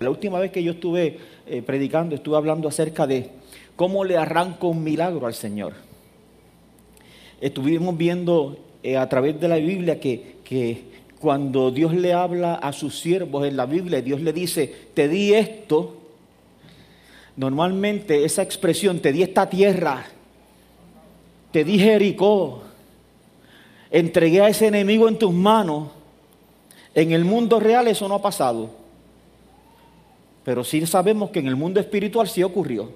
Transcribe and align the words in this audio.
La 0.00 0.10
última 0.10 0.38
vez 0.38 0.52
que 0.52 0.62
yo 0.62 0.72
estuve 0.72 1.18
eh, 1.46 1.62
predicando, 1.62 2.14
estuve 2.14 2.36
hablando 2.36 2.68
acerca 2.68 3.06
de 3.06 3.30
cómo 3.74 4.04
le 4.04 4.16
arranco 4.16 4.68
un 4.68 4.84
milagro 4.84 5.26
al 5.26 5.34
Señor. 5.34 5.72
Estuvimos 7.40 7.96
viendo 7.96 8.58
eh, 8.82 8.96
a 8.96 9.08
través 9.08 9.40
de 9.40 9.48
la 9.48 9.56
Biblia 9.56 9.98
que, 9.98 10.36
que 10.44 10.82
cuando 11.20 11.70
Dios 11.70 11.94
le 11.94 12.12
habla 12.12 12.54
a 12.54 12.72
sus 12.72 13.00
siervos 13.00 13.46
en 13.46 13.56
la 13.56 13.66
Biblia, 13.66 14.00
Dios 14.00 14.20
le 14.20 14.32
dice, 14.32 14.72
te 14.94 15.08
di 15.08 15.34
esto, 15.34 15.96
normalmente 17.36 18.24
esa 18.24 18.42
expresión, 18.42 19.00
te 19.00 19.12
di 19.12 19.22
esta 19.22 19.48
tierra, 19.50 20.04
te 21.50 21.64
di 21.64 21.78
Jericó, 21.78 22.62
entregué 23.90 24.42
a 24.42 24.48
ese 24.48 24.68
enemigo 24.68 25.08
en 25.08 25.18
tus 25.18 25.32
manos, 25.32 25.88
en 26.94 27.10
el 27.12 27.24
mundo 27.24 27.58
real 27.58 27.88
eso 27.88 28.06
no 28.06 28.14
ha 28.14 28.22
pasado. 28.22 28.87
Pero 30.48 30.64
sí 30.64 30.86
sabemos 30.86 31.28
que 31.28 31.40
en 31.40 31.46
el 31.46 31.56
mundo 31.56 31.78
espiritual 31.78 32.26
sí 32.26 32.42
ocurrió. 32.42 32.90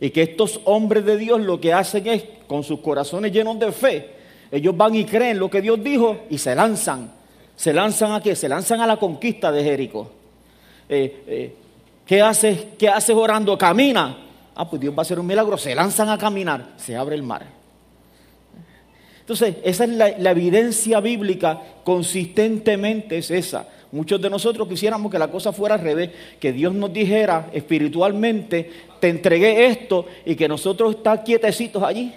Y 0.00 0.10
que 0.10 0.22
estos 0.22 0.60
hombres 0.64 1.04
de 1.04 1.16
Dios 1.16 1.40
lo 1.40 1.60
que 1.60 1.72
hacen 1.72 2.04
es, 2.08 2.24
con 2.48 2.64
sus 2.64 2.80
corazones 2.80 3.30
llenos 3.30 3.60
de 3.60 3.70
fe, 3.70 4.10
ellos 4.50 4.76
van 4.76 4.96
y 4.96 5.04
creen 5.04 5.38
lo 5.38 5.48
que 5.48 5.62
Dios 5.62 5.80
dijo 5.84 6.22
y 6.28 6.36
se 6.36 6.56
lanzan. 6.56 7.12
¿Se 7.54 7.72
lanzan 7.72 8.10
a 8.10 8.20
qué? 8.20 8.34
Se 8.34 8.48
lanzan 8.48 8.80
a 8.80 8.88
la 8.88 8.96
conquista 8.96 9.52
de 9.52 9.62
Jericó. 9.62 10.10
Eh, 10.88 11.22
eh, 11.28 11.54
¿qué, 12.04 12.20
haces, 12.22 12.58
¿Qué 12.76 12.88
haces 12.88 13.14
orando? 13.14 13.56
Camina. 13.56 14.18
Ah, 14.56 14.68
pues 14.68 14.82
Dios 14.82 14.92
va 14.92 14.98
a 14.98 15.02
hacer 15.02 15.20
un 15.20 15.28
milagro. 15.28 15.56
Se 15.58 15.72
lanzan 15.76 16.08
a 16.08 16.18
caminar. 16.18 16.70
Se 16.76 16.96
abre 16.96 17.14
el 17.14 17.22
mar. 17.22 17.46
Entonces, 19.20 19.58
esa 19.62 19.84
es 19.84 19.90
la, 19.90 20.08
la 20.18 20.32
evidencia 20.32 20.98
bíblica 20.98 21.62
consistentemente, 21.84 23.18
es 23.18 23.30
esa. 23.30 23.68
Muchos 23.90 24.20
de 24.20 24.28
nosotros 24.28 24.68
quisiéramos 24.68 25.10
que 25.10 25.18
la 25.18 25.30
cosa 25.30 25.52
fuera 25.52 25.76
al 25.76 25.80
revés, 25.80 26.10
que 26.38 26.52
Dios 26.52 26.74
nos 26.74 26.92
dijera 26.92 27.48
espiritualmente, 27.52 28.70
te 29.00 29.08
entregué 29.08 29.66
esto 29.66 30.04
y 30.26 30.36
que 30.36 30.46
nosotros 30.46 30.96
estamos 30.96 31.20
quietecitos 31.24 31.82
allí. 31.82 32.12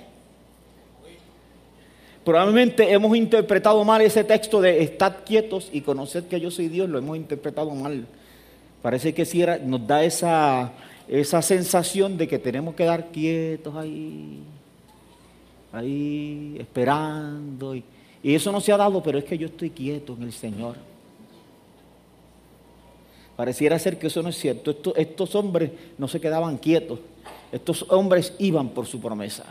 Probablemente 2.25 2.91
hemos 2.91 3.15
interpretado 3.15 3.83
mal 3.83 4.01
ese 4.01 4.23
texto 4.23 4.61
de 4.61 4.83
estar 4.83 5.23
quietos 5.23 5.69
y 5.71 5.81
conocer 5.81 6.23
que 6.25 6.39
yo 6.39 6.51
soy 6.51 6.67
Dios, 6.67 6.89
lo 6.89 6.99
hemos 6.99 7.17
interpretado 7.17 7.71
mal. 7.71 8.05
Parece 8.81 9.13
que 9.13 9.25
si 9.25 9.43
nos 9.65 9.87
da 9.87 10.03
esa, 10.03 10.73
esa 11.07 11.41
sensación 11.41 12.17
de 12.17 12.27
que 12.27 12.37
tenemos 12.37 12.75
que 12.75 12.83
dar 12.83 13.07
quietos 13.11 13.75
ahí, 13.75 14.39
ahí 15.71 16.57
esperando. 16.59 17.75
Y, 17.75 17.83
y 18.21 18.35
eso 18.35 18.51
no 18.51 18.59
se 18.59 18.71
ha 18.71 18.77
dado, 18.77 19.01
pero 19.01 19.17
es 19.17 19.23
que 19.23 19.37
yo 19.37 19.47
estoy 19.47 19.69
quieto 19.69 20.15
en 20.17 20.23
el 20.23 20.33
Señor. 20.33 20.90
Pareciera 23.41 23.79
ser 23.79 23.97
que 23.97 24.05
eso 24.05 24.21
no 24.21 24.29
es 24.29 24.37
cierto. 24.37 24.69
Estos, 24.69 24.93
estos 24.95 25.33
hombres 25.33 25.71
no 25.97 26.07
se 26.07 26.21
quedaban 26.21 26.59
quietos. 26.59 26.99
Estos 27.51 27.87
hombres 27.89 28.35
iban 28.37 28.69
por 28.69 28.85
su 28.85 29.01
promesa. 29.01 29.45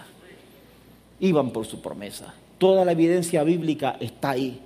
Iban 1.19 1.51
por 1.51 1.67
su 1.67 1.83
promesa. 1.83 2.33
Toda 2.57 2.85
la 2.85 2.93
evidencia 2.93 3.43
bíblica 3.43 3.97
está 3.99 4.31
ahí. 4.31 4.61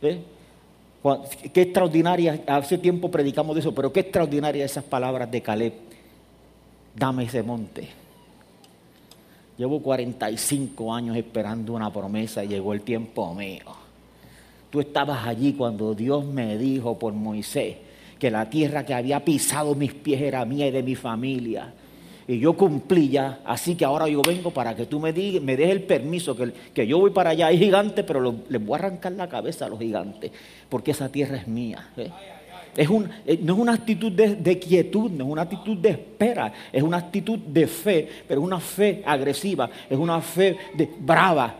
Qué 0.00 1.62
extraordinaria, 1.62 2.44
hace 2.46 2.78
tiempo 2.78 3.10
predicamos 3.10 3.56
de 3.56 3.60
eso, 3.62 3.74
pero 3.74 3.92
qué 3.92 3.98
extraordinaria 3.98 4.64
esas 4.64 4.84
palabras 4.84 5.28
de 5.28 5.42
Caleb. 5.42 5.72
Dame 6.94 7.24
ese 7.24 7.42
monte. 7.42 7.88
Llevo 9.58 9.82
45 9.82 10.94
años 10.94 11.16
esperando 11.16 11.72
una 11.72 11.92
promesa 11.92 12.44
y 12.44 12.46
llegó 12.46 12.72
el 12.72 12.82
tiempo 12.82 13.34
mío. 13.34 13.64
Tú 14.70 14.78
estabas 14.78 15.26
allí 15.26 15.54
cuando 15.54 15.92
Dios 15.92 16.24
me 16.24 16.56
dijo 16.56 16.96
por 17.00 17.12
Moisés 17.14 17.89
que 18.20 18.30
la 18.30 18.48
tierra 18.48 18.86
que 18.86 18.94
había 18.94 19.24
pisado 19.24 19.74
mis 19.74 19.92
pies 19.92 20.20
era 20.20 20.44
mía 20.44 20.68
y 20.68 20.70
de 20.70 20.84
mi 20.84 20.94
familia 20.94 21.72
y 22.30 22.38
yo 22.38 22.52
cumplí 22.52 23.08
ya, 23.08 23.40
así 23.44 23.74
que 23.74 23.84
ahora 23.84 24.06
yo 24.06 24.22
vengo 24.22 24.52
para 24.52 24.76
que 24.76 24.86
tú 24.86 25.00
me, 25.00 25.12
digas, 25.12 25.42
me 25.42 25.56
des 25.56 25.68
el 25.68 25.82
permiso, 25.82 26.36
que, 26.36 26.52
que 26.72 26.86
yo 26.86 26.96
voy 26.96 27.10
para 27.10 27.30
allá, 27.30 27.48
hay 27.48 27.58
gigantes, 27.58 28.04
pero 28.04 28.32
les 28.48 28.64
voy 28.64 28.74
a 28.74 28.78
arrancar 28.78 29.10
la 29.12 29.28
cabeza 29.28 29.66
a 29.66 29.68
los 29.68 29.80
gigantes, 29.80 30.30
porque 30.68 30.92
esa 30.92 31.08
tierra 31.08 31.38
es 31.38 31.48
mía. 31.48 31.88
¿eh? 31.96 32.08
Es 32.76 32.88
un, 32.88 33.10
eh, 33.26 33.40
no 33.42 33.54
es 33.54 33.58
una 33.58 33.72
actitud 33.72 34.12
de, 34.12 34.36
de, 34.36 34.58
quietud, 34.60 35.10
no 35.10 35.24
es 35.24 35.30
una 35.32 35.42
actitud 35.42 35.76
de 35.76 35.90
espera, 35.90 36.52
es 36.72 36.84
una 36.84 36.98
actitud 36.98 37.36
de 37.36 37.66
fe, 37.66 38.08
pero 38.28 38.40
es 38.40 38.46
una 38.46 38.60
fe 38.60 39.02
agresiva, 39.04 39.68
es 39.88 39.98
una 39.98 40.20
fe 40.20 40.56
de, 40.74 40.88
brava. 41.00 41.56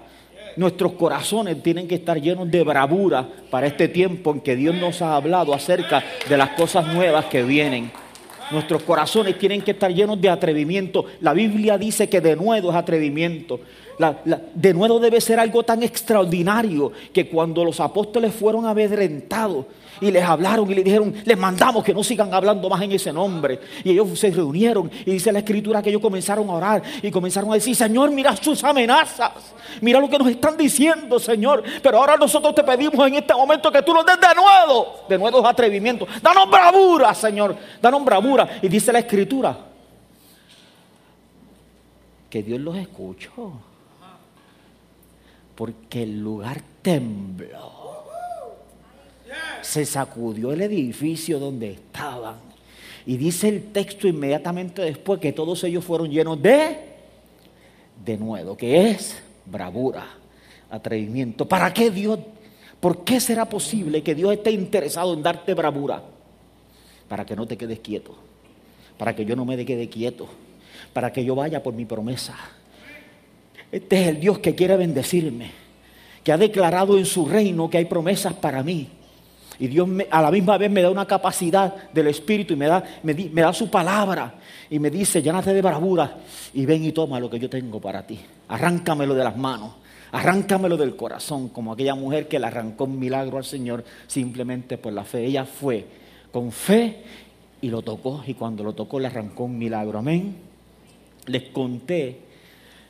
Nuestros 0.57 0.93
corazones 0.93 1.63
tienen 1.63 1.87
que 1.87 1.97
estar 1.97 2.21
llenos 2.21 2.51
de 2.51 2.63
bravura 2.63 3.29
para 3.51 3.67
este 3.67 3.89
tiempo 3.89 4.33
en 4.33 4.41
que 4.41 4.57
Dios 4.57 4.75
nos 4.75 5.01
ha 5.03 5.17
hablado 5.17 5.55
acerca 5.55 6.03
de 6.29 6.37
las 6.37 6.51
cosas 6.51 6.87
nuevas 6.93 7.27
que 7.27 7.43
vienen. 7.43 7.91
Nuestros 8.51 8.83
corazones 8.83 9.39
tienen 9.39 9.63
que 9.63 9.71
estar 9.71 9.93
llenos 9.93 10.21
de 10.21 10.29
atrevimiento. 10.29 11.05
La 11.21 11.33
Biblia 11.33 11.79
dice 11.79 12.09
que 12.09 12.21
de 12.21 12.35
nuevo 12.35 12.71
es 12.71 12.77
atrevimiento. 12.77 13.61
De 14.55 14.75
nuevo 14.75 14.99
debe 14.99 15.21
ser 15.21 15.39
algo 15.39 15.63
tan 15.63 15.83
extraordinario 15.83 16.91
que 17.13 17.29
cuando 17.29 17.65
los 17.65 17.79
apóstoles 17.81 18.35
fueron 18.35 18.67
amedrentados 18.67 19.67
y 20.01 20.11
les 20.11 20.25
hablaron 20.25 20.71
y 20.71 20.75
les 20.75 20.85
dijeron, 20.85 21.15
les 21.25 21.39
mandamos 21.39 21.85
que 21.85 21.95
no 21.95 22.03
sigan 22.03 22.33
hablando 22.33 22.69
más 22.69 22.83
en 22.83 22.93
ese 22.93 23.13
nombre. 23.13 23.61
Y 23.85 23.91
ellos 23.91 24.19
se 24.19 24.31
reunieron 24.31 24.91
y 25.05 25.13
dice 25.13 25.33
la 25.33 25.41
escritura 25.41 25.83
que 25.83 25.91
ellos 25.91 26.03
comenzaron 26.03 26.49
a 26.51 26.53
orar 26.53 26.83
y 27.03 27.11
comenzaron 27.11 27.51
a 27.51 27.55
decir, 27.55 27.75
Señor, 27.75 28.11
mira 28.11 28.37
sus 28.37 28.63
amenazas, 28.65 29.33
mira 29.81 30.01
lo 30.01 30.09
que 30.09 30.19
nos 30.19 30.29
están 30.29 30.57
diciendo, 30.57 31.19
Señor. 31.19 31.63
Pero 31.83 31.99
ahora 31.99 32.17
nosotros 32.17 32.55
te 32.55 32.65
pedimos 32.65 33.07
en 33.07 33.15
este 33.15 33.35
momento 33.35 33.71
que 33.71 33.83
tú 33.83 33.93
nos 33.93 34.05
des 34.07 34.21
de 34.21 34.35
nuevo, 34.35 35.05
de 35.09 35.19
nuevo 35.19 35.47
atrevimiento. 35.47 36.07
Danos 36.23 36.51
bravura, 36.51 37.15
Señor, 37.15 37.57
danos 37.81 38.05
bravura. 38.05 38.59
Y 38.63 38.69
dice 38.69 38.93
la 38.93 39.01
escritura 39.01 39.57
que 42.29 42.43
Dios 42.43 42.61
los 42.61 42.77
escuchó 42.77 43.53
porque 45.61 46.05
el 46.05 46.21
lugar 46.21 46.63
tembló. 46.81 48.00
Se 49.63 49.85
sacudió 49.85 50.53
el 50.53 50.63
edificio 50.63 51.39
donde 51.39 51.73
estaban. 51.73 52.37
Y 53.07 53.17
dice 53.17 53.49
el 53.49 53.73
texto 53.73 54.07
inmediatamente 54.07 54.83
después 54.83 55.21
que 55.21 55.33
todos 55.33 55.65
ellos 55.65 55.85
fueron 55.85 56.11
llenos 56.11 56.41
de 56.41 56.91
de 58.05 58.17
nuevo, 58.17 58.57
que 58.57 58.91
es 58.91 59.23
bravura, 59.45 60.07
atrevimiento. 60.71 61.47
¿Para 61.47 61.73
qué 61.73 61.91
Dios? 61.91 62.19
¿Por 62.81 63.05
qué 63.05 63.21
será 63.21 63.47
posible 63.47 64.03
que 64.03 64.15
Dios 64.15 64.33
esté 64.33 64.51
interesado 64.53 65.13
en 65.13 65.23
darte 65.23 65.53
bravura? 65.53 66.03
Para 67.09 67.27
que 67.27 67.37
no 67.37 67.47
te 67.47 67.59
quedes 67.59 67.81
quieto, 67.81 68.17
para 68.97 69.15
que 69.15 69.25
yo 69.27 69.37
no 69.37 69.45
me 69.45 69.63
quede 69.67 69.89
quieto, 69.89 70.29
para 70.95 71.13
que 71.13 71.25
yo 71.25 71.35
vaya 71.35 71.63
por 71.63 71.75
mi 71.75 71.85
promesa 71.85 72.37
este 73.73 74.03
es 74.03 74.09
el 74.09 74.21
Dios 74.21 74.39
que 74.41 74.55
quiere 74.55 74.77
bendecirme, 74.77 75.53
que 76.25 76.33
ha 76.33 76.39
declarado 76.39 76.99
en 76.99 77.07
su 77.07 77.27
reino 77.27 77.71
que 77.71 77.79
hay 77.79 77.85
promesas 77.85 78.35
para 78.35 78.63
mí. 78.63 78.89
Y 79.61 79.69
Dios 79.69 79.87
a 80.11 80.23
la 80.23 80.31
misma 80.31 80.57
vez 80.57 80.71
me 80.71 80.81
da 80.81 80.89
una 80.89 81.07
capacidad 81.07 81.91
del 81.93 82.07
Espíritu 82.07 82.55
y 82.55 82.57
me 82.57 82.67
da, 82.67 82.83
me, 83.03 83.15
da 83.15 83.53
su 83.53 83.71
palabra 83.71 84.37
y 84.71 84.79
me 84.79 84.91
dice, 84.91 85.23
llénate 85.23 85.53
de 85.53 85.61
bravura 85.61 86.17
y 86.55 86.65
ven 86.65 86.83
y 86.83 86.93
toma 86.93 87.21
lo 87.21 87.29
que 87.29 87.39
yo 87.39 87.51
tengo 87.51 87.79
para 87.79 88.07
ti. 88.07 88.19
Arráncamelo 88.49 89.15
de 89.15 89.23
las 89.23 89.37
manos, 89.37 89.75
arráncamelo 90.13 90.79
del 90.79 90.97
corazón, 90.97 91.51
como 91.51 91.73
aquella 91.73 91.95
mujer 91.95 92.27
que 92.27 92.39
le 92.39 92.47
arrancó 92.47 92.85
un 92.85 92.99
milagro 92.99 93.37
al 93.37 93.45
Señor 93.45 93.85
simplemente 94.07 94.79
por 94.79 94.95
la 94.95 95.05
fe. 95.05 95.27
Ella 95.27 95.45
fue 95.45 95.85
con 96.33 96.51
fe 96.53 97.05
y 97.61 97.69
lo 97.69 97.83
tocó 97.83 98.25
y 98.27 98.33
cuando 98.33 98.65
lo 98.65 98.73
tocó 98.73 98.99
le 98.99 99.09
arrancó 99.09 99.45
un 99.45 99.59
milagro. 99.59 99.99
Amén. 99.99 100.37
Les 101.27 101.43
conté 101.51 102.21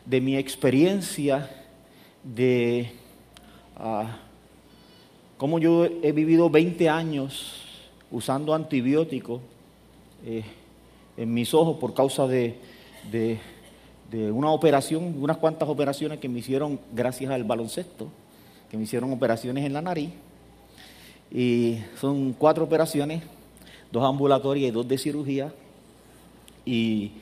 de 0.07 0.21
mi 0.21 0.37
experiencia 0.37 1.51
de 2.23 2.93
uh, 3.77 4.30
cómo 5.41 5.59
yo 5.59 5.87
he 5.87 6.13
vivido 6.13 6.51
20 6.51 6.91
años 6.91 7.63
usando 8.11 8.53
antibióticos 8.53 9.41
eh, 10.23 10.45
en 11.17 11.33
mis 11.33 11.55
ojos 11.55 11.79
por 11.79 11.95
causa 11.95 12.27
de, 12.27 12.59
de, 13.11 13.41
una 14.33 14.51
operación, 14.51 15.15
unas 15.19 15.39
cuantas 15.39 15.67
operaciones 15.67 16.19
que 16.19 16.29
me 16.29 16.41
hicieron 16.41 16.79
gracias 16.93 17.31
al 17.31 17.45
baloncesto, 17.45 18.09
que 18.71 18.77
me 18.77 18.83
hicieron 18.83 19.15
operaciones 19.15 19.65
en 19.65 19.73
la 19.73 19.81
nariz. 19.81 20.11
Y 21.33 21.79
son 21.99 22.35
cuatro 22.35 22.65
operaciones, 22.65 23.23
dos 23.91 24.05
ambulatorias 24.05 24.69
y 24.69 24.73
dos 24.73 24.87
de 24.87 24.99
cirugía. 24.99 25.55
Y 26.67 27.13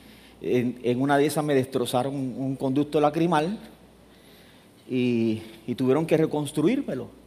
en, 0.41 1.01
una 1.01 1.17
de 1.17 1.25
esas 1.25 1.45
me 1.45 1.55
destrozaron 1.55 2.13
un, 2.13 2.35
un 2.37 2.55
conducto 2.57 2.99
lacrimal 2.99 3.57
y, 4.89 5.41
y, 5.65 5.75
tuvieron 5.75 6.05
que 6.05 6.17
reconstruírmelo. 6.17 7.18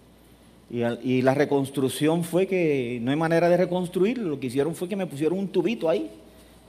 Y, 0.72 1.20
la 1.20 1.34
reconstrucción 1.34 2.24
fue 2.24 2.46
que 2.46 2.98
no 3.02 3.10
hay 3.10 3.16
manera 3.16 3.50
de 3.50 3.58
reconstruirlo, 3.58 4.30
lo 4.30 4.40
que 4.40 4.46
hicieron 4.46 4.74
fue 4.74 4.88
que 4.88 4.96
me 4.96 5.06
pusieron 5.06 5.38
un 5.38 5.48
tubito 5.48 5.88
ahí. 5.90 6.10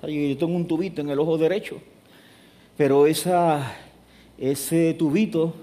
Yo 0.01 0.37
tengo 0.37 0.57
un 0.57 0.67
tubito 0.67 0.99
en 0.99 1.09
el 1.09 1.17
ojo 1.19 1.37
derecho, 1.37 1.79
pero 2.75 3.07
ese 3.07 4.93
tubito 4.99 5.53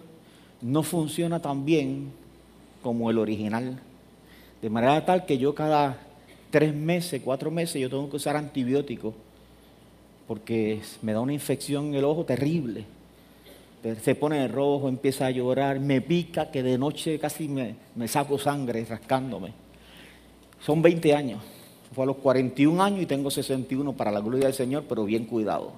no 0.62 0.82
funciona 0.82 1.42
tan 1.42 1.66
bien 1.66 2.12
como 2.82 3.10
el 3.10 3.18
original. 3.18 3.78
De 4.62 4.70
manera 4.70 5.04
tal 5.04 5.26
que 5.26 5.36
yo 5.36 5.54
cada, 5.54 6.00
tres 6.50 6.74
meses, 6.74 7.20
cuatro 7.22 7.50
meses, 7.50 7.80
yo 7.80 7.88
tengo 7.90 8.08
que 8.10 8.16
usar 8.16 8.36
antibióticos 8.36 9.14
porque 10.26 10.80
me 11.02 11.12
da 11.12 11.20
una 11.20 11.32
infección 11.32 11.88
en 11.88 11.94
el 11.94 12.04
ojo 12.04 12.24
terrible. 12.24 12.84
Se 14.02 14.14
pone 14.14 14.46
rojo, 14.46 14.88
empieza 14.88 15.26
a 15.26 15.30
llorar, 15.30 15.80
me 15.80 16.02
pica, 16.02 16.50
que 16.50 16.62
de 16.62 16.76
noche 16.76 17.18
casi 17.18 17.48
me, 17.48 17.76
me 17.94 18.08
saco 18.08 18.38
sangre 18.38 18.84
rascándome. 18.84 19.52
Son 20.60 20.82
20 20.82 21.14
años. 21.14 21.42
Fue 21.94 22.04
a 22.04 22.06
los 22.06 22.16
41 22.16 22.82
años 22.82 23.02
y 23.02 23.06
tengo 23.06 23.30
61 23.30 23.94
para 23.94 24.12
la 24.12 24.20
gloria 24.20 24.44
del 24.44 24.54
Señor, 24.54 24.84
pero 24.88 25.04
bien 25.04 25.24
cuidado. 25.24 25.72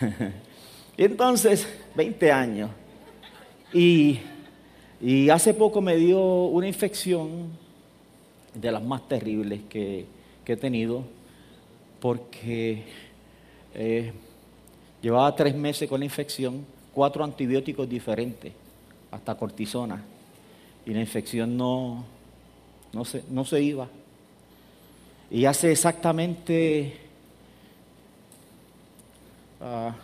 y 0.96 1.04
entonces, 1.04 1.68
20 1.94 2.32
años. 2.32 2.70
Y, 3.72 4.20
hace 5.30 5.52
poco 5.54 5.80
me 5.80 5.96
dio 5.96 6.18
una 6.46 6.66
infección 6.66 7.50
de 8.54 8.72
las 8.72 8.82
más 8.82 9.06
terribles 9.06 9.60
que, 9.68 10.06
he 10.46 10.56
tenido, 10.56 11.04
porque 12.00 12.84
eh, 13.74 14.12
llevaba 15.06 15.36
tres 15.36 15.54
meses 15.54 15.88
con 15.88 16.00
la 16.00 16.04
infección, 16.04 16.66
cuatro 16.92 17.22
antibióticos 17.22 17.88
diferentes, 17.88 18.52
hasta 19.12 19.36
cortisona, 19.36 20.02
y 20.84 20.92
la 20.92 20.98
infección 20.98 21.56
no, 21.56 22.04
no, 22.92 23.04
se, 23.04 23.22
no 23.30 23.44
se 23.44 23.62
iba. 23.62 23.86
Y 25.30 25.44
hace 25.44 25.70
exactamente 25.70 26.96
ah, 29.60 29.94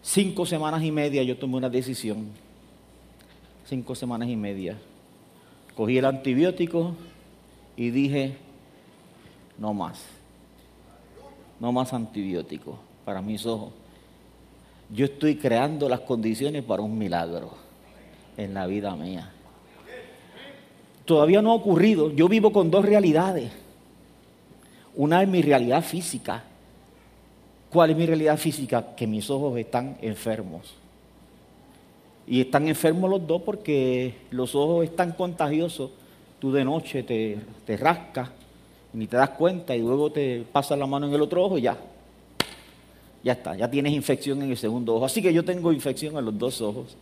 cinco 0.00 0.46
semanas 0.46 0.84
y 0.84 0.92
media 0.92 1.24
yo 1.24 1.36
tomé 1.36 1.56
una 1.56 1.68
decisión 1.68 2.28
cinco 3.66 3.96
semanas 3.96 4.28
y 4.28 4.36
media. 4.36 4.78
Cogí 5.74 5.98
el 5.98 6.04
antibiótico 6.04 6.94
y 7.76 7.90
dije, 7.90 8.36
no 9.58 9.74
más, 9.74 10.04
no 11.58 11.72
más 11.72 11.92
antibiótico 11.92 12.78
para 13.04 13.20
mis 13.20 13.44
ojos. 13.44 13.79
Yo 14.92 15.04
estoy 15.04 15.36
creando 15.36 15.88
las 15.88 16.00
condiciones 16.00 16.64
para 16.64 16.82
un 16.82 16.98
milagro 16.98 17.52
en 18.36 18.54
la 18.54 18.66
vida 18.66 18.94
mía. 18.96 19.30
Todavía 21.04 21.40
no 21.42 21.52
ha 21.52 21.54
ocurrido. 21.54 22.10
Yo 22.10 22.28
vivo 22.28 22.52
con 22.52 22.70
dos 22.70 22.84
realidades. 22.84 23.52
Una 24.96 25.22
es 25.22 25.28
mi 25.28 25.42
realidad 25.42 25.82
física. 25.82 26.42
¿Cuál 27.70 27.90
es 27.90 27.96
mi 27.96 28.06
realidad 28.06 28.36
física? 28.36 28.94
Que 28.96 29.06
mis 29.06 29.30
ojos 29.30 29.56
están 29.58 29.96
enfermos. 30.02 30.74
Y 32.26 32.40
están 32.40 32.66
enfermos 32.68 33.08
los 33.10 33.24
dos 33.26 33.42
porque 33.42 34.14
los 34.30 34.54
ojos 34.56 34.84
están 34.84 35.12
contagiosos. 35.12 35.90
Tú 36.40 36.50
de 36.50 36.64
noche 36.64 37.04
te, 37.04 37.38
te 37.64 37.76
rascas, 37.76 38.30
ni 38.92 39.06
te 39.06 39.16
das 39.16 39.30
cuenta 39.30 39.76
y 39.76 39.80
luego 39.80 40.10
te 40.10 40.44
pasas 40.52 40.78
la 40.78 40.86
mano 40.86 41.06
en 41.06 41.14
el 41.14 41.20
otro 41.22 41.44
ojo 41.44 41.58
y 41.58 41.62
ya. 41.62 41.78
Ya 43.22 43.32
está, 43.32 43.54
ya 43.54 43.70
tienes 43.70 43.92
infección 43.92 44.42
en 44.42 44.50
el 44.50 44.56
segundo 44.56 44.94
ojo. 44.94 45.04
Así 45.04 45.20
que 45.20 45.32
yo 45.32 45.44
tengo 45.44 45.72
infección 45.72 46.16
en 46.16 46.24
los 46.24 46.38
dos 46.38 46.60
ojos. 46.60 46.96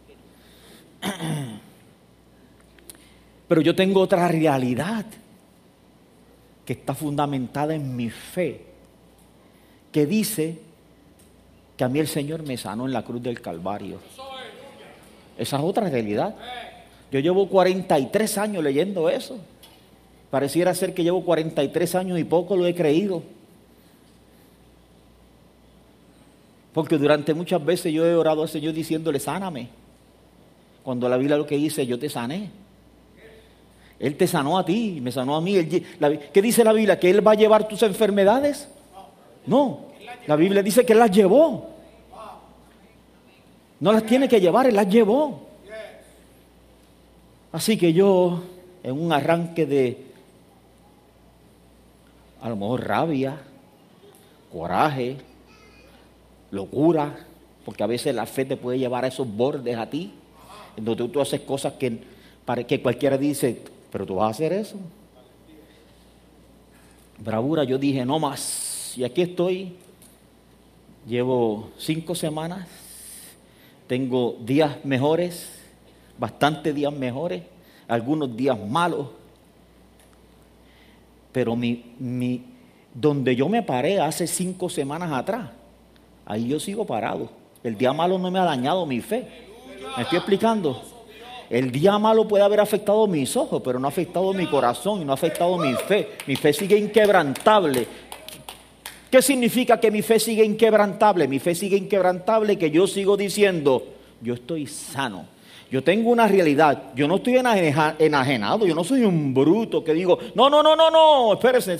Pero 3.48 3.60
yo 3.60 3.74
tengo 3.74 4.00
otra 4.00 4.28
realidad 4.28 5.06
que 6.64 6.72
está 6.74 6.94
fundamentada 6.94 7.74
en 7.74 7.96
mi 7.96 8.10
fe, 8.10 8.60
que 9.90 10.04
dice 10.04 10.58
que 11.76 11.84
a 11.84 11.88
mí 11.88 11.98
el 11.98 12.08
Señor 12.08 12.42
me 12.42 12.58
sanó 12.58 12.86
en 12.86 12.92
la 12.92 13.04
cruz 13.04 13.22
del 13.22 13.40
Calvario. 13.40 14.00
Esa 15.38 15.56
es 15.56 15.62
otra 15.62 15.88
realidad. 15.88 16.34
Yo 17.10 17.20
llevo 17.20 17.48
43 17.48 18.38
años 18.38 18.62
leyendo 18.62 19.08
eso. 19.08 19.38
Pareciera 20.30 20.74
ser 20.74 20.92
que 20.92 21.02
llevo 21.02 21.24
43 21.24 21.94
años 21.94 22.18
y 22.18 22.24
poco 22.24 22.56
lo 22.56 22.66
he 22.66 22.74
creído. 22.74 23.22
Porque 26.78 26.96
durante 26.96 27.34
muchas 27.34 27.64
veces 27.64 27.92
yo 27.92 28.06
he 28.06 28.14
orado 28.14 28.40
al 28.40 28.48
Señor 28.48 28.72
diciéndole, 28.72 29.18
sáname. 29.18 29.68
Cuando 30.84 31.08
la 31.08 31.16
Biblia 31.16 31.36
lo 31.36 31.44
que 31.44 31.56
dice, 31.56 31.84
yo 31.84 31.98
te 31.98 32.08
sané. 32.08 32.52
Él 33.98 34.16
te 34.16 34.28
sanó 34.28 34.56
a 34.56 34.64
ti, 34.64 35.00
me 35.02 35.10
sanó 35.10 35.34
a 35.34 35.40
mí. 35.40 35.54
¿Qué 36.32 36.40
dice 36.40 36.62
la 36.62 36.72
Biblia? 36.72 36.96
¿Que 37.00 37.10
Él 37.10 37.26
va 37.26 37.32
a 37.32 37.34
llevar 37.34 37.66
tus 37.66 37.82
enfermedades? 37.82 38.68
No, 39.44 39.86
la 40.28 40.36
Biblia 40.36 40.62
dice 40.62 40.86
que 40.86 40.92
Él 40.92 41.00
las 41.00 41.10
llevó. 41.10 41.68
No 43.80 43.92
las 43.92 44.06
tiene 44.06 44.28
que 44.28 44.40
llevar, 44.40 44.68
Él 44.68 44.76
las 44.76 44.88
llevó. 44.88 45.48
Así 47.50 47.76
que 47.76 47.92
yo, 47.92 48.40
en 48.84 48.92
un 48.92 49.12
arranque 49.12 49.66
de, 49.66 50.06
a 52.40 52.48
lo 52.48 52.54
mejor 52.54 52.86
rabia, 52.86 53.36
coraje, 54.52 55.16
locura, 56.50 57.26
porque 57.64 57.82
a 57.82 57.86
veces 57.86 58.14
la 58.14 58.26
fe 58.26 58.44
te 58.44 58.56
puede 58.56 58.78
llevar 58.78 59.04
a 59.04 59.08
esos 59.08 59.28
bordes 59.28 59.76
a 59.76 59.88
ti, 59.88 60.12
en 60.76 60.84
donde 60.84 61.08
tú, 61.08 61.20
haces 61.20 61.40
cosas 61.40 61.74
que, 61.74 61.98
para 62.44 62.64
que 62.64 62.80
cualquiera 62.80 63.18
dice, 63.18 63.62
pero 63.90 64.06
tú 64.06 64.16
vas 64.16 64.28
a 64.28 64.30
hacer 64.30 64.52
eso. 64.52 64.76
Bravura, 67.18 67.64
yo 67.64 67.78
dije, 67.78 68.04
no 68.04 68.18
más. 68.18 68.94
Y 68.96 69.04
aquí 69.04 69.22
estoy, 69.22 69.74
llevo 71.06 71.70
cinco 71.76 72.14
semanas 72.14 72.66
tengo 73.88 74.36
días 74.40 74.84
mejores, 74.84 75.48
bastantes 76.18 76.74
días 76.74 76.92
mejores, 76.92 77.42
algunos 77.88 78.36
días 78.36 78.56
malos. 78.68 79.08
Pero 81.32 81.56
mi, 81.56 81.94
mi, 81.98 82.44
donde 82.94 83.34
yo 83.34 83.48
me 83.48 83.62
paré 83.62 83.98
hace 83.98 84.26
cinco 84.26 84.68
semanas 84.68 85.10
atrás, 85.10 85.50
ahí 86.28 86.46
yo 86.46 86.60
sigo 86.60 86.86
parado. 86.86 87.30
El 87.64 87.76
día 87.76 87.92
malo 87.92 88.18
no 88.18 88.30
me 88.30 88.38
ha 88.38 88.44
dañado 88.44 88.86
mi 88.86 89.00
fe. 89.00 89.26
¿Me 89.96 90.04
estoy 90.04 90.18
explicando? 90.18 90.80
El 91.50 91.72
día 91.72 91.98
malo 91.98 92.28
puede 92.28 92.44
haber 92.44 92.60
afectado 92.60 93.06
mis 93.06 93.34
ojos, 93.36 93.62
pero 93.64 93.80
no 93.80 93.88
ha 93.88 93.90
afectado 93.90 94.32
mi 94.34 94.46
corazón 94.46 95.00
y 95.00 95.04
no 95.04 95.12
ha 95.12 95.14
afectado 95.14 95.56
mi 95.56 95.72
fe. 95.74 96.10
Mi 96.26 96.36
fe 96.36 96.52
sigue 96.52 96.76
inquebrantable. 96.76 97.86
¿Qué 99.10 99.22
significa 99.22 99.80
que 99.80 99.90
mi 99.90 100.02
fe 100.02 100.20
sigue 100.20 100.44
inquebrantable? 100.44 101.26
Mi 101.26 101.38
fe 101.38 101.54
sigue 101.54 101.78
inquebrantable 101.78 102.58
que 102.58 102.70
yo 102.70 102.86
sigo 102.86 103.16
diciendo, 103.16 103.82
yo 104.20 104.34
estoy 104.34 104.66
sano. 104.66 105.24
Yo 105.70 105.82
tengo 105.82 106.10
una 106.10 106.28
realidad, 106.28 106.94
yo 106.94 107.08
no 107.08 107.16
estoy 107.16 107.36
enajenado, 107.36 108.66
yo 108.66 108.74
no 108.74 108.84
soy 108.84 109.02
un 109.04 109.34
bruto 109.34 109.84
que 109.84 109.92
digo, 109.92 110.18
no, 110.34 110.48
no, 110.48 110.62
no, 110.62 110.74
no, 110.76 110.90
no, 110.90 111.32
espérese. 111.34 111.76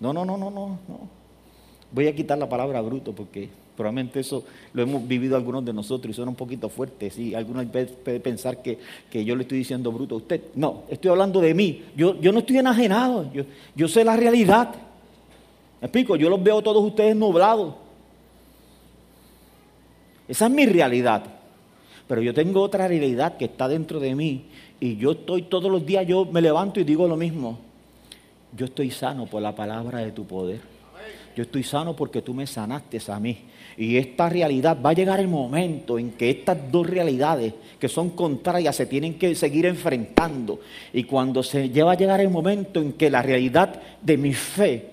No, 0.00 0.12
no, 0.12 0.24
no, 0.24 0.36
no, 0.36 0.50
no, 0.50 0.78
no. 0.86 1.13
Voy 1.94 2.08
a 2.08 2.14
quitar 2.14 2.36
la 2.36 2.48
palabra 2.48 2.80
bruto 2.80 3.12
porque 3.12 3.48
probablemente 3.76 4.18
eso 4.18 4.44
lo 4.72 4.82
hemos 4.82 5.06
vivido 5.06 5.36
algunos 5.36 5.64
de 5.64 5.72
nosotros 5.72 6.10
y 6.10 6.14
suena 6.14 6.30
un 6.30 6.36
poquito 6.36 6.68
fuerte. 6.68 7.08
Sí, 7.08 7.36
algunos 7.36 7.66
pueden 7.66 8.20
pensar 8.20 8.60
que, 8.60 8.78
yo 9.24 9.36
le 9.36 9.42
estoy 9.42 9.58
diciendo 9.58 9.92
bruto 9.92 10.16
a 10.16 10.18
usted. 10.18 10.40
No, 10.56 10.82
estoy 10.88 11.12
hablando 11.12 11.40
de 11.40 11.54
mí. 11.54 11.84
Yo, 11.96 12.20
yo 12.20 12.32
no 12.32 12.40
estoy 12.40 12.58
enajenado, 12.58 13.32
yo, 13.32 13.44
yo 13.76 13.86
sé 13.86 14.02
la 14.02 14.16
realidad. 14.16 14.74
¿Me 15.80 15.86
explico? 15.86 16.16
Yo 16.16 16.28
los 16.28 16.42
veo 16.42 16.60
todos 16.62 16.84
ustedes 16.84 17.14
nublados. 17.14 17.76
Esa 20.26 20.46
es 20.46 20.52
mi 20.52 20.66
realidad. 20.66 21.22
Pero 22.08 22.22
yo 22.22 22.34
tengo 22.34 22.60
otra 22.60 22.88
realidad 22.88 23.36
que 23.36 23.44
está 23.44 23.68
dentro 23.68 24.00
de 24.00 24.16
mí 24.16 24.46
y 24.80 24.96
yo 24.96 25.12
estoy 25.12 25.42
todos 25.42 25.70
los 25.70 25.86
días, 25.86 26.04
yo 26.08 26.24
me 26.24 26.42
levanto 26.42 26.80
y 26.80 26.84
digo 26.84 27.06
lo 27.06 27.16
mismo. 27.16 27.56
Yo 28.56 28.66
estoy 28.66 28.90
sano 28.90 29.26
por 29.26 29.40
la 29.40 29.54
palabra 29.54 30.00
de 30.00 30.10
tu 30.10 30.24
poder. 30.24 30.73
Yo 31.36 31.42
estoy 31.42 31.64
sano 31.64 31.96
porque 31.96 32.22
tú 32.22 32.32
me 32.32 32.46
sanaste 32.46 33.00
a 33.08 33.18
mí. 33.18 33.38
Y 33.76 33.96
esta 33.96 34.28
realidad, 34.28 34.78
va 34.84 34.90
a 34.90 34.94
llegar 34.94 35.18
el 35.18 35.28
momento 35.28 35.98
en 35.98 36.12
que 36.12 36.30
estas 36.30 36.70
dos 36.70 36.86
realidades 36.86 37.54
que 37.78 37.88
son 37.88 38.10
contrarias 38.10 38.76
se 38.76 38.86
tienen 38.86 39.18
que 39.18 39.34
seguir 39.34 39.66
enfrentando. 39.66 40.60
Y 40.92 41.04
cuando 41.04 41.42
se 41.42 41.70
lleva 41.70 41.92
a 41.92 41.96
llegar 41.96 42.20
el 42.20 42.30
momento 42.30 42.80
en 42.80 42.92
que 42.92 43.10
la 43.10 43.20
realidad 43.20 43.80
de 44.00 44.16
mi 44.16 44.32
fe 44.32 44.90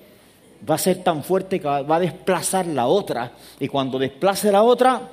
va 0.68 0.76
a 0.76 0.80
ser 0.80 1.04
tan 1.04 1.24
fuerte 1.24 1.60
que 1.60 1.68
va 1.68 1.96
a 1.96 2.00
desplazar 2.00 2.66
la 2.66 2.88
otra. 2.88 3.34
Y 3.60 3.68
cuando 3.68 4.00
desplace 4.00 4.52
la 4.52 4.64
otra, 4.64 5.10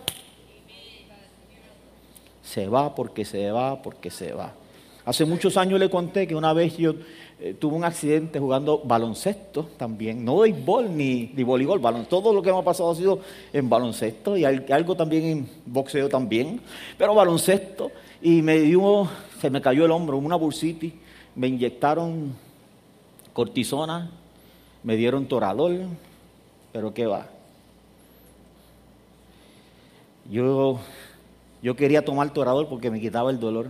se 2.43 2.67
va 2.69 2.95
porque 2.95 3.27
se 3.27 3.51
va 3.51 3.83
porque 3.83 4.11
se 4.11 4.33
va. 4.33 4.55
Hace 5.05 5.25
muchos 5.25 5.57
años 5.57 5.81
le 5.81 5.89
conté 5.89 6.27
que 6.27 6.35
una 6.35 6.53
vez 6.53 6.77
yo 6.77 6.95
eh, 7.41 7.55
tuve 7.55 7.77
un 7.77 7.85
accidente 7.85 8.41
jugando 8.41 8.83
baloncesto 8.85 9.69
también, 9.77 10.25
no 10.25 10.39
béisbol 10.39 10.97
ni, 10.97 11.31
ni 11.35 11.45
voleibol, 11.45 11.81
todo 12.09 12.33
lo 12.33 12.43
que 12.43 12.51
me 12.51 12.59
ha 12.59 12.63
pasado 12.63 12.91
ha 12.91 12.95
sido 12.97 13.21
en 13.53 13.69
baloncesto 13.69 14.37
y 14.37 14.45
algo 14.45 14.97
también 14.97 15.25
en 15.25 15.49
boxeo 15.65 16.09
también, 16.09 16.61
pero 16.97 17.15
baloncesto 17.15 17.93
y 18.21 18.43
me 18.43 18.59
dio, 18.59 19.09
se 19.41 19.51
me 19.51 19.61
cayó 19.61 19.85
el 19.85 19.93
hombro, 19.93 20.19
una 20.19 20.35
bursitis, 20.35 20.93
me 21.37 21.47
inyectaron 21.47 22.35
cortisona, 23.33 24.11
me 24.83 24.97
dieron 24.97 25.27
toradol, 25.27 25.87
pero 26.73 26.93
qué 26.93 27.07
va. 27.07 27.29
Yo, 30.29 30.81
yo 31.63 31.77
quería 31.77 32.05
tomar 32.05 32.33
toradol 32.33 32.67
porque 32.67 32.91
me 32.91 33.01
quitaba 33.01 33.31
el 33.31 33.39
dolor. 33.39 33.69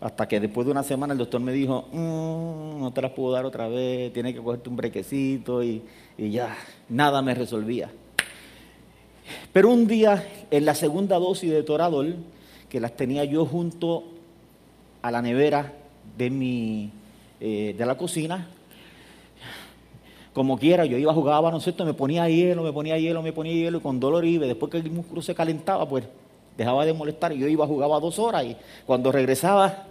Hasta 0.00 0.28
que 0.28 0.40
después 0.40 0.66
de 0.66 0.72
una 0.72 0.82
semana 0.82 1.12
el 1.12 1.18
doctor 1.18 1.40
me 1.40 1.52
dijo, 1.52 1.88
mm, 1.92 2.80
no 2.80 2.92
te 2.92 3.02
las 3.02 3.12
puedo 3.12 3.32
dar 3.32 3.46
otra 3.46 3.68
vez, 3.68 4.12
tienes 4.12 4.34
que 4.34 4.42
cogerte 4.42 4.68
un 4.68 4.76
brequecito 4.76 5.62
y, 5.62 5.82
y 6.18 6.30
ya, 6.30 6.56
nada 6.88 7.22
me 7.22 7.34
resolvía. 7.34 7.90
Pero 9.52 9.70
un 9.70 9.86
día, 9.86 10.26
en 10.50 10.64
la 10.64 10.74
segunda 10.74 11.18
dosis 11.18 11.50
de 11.50 11.62
Toradol, 11.62 12.16
que 12.68 12.80
las 12.80 12.94
tenía 12.94 13.24
yo 13.24 13.46
junto 13.46 14.04
a 15.02 15.10
la 15.10 15.22
nevera 15.22 15.72
de, 16.16 16.30
mi, 16.30 16.90
eh, 17.40 17.74
de 17.76 17.86
la 17.86 17.96
cocina, 17.96 18.48
como 20.32 20.58
quiera, 20.58 20.84
yo 20.84 20.98
iba 20.98 21.10
a 21.10 21.14
jugar 21.14 21.36
a 21.36 21.40
baloncesto, 21.40 21.86
me 21.86 21.94
ponía 21.94 22.28
hielo, 22.28 22.62
me 22.62 22.72
ponía 22.72 22.98
hielo, 22.98 23.22
me 23.22 23.32
ponía 23.32 23.54
hielo, 23.54 23.78
y 23.78 23.80
con 23.80 23.98
dolor 23.98 24.24
iba, 24.26 24.46
después 24.46 24.70
que 24.70 24.78
el 24.78 24.90
músculo 24.90 25.22
se 25.22 25.34
calentaba, 25.34 25.88
pues 25.88 26.04
dejaba 26.56 26.84
de 26.86 26.92
molestar, 26.92 27.32
yo 27.32 27.46
iba 27.48 27.64
a 27.64 27.68
jugar 27.68 27.88
dos 28.00 28.18
horas, 28.18 28.44
y 28.44 28.56
cuando 28.86 29.12
regresaba, 29.12 29.84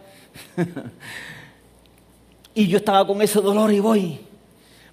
y 2.56 2.68
yo 2.68 2.78
estaba 2.78 3.06
con 3.06 3.22
ese 3.22 3.40
dolor 3.40 3.72
y 3.72 3.80
voy 3.80 4.20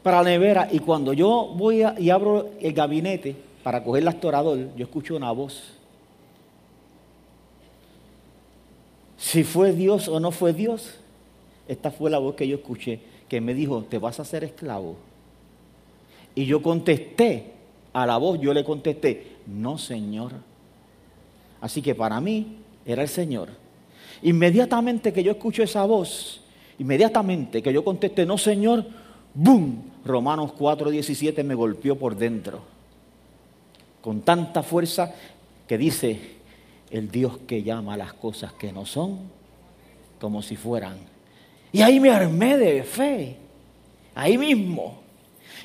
para 0.02 0.22
la 0.22 0.30
nevera, 0.30 0.68
y 0.70 0.78
cuando 0.80 1.12
yo 1.12 1.52
voy 1.54 1.84
y 1.98 2.10
abro 2.10 2.50
el 2.60 2.72
gabinete 2.72 3.36
para 3.62 3.82
coger 3.82 4.02
el 4.02 4.08
astorador, 4.08 4.58
yo 4.76 4.84
escucho 4.84 5.16
una 5.16 5.30
voz. 5.30 5.62
Si 9.16 9.44
fue 9.44 9.72
Dios 9.72 10.08
o 10.08 10.18
no 10.18 10.32
fue 10.32 10.52
Dios, 10.52 10.94
esta 11.68 11.92
fue 11.92 12.10
la 12.10 12.18
voz 12.18 12.34
que 12.34 12.48
yo 12.48 12.56
escuché, 12.56 13.00
que 13.28 13.40
me 13.40 13.54
dijo, 13.54 13.84
te 13.88 13.98
vas 13.98 14.18
a 14.18 14.22
hacer 14.22 14.42
esclavo. 14.42 14.96
Y 16.34 16.44
yo 16.46 16.60
contesté 16.60 17.52
a 17.92 18.04
la 18.04 18.16
voz, 18.16 18.40
yo 18.40 18.52
le 18.52 18.64
contesté, 18.64 19.36
no 19.46 19.78
Señor. 19.78 20.32
Así 21.62 21.80
que 21.80 21.94
para 21.94 22.20
mí 22.20 22.58
era 22.84 23.02
el 23.02 23.08
Señor. 23.08 23.48
Inmediatamente 24.22 25.12
que 25.12 25.22
yo 25.22 25.32
escucho 25.32 25.62
esa 25.62 25.84
voz, 25.84 26.42
inmediatamente 26.78 27.62
que 27.62 27.72
yo 27.72 27.84
contesté, 27.84 28.26
no 28.26 28.36
Señor, 28.36 28.84
¡boom! 29.32 29.90
Romanos 30.04 30.52
4:17 30.58 31.44
me 31.44 31.54
golpeó 31.54 31.96
por 31.96 32.16
dentro. 32.16 32.60
Con 34.00 34.22
tanta 34.22 34.64
fuerza 34.64 35.14
que 35.68 35.78
dice, 35.78 36.18
el 36.90 37.08
Dios 37.10 37.38
que 37.46 37.62
llama 37.62 37.96
las 37.96 38.12
cosas 38.12 38.52
que 38.54 38.72
no 38.72 38.84
son 38.84 39.20
como 40.20 40.42
si 40.42 40.56
fueran. 40.56 40.96
Y 41.70 41.80
ahí 41.82 42.00
me 42.00 42.10
armé 42.10 42.58
de 42.58 42.82
fe, 42.82 43.36
ahí 44.16 44.36
mismo. 44.36 45.00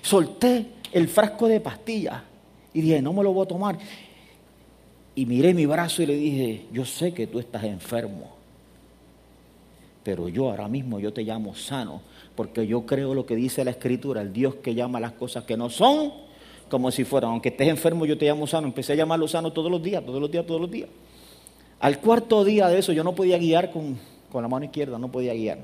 Solté 0.03 0.67
el 0.91 1.07
frasco 1.07 1.47
de 1.47 1.59
pastillas 1.59 2.21
y 2.71 2.81
dije, 2.81 3.01
no 3.01 3.13
me 3.13 3.23
lo 3.23 3.33
voy 3.33 3.45
a 3.45 3.47
tomar. 3.47 3.77
Y 5.17 5.25
miré 5.25 5.55
mi 5.55 5.65
brazo 5.65 6.03
y 6.03 6.05
le 6.05 6.15
dije, 6.15 6.65
yo 6.71 6.85
sé 6.85 7.11
que 7.11 7.25
tú 7.25 7.39
estás 7.39 7.63
enfermo, 7.63 8.35
pero 10.03 10.29
yo 10.29 10.51
ahora 10.51 10.67
mismo 10.67 10.99
yo 10.99 11.11
te 11.11 11.23
llamo 11.23 11.55
sano, 11.55 12.01
porque 12.35 12.67
yo 12.67 12.85
creo 12.85 13.15
lo 13.15 13.25
que 13.25 13.35
dice 13.35 13.65
la 13.65 13.71
escritura, 13.71 14.21
el 14.21 14.31
Dios 14.31 14.53
que 14.57 14.75
llama 14.75 14.99
las 14.99 15.13
cosas 15.13 15.43
que 15.45 15.57
no 15.57 15.71
son 15.71 16.13
como 16.69 16.91
si 16.91 17.03
fueran. 17.03 17.31
Aunque 17.31 17.49
estés 17.49 17.67
enfermo, 17.67 18.05
yo 18.05 18.15
te 18.15 18.27
llamo 18.27 18.45
sano. 18.45 18.67
Empecé 18.67 18.93
a 18.93 18.95
llamarlo 18.97 19.27
sano 19.27 19.51
todos 19.51 19.71
los 19.71 19.81
días, 19.81 20.05
todos 20.05 20.21
los 20.21 20.29
días, 20.29 20.45
todos 20.45 20.61
los 20.61 20.69
días. 20.69 20.89
Al 21.79 21.99
cuarto 21.99 22.45
día 22.45 22.67
de 22.67 22.77
eso 22.77 22.93
yo 22.93 23.03
no 23.03 23.15
podía 23.15 23.39
guiar 23.39 23.71
con, 23.71 23.97
con 24.31 24.43
la 24.43 24.47
mano 24.47 24.65
izquierda, 24.65 24.99
no 24.99 25.11
podía 25.11 25.33
guiar. 25.33 25.57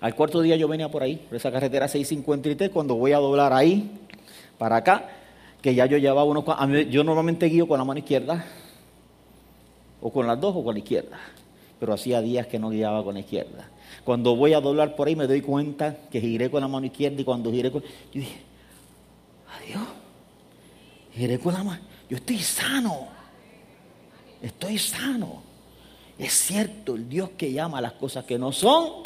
Al 0.00 0.14
cuarto 0.14 0.40
día 0.40 0.56
yo 0.56 0.68
venía 0.68 0.88
por 0.88 1.02
ahí, 1.02 1.16
por 1.16 1.36
esa 1.36 1.52
carretera 1.52 1.86
653, 1.86 2.70
cuando 2.70 2.94
voy 2.94 3.12
a 3.12 3.18
doblar 3.18 3.52
ahí, 3.52 3.90
para 4.56 4.76
acá, 4.76 5.19
que 5.60 5.74
ya 5.74 5.86
yo 5.86 5.98
llevaba 5.98 6.24
unos... 6.24 6.44
Yo 6.90 7.04
normalmente 7.04 7.46
guío 7.46 7.68
con 7.68 7.78
la 7.78 7.84
mano 7.84 7.98
izquierda, 7.98 8.44
o 10.00 10.12
con 10.12 10.26
las 10.26 10.40
dos 10.40 10.56
o 10.56 10.64
con 10.64 10.74
la 10.74 10.80
izquierda, 10.80 11.18
pero 11.78 11.92
hacía 11.92 12.20
días 12.20 12.46
que 12.46 12.58
no 12.58 12.70
guiaba 12.70 13.04
con 13.04 13.14
la 13.14 13.20
izquierda. 13.20 13.68
Cuando 14.04 14.34
voy 14.36 14.54
a 14.54 14.60
doblar 14.60 14.96
por 14.96 15.08
ahí 15.08 15.16
me 15.16 15.26
doy 15.26 15.42
cuenta 15.42 15.96
que 16.10 16.20
giré 16.20 16.50
con 16.50 16.60
la 16.60 16.68
mano 16.68 16.86
izquierda 16.86 17.20
y 17.20 17.24
cuando 17.24 17.50
giré 17.50 17.70
con... 17.70 17.82
Yo 17.82 18.20
dije, 18.20 18.40
adiós, 19.58 19.88
giré 21.12 21.38
con 21.38 21.54
la 21.54 21.64
mano, 21.64 21.82
yo 22.08 22.16
estoy 22.16 22.38
sano, 22.38 23.08
estoy 24.40 24.78
sano. 24.78 25.42
Es 26.18 26.34
cierto, 26.34 26.96
el 26.96 27.08
Dios 27.08 27.30
que 27.30 27.50
llama 27.50 27.78
a 27.78 27.80
las 27.80 27.92
cosas 27.94 28.24
que 28.24 28.38
no 28.38 28.52
son, 28.52 29.02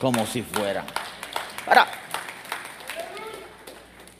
como 0.00 0.24
si 0.26 0.40
fueran. 0.42 0.86
Ahora, 1.66 1.86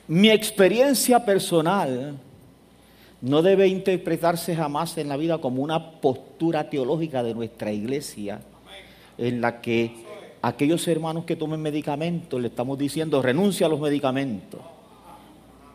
mi 0.08 0.30
experiencia 0.30 1.24
personal 1.24 2.18
no 3.20 3.42
debe 3.42 3.68
interpretarse 3.68 4.54
jamás 4.54 4.96
en 4.98 5.08
la 5.08 5.16
vida 5.16 5.38
como 5.38 5.62
una 5.62 6.00
postura 6.00 6.68
teológica 6.70 7.22
de 7.22 7.34
nuestra 7.34 7.72
iglesia 7.72 8.40
en 9.18 9.40
la 9.40 9.60
que 9.60 9.92
aquellos 10.42 10.86
hermanos 10.86 11.24
que 11.24 11.36
tomen 11.36 11.60
medicamentos 11.60 12.40
le 12.40 12.48
estamos 12.48 12.78
diciendo 12.78 13.22
renuncia 13.22 13.66
a 13.66 13.70
los 13.70 13.80
medicamentos. 13.80 14.60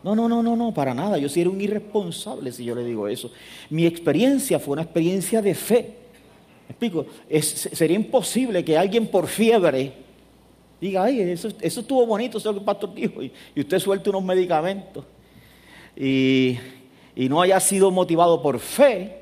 No, 0.02 0.16
no, 0.16 0.28
no, 0.28 0.42
no, 0.42 0.56
no, 0.56 0.74
para 0.74 0.94
nada. 0.94 1.18
Yo 1.18 1.28
sería 1.28 1.50
un 1.50 1.60
irresponsable 1.60 2.50
si 2.50 2.64
yo 2.64 2.74
le 2.74 2.84
digo 2.84 3.06
eso. 3.06 3.30
Mi 3.70 3.86
experiencia 3.86 4.58
fue 4.58 4.72
una 4.72 4.82
experiencia 4.82 5.40
de 5.40 5.54
fe 5.54 6.02
explico? 6.72 7.06
sería 7.40 7.96
imposible 7.96 8.64
que 8.64 8.76
alguien 8.76 9.06
por 9.06 9.26
fiebre 9.26 9.92
diga, 10.82 11.04
ay, 11.04 11.20
eso, 11.20 11.48
estuvo 11.60 12.04
bonito, 12.04 12.38
eso 12.38 12.52
que 12.52 12.58
el 12.58 12.64
pastor 12.64 12.92
dijo, 12.92 13.22
y, 13.22 13.32
usted 13.56 13.78
suelte 13.78 14.10
unos 14.10 14.24
medicamentos 14.24 15.04
y, 15.96 16.58
no 17.14 17.40
haya 17.40 17.60
sido 17.60 17.90
motivado 17.92 18.42
por 18.42 18.58
fe 18.58 19.20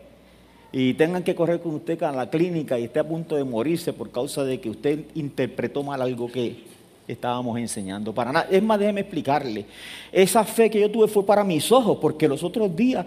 y 0.72 0.94
tengan 0.94 1.22
que 1.22 1.34
correr 1.34 1.60
con 1.60 1.74
usted 1.74 2.02
a 2.02 2.12
la 2.12 2.30
clínica 2.30 2.78
y 2.78 2.84
esté 2.84 3.00
a 3.00 3.06
punto 3.06 3.36
de 3.36 3.44
morirse 3.44 3.92
por 3.92 4.10
causa 4.10 4.42
de 4.44 4.58
que 4.58 4.70
usted 4.70 5.04
interpretó 5.14 5.82
mal 5.82 6.00
algo 6.00 6.30
que 6.30 6.64
estábamos 7.06 7.58
enseñando. 7.58 8.14
Para 8.14 8.32
nada. 8.32 8.48
Es 8.48 8.62
más, 8.62 8.78
déjeme 8.78 9.00
explicarle. 9.00 9.66
Esa 10.12 10.44
fe 10.44 10.70
que 10.70 10.80
yo 10.80 10.90
tuve 10.90 11.08
fue 11.08 11.26
para 11.26 11.42
mis 11.42 11.70
ojos, 11.72 11.98
porque 12.00 12.28
los 12.28 12.44
otros 12.44 12.74
días 12.74 13.04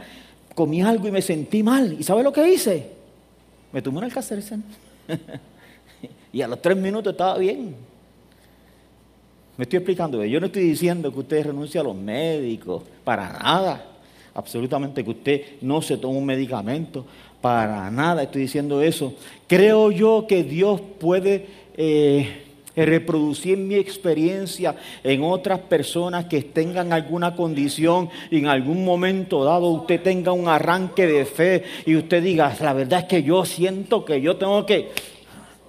comí 0.53 0.81
algo 0.81 1.07
y 1.07 1.11
me 1.11 1.21
sentí 1.21 1.63
mal. 1.63 1.95
¿Y 1.97 2.03
sabe 2.03 2.21
lo 2.21 2.33
que 2.33 2.45
hice? 2.45 2.91
Me 3.71 3.81
tomé 3.81 3.99
un 3.99 4.03
Alcacersen. 4.03 4.63
y 6.33 6.41
a 6.41 6.47
los 6.49 6.61
tres 6.61 6.75
minutos 6.75 7.13
estaba 7.13 7.37
bien. 7.37 7.92
Me 9.57 9.63
estoy 9.63 9.77
explicando. 9.77 10.23
Yo 10.25 10.39
no 10.39 10.47
estoy 10.47 10.63
diciendo 10.63 11.11
que 11.11 11.19
usted 11.19 11.45
renuncie 11.45 11.79
a 11.79 11.83
los 11.83 11.95
médicos, 11.95 12.83
para 13.03 13.31
nada. 13.33 13.85
Absolutamente 14.33 15.03
que 15.03 15.11
usted 15.11 15.41
no 15.61 15.81
se 15.81 15.97
tome 15.97 16.17
un 16.17 16.25
medicamento, 16.25 17.05
para 17.39 17.91
nada 17.91 18.23
estoy 18.23 18.43
diciendo 18.43 18.81
eso. 18.81 19.13
Creo 19.47 19.91
yo 19.91 20.25
que 20.27 20.43
Dios 20.43 20.81
puede 20.99 21.45
eh, 21.77 22.43
reproducir 22.75 23.57
mi 23.59 23.75
experiencia 23.75 24.75
en 25.03 25.23
otras 25.23 25.59
personas 25.59 26.25
que 26.25 26.41
tengan 26.41 26.91
alguna 26.93 27.35
condición 27.35 28.09
y 28.31 28.39
en 28.39 28.47
algún 28.47 28.83
momento 28.83 29.43
dado 29.43 29.67
usted 29.67 30.01
tenga 30.01 30.31
un 30.31 30.47
arranque 30.47 31.05
de 31.05 31.25
fe 31.25 31.63
y 31.85 31.95
usted 31.95 32.23
diga, 32.23 32.55
la 32.59 32.73
verdad 32.73 33.01
es 33.01 33.05
que 33.05 33.21
yo 33.21 33.45
siento 33.45 34.03
que 34.03 34.19
yo 34.19 34.37
tengo 34.37 34.65
que 34.65 34.89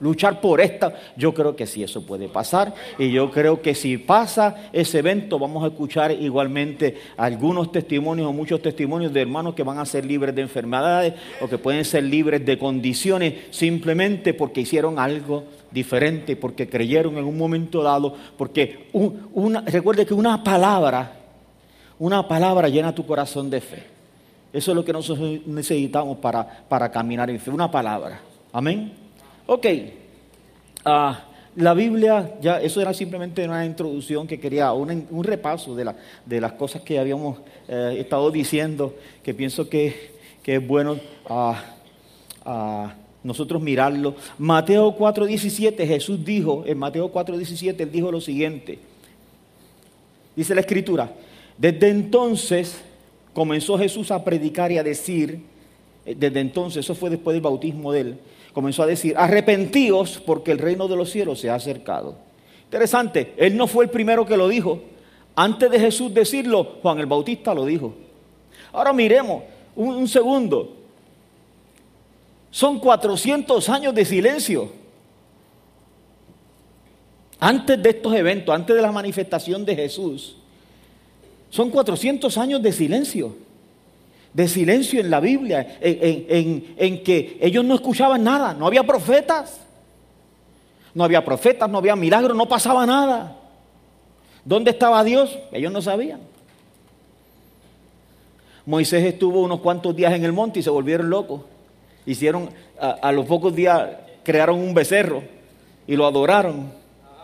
luchar 0.00 0.40
por 0.40 0.60
esta. 0.60 0.94
Yo 1.16 1.32
creo 1.34 1.56
que 1.56 1.66
sí, 1.66 1.82
eso 1.82 2.04
puede 2.04 2.28
pasar. 2.28 2.74
Y 2.98 3.10
yo 3.10 3.30
creo 3.30 3.60
que 3.62 3.74
si 3.74 3.98
pasa 3.98 4.68
ese 4.72 4.98
evento, 4.98 5.38
vamos 5.38 5.64
a 5.64 5.68
escuchar 5.68 6.12
igualmente 6.12 6.98
algunos 7.16 7.72
testimonios 7.72 8.28
o 8.28 8.32
muchos 8.32 8.60
testimonios 8.62 9.12
de 9.12 9.22
hermanos 9.22 9.54
que 9.54 9.62
van 9.62 9.78
a 9.78 9.86
ser 9.86 10.04
libres 10.04 10.34
de 10.34 10.42
enfermedades 10.42 11.14
o 11.40 11.48
que 11.48 11.58
pueden 11.58 11.84
ser 11.84 12.04
libres 12.04 12.44
de 12.44 12.58
condiciones 12.58 13.34
simplemente 13.50 14.34
porque 14.34 14.60
hicieron 14.60 14.98
algo 14.98 15.44
diferente, 15.70 16.36
porque 16.36 16.68
creyeron 16.68 17.18
en 17.18 17.24
un 17.24 17.36
momento 17.36 17.82
dado, 17.82 18.14
porque 18.36 18.88
una, 18.92 19.60
recuerde 19.62 20.06
que 20.06 20.14
una 20.14 20.42
palabra, 20.42 21.12
una 21.98 22.26
palabra 22.28 22.68
llena 22.68 22.94
tu 22.94 23.04
corazón 23.04 23.50
de 23.50 23.60
fe. 23.60 23.82
Eso 24.52 24.70
es 24.70 24.76
lo 24.76 24.84
que 24.84 24.92
nosotros 24.92 25.40
necesitamos 25.46 26.18
para, 26.18 26.46
para 26.68 26.88
caminar 26.90 27.28
en 27.28 27.40
fe, 27.40 27.50
una 27.50 27.70
palabra. 27.70 28.20
Amén. 28.52 29.03
Ok. 29.46 29.66
Ah, 30.86 31.24
la 31.56 31.74
Biblia, 31.74 32.34
ya 32.40 32.60
eso 32.60 32.80
era 32.80 32.94
simplemente 32.94 33.44
una 33.44 33.64
introducción 33.64 34.26
que 34.26 34.40
quería, 34.40 34.72
un, 34.72 35.22
repaso 35.22 35.74
de, 35.76 35.92
de, 36.26 36.40
las 36.40 36.52
cosas 36.52 36.82
que 36.82 36.98
habíamos 36.98 37.38
eh, 37.68 37.96
estado 38.00 38.30
diciendo, 38.30 38.94
que 39.22 39.34
pienso 39.34 39.68
que, 39.68 40.14
es 40.44 40.66
bueno 40.66 40.98
uh, 41.28 41.54
nosotros 43.22 43.62
mirarlo. 43.62 44.14
Mateo 44.38 44.96
4:17, 44.96 45.86
Jesús 45.86 46.24
dijo, 46.24 46.64
en 46.66 46.76
Mateo 46.78 47.12
4:17, 47.12 47.80
él 47.80 47.92
dijo 47.92 48.10
lo 48.10 48.20
siguiente. 48.20 48.78
Dice 50.34 50.54
la 50.54 50.62
escritura, 50.62 51.12
desde 51.56 51.88
entonces 51.88 52.80
comenzó 53.32 53.78
Jesús 53.78 54.10
a 54.10 54.24
predicar 54.24 54.72
y 54.72 54.78
a 54.78 54.82
decir, 54.82 55.40
eh, 56.04 56.16
desde 56.18 56.40
entonces, 56.40 56.84
eso 56.84 56.94
fue 56.94 57.10
después 57.10 57.34
del 57.34 57.42
bautismo 57.42 57.92
de 57.92 58.00
él, 58.00 58.18
comenzó 58.54 58.84
a 58.84 58.86
decir, 58.86 59.14
arrepentíos 59.18 60.22
porque 60.24 60.52
el 60.52 60.58
reino 60.58 60.88
de 60.88 60.96
los 60.96 61.10
cielos 61.10 61.40
se 61.40 61.50
ha 61.50 61.56
acercado. 61.56 62.16
Interesante, 62.64 63.34
él 63.36 63.56
no 63.56 63.66
fue 63.66 63.84
el 63.84 63.90
primero 63.90 64.24
que 64.24 64.36
lo 64.36 64.48
dijo. 64.48 64.80
Antes 65.36 65.70
de 65.70 65.78
Jesús 65.78 66.14
decirlo, 66.14 66.78
Juan 66.80 66.98
el 67.00 67.06
Bautista 67.06 67.52
lo 67.52 67.66
dijo. 67.66 67.94
Ahora 68.72 68.92
miremos 68.92 69.42
un 69.74 70.08
segundo. 70.08 70.76
Son 72.50 72.78
400 72.78 73.68
años 73.68 73.94
de 73.94 74.04
silencio. 74.04 74.70
Antes 77.40 77.82
de 77.82 77.90
estos 77.90 78.14
eventos, 78.14 78.54
antes 78.54 78.74
de 78.74 78.80
la 78.80 78.92
manifestación 78.92 79.64
de 79.64 79.74
Jesús, 79.74 80.36
son 81.50 81.70
400 81.70 82.38
años 82.38 82.62
de 82.62 82.72
silencio. 82.72 83.43
De 84.34 84.48
silencio 84.48 85.00
en 85.00 85.10
la 85.10 85.20
Biblia, 85.20 85.78
en, 85.80 87.02
que 87.04 87.38
ellos 87.40 87.64
no 87.64 87.76
escuchaban 87.76 88.22
nada, 88.24 88.52
no 88.52 88.66
había 88.66 88.82
profetas. 88.82 89.60
No 90.92 91.04
había 91.04 91.24
profetas, 91.24 91.70
no 91.70 91.78
había 91.78 91.94
milagros, 91.96 92.36
no 92.36 92.46
pasaba 92.46 92.84
nada. 92.84 93.36
¿Dónde 94.44 94.72
estaba 94.72 95.02
Dios? 95.04 95.38
Ellos 95.52 95.72
no 95.72 95.80
sabían. 95.80 96.20
Moisés 98.66 99.04
estuvo 99.04 99.40
unos 99.42 99.60
cuantos 99.60 99.94
días 99.94 100.12
en 100.14 100.24
el 100.24 100.32
monte 100.32 100.58
y 100.58 100.62
se 100.62 100.70
volvieron 100.70 101.10
locos. 101.10 101.42
Hicieron, 102.04 102.50
a, 102.80 103.12
los 103.12 103.26
pocos 103.26 103.54
días 103.54 103.88
crearon 104.24 104.58
un 104.58 104.74
becerro 104.74 105.22
y 105.86 105.94
lo 105.94 106.06
adoraron. 106.06 106.72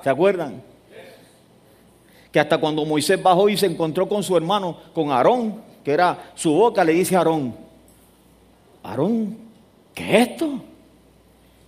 ¿Se 0.05 0.11
acuerdan? 0.11 0.62
Que 2.31 2.38
hasta 2.38 2.59
cuando 2.59 2.85
Moisés 2.85 3.21
bajó 3.21 3.49
y 3.49 3.57
se 3.57 3.67
encontró 3.67 4.09
con 4.09 4.23
su 4.23 4.37
hermano, 4.37 4.76
con 4.93 5.11
Aarón, 5.11 5.70
que 5.84 5.92
era 5.92 6.32
su 6.34 6.52
boca, 6.52 6.84
le 6.84 6.92
dice 6.92 7.16
a 7.16 7.18
Aarón, 7.18 7.54
Aarón, 8.82 9.37
¿qué 9.94 10.16
es 10.16 10.28
esto? 10.28 10.62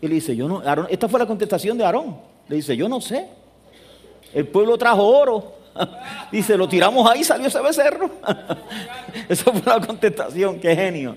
Y 0.01 0.09
le 0.09 0.15
dice, 0.15 0.35
yo 0.35 0.49
no, 0.49 0.59
Aarón, 0.61 0.87
esta 0.91 1.09
fue 1.09 1.21
la 1.21 1.27
contestación 1.27 1.79
de 1.79 1.85
Aarón. 1.85 2.17
Le 2.49 2.57
dice, 2.57 2.77
yo 2.77 2.89
no 2.89 3.01
sé. 3.01 3.29
El 4.35 4.47
pueblo 4.49 4.77
trajo 4.77 5.07
oro. 5.07 5.55
Dice, 6.33 6.57
lo 6.57 6.69
tiramos 6.69 7.11
ahí, 7.11 7.25
salió 7.25 7.47
ese 7.47 7.61
becerro. 7.61 8.11
Esa 9.29 9.53
fue 9.53 9.63
la 9.65 9.87
contestación, 9.87 10.59
qué 10.61 10.75
genio. 10.75 11.17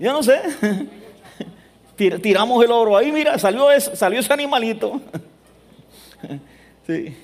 Yo 0.00 0.12
no 0.12 0.22
sé. 0.22 0.40
Tiramos 2.20 2.64
el 2.64 2.72
oro 2.72 2.96
ahí, 2.96 3.12
mira, 3.12 3.38
salió 3.38 3.70
ese, 3.70 3.94
salió 3.94 4.18
ese 4.18 4.32
animalito. 4.32 5.00
Sí. 6.86 7.14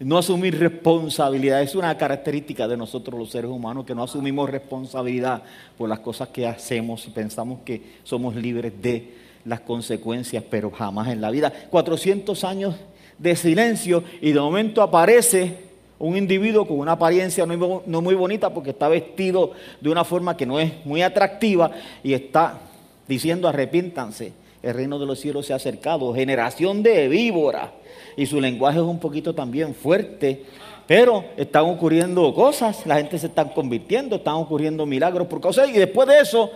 No 0.00 0.16
asumir 0.16 0.58
responsabilidad 0.58 1.60
es 1.60 1.74
una 1.74 1.94
característica 1.98 2.66
de 2.66 2.74
nosotros 2.74 3.20
los 3.20 3.30
seres 3.30 3.50
humanos, 3.50 3.84
que 3.84 3.94
no 3.94 4.02
asumimos 4.02 4.48
responsabilidad 4.48 5.42
por 5.76 5.90
las 5.90 6.00
cosas 6.00 6.28
que 6.28 6.46
hacemos 6.46 7.06
y 7.06 7.10
pensamos 7.10 7.58
que 7.66 7.82
somos 8.02 8.34
libres 8.34 8.72
de 8.80 9.12
las 9.44 9.60
consecuencias, 9.60 10.42
pero 10.48 10.70
jamás 10.70 11.08
en 11.08 11.20
la 11.20 11.30
vida. 11.30 11.52
400 11.68 12.44
años 12.44 12.76
de 13.18 13.36
silencio 13.36 14.02
y 14.22 14.32
de 14.32 14.40
momento 14.40 14.80
aparece 14.80 15.68
un 15.98 16.16
individuo 16.16 16.66
con 16.66 16.78
una 16.78 16.92
apariencia 16.92 17.44
no 17.44 18.00
muy 18.00 18.14
bonita 18.14 18.54
porque 18.54 18.70
está 18.70 18.88
vestido 18.88 19.52
de 19.82 19.90
una 19.90 20.04
forma 20.04 20.34
que 20.34 20.46
no 20.46 20.58
es 20.58 20.72
muy 20.86 21.02
atractiva 21.02 21.72
y 22.02 22.14
está 22.14 22.58
diciendo 23.06 23.48
arrepiéntanse, 23.48 24.32
el 24.62 24.72
reino 24.72 24.98
de 24.98 25.04
los 25.04 25.20
cielos 25.20 25.44
se 25.44 25.52
ha 25.52 25.56
acercado, 25.56 26.14
generación 26.14 26.82
de 26.82 27.06
víbora. 27.08 27.74
Y 28.16 28.26
su 28.26 28.40
lenguaje 28.40 28.78
es 28.78 28.84
un 28.84 28.98
poquito 28.98 29.34
también 29.34 29.74
fuerte, 29.74 30.44
pero 30.86 31.24
están 31.36 31.64
ocurriendo 31.64 32.34
cosas, 32.34 32.84
la 32.86 32.96
gente 32.96 33.18
se 33.18 33.28
está 33.28 33.44
convirtiendo, 33.44 34.16
están 34.16 34.34
ocurriendo 34.34 34.84
milagros 34.86 35.28
por. 35.28 35.40
Y 35.68 35.78
después 35.78 36.08
de 36.08 36.20
eso, 36.20 36.50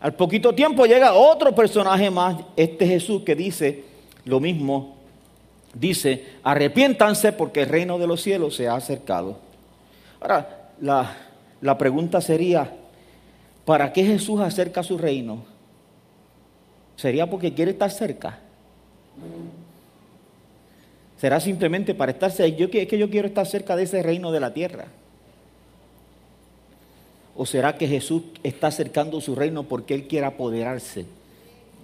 al 0.00 0.14
poquito 0.14 0.54
tiempo 0.54 0.86
llega 0.86 1.14
otro 1.14 1.54
personaje 1.54 2.10
más, 2.10 2.36
este 2.56 2.86
Jesús 2.86 3.22
que 3.22 3.34
dice 3.34 3.84
lo 4.24 4.40
mismo 4.40 4.98
dice, 5.74 6.24
arrepiéntanse 6.42 7.32
porque 7.32 7.62
el 7.62 7.68
reino 7.68 7.98
de 7.98 8.06
los 8.06 8.22
cielos 8.22 8.56
se 8.56 8.68
ha 8.68 8.74
acercado. 8.74 9.38
Ahora, 10.20 10.70
la, 10.80 11.16
la 11.60 11.78
pregunta 11.78 12.20
sería, 12.20 12.72
¿para 13.64 13.92
qué 13.92 14.04
Jesús 14.04 14.40
acerca 14.40 14.82
su 14.82 14.98
reino? 14.98 15.44
¿Sería 16.96 17.28
porque 17.28 17.54
quiere 17.54 17.72
estar 17.72 17.90
cerca? 17.90 18.38
¿Será 21.20 21.40
simplemente 21.40 21.94
para 21.94 22.12
estar 22.12 22.30
cerca? 22.30 22.56
Yo, 22.56 22.68
es 22.72 22.86
que 22.88 22.98
yo 22.98 23.10
quiero 23.10 23.28
estar 23.28 23.46
cerca 23.46 23.74
de 23.76 23.84
ese 23.84 24.02
reino 24.02 24.30
de 24.30 24.40
la 24.40 24.54
tierra. 24.54 24.86
¿O 27.36 27.46
será 27.46 27.76
que 27.76 27.86
Jesús 27.86 28.22
está 28.42 28.68
acercando 28.68 29.20
su 29.20 29.34
reino 29.34 29.62
porque 29.64 29.94
Él 29.94 30.08
quiere 30.08 30.26
apoderarse 30.26 31.06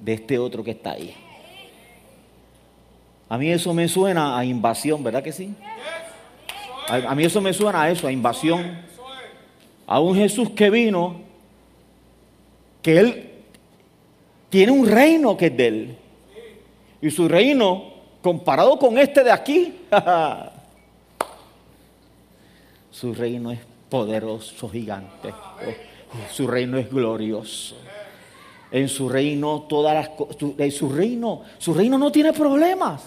de 0.05 0.13
este 0.13 0.39
otro 0.39 0.63
que 0.65 0.73
está 0.73 0.93
ahí? 0.93 1.15
A 3.29 3.39
mí 3.39 3.51
eso 3.51 3.73
me 3.75 3.89
suena 3.89 4.39
a 4.39 4.45
invasión, 4.45 5.03
¿verdad 5.03 5.23
que 5.23 5.33
sí? 5.33 5.55
A, 6.89 7.15
mí 7.15 7.25
eso 7.25 7.41
me 7.41 7.53
suena 7.53 7.83
a 7.83 7.91
eso, 7.91 8.07
a 8.07 8.13
invasión. 8.13 8.79
A 9.87 10.01
un 10.01 10.15
Jesús 10.17 10.51
que 10.51 10.71
vino, 10.71 11.21
que 12.83 12.99
Él 12.99 13.31
tiene 14.51 14.73
un 14.73 14.87
reino 14.87 15.37
que 15.37 15.47
es 15.47 15.57
de 15.57 15.67
Él. 15.67 15.97
Y 17.01 17.11
su 17.11 17.29
reino, 17.29 17.94
comparado 18.25 18.79
con 18.79 18.97
este 18.97 19.23
de 19.23 19.31
aquí, 19.31 19.81
su 22.91 23.13
reino 23.13 23.51
es 23.51 23.61
poderoso, 23.91 24.67
gigante. 24.71 25.35
Su 26.33 26.47
reino 26.47 26.79
es 26.79 26.89
glorioso. 26.89 27.77
En 28.71 28.89
su 28.89 29.11
reino 29.11 29.67
todas 29.69 29.95
las 29.95 30.11
en 30.59 30.73
su 30.73 30.89
reino, 30.89 31.43
su 31.59 31.75
reino 31.75 31.99
no 31.99 32.11
tiene 32.11 32.33
problemas. 32.33 33.03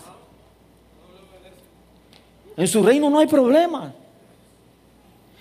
En 2.55 2.67
su 2.67 2.83
reino 2.83 3.09
no 3.09 3.17
hay 3.17 3.27
problema. 3.27 3.91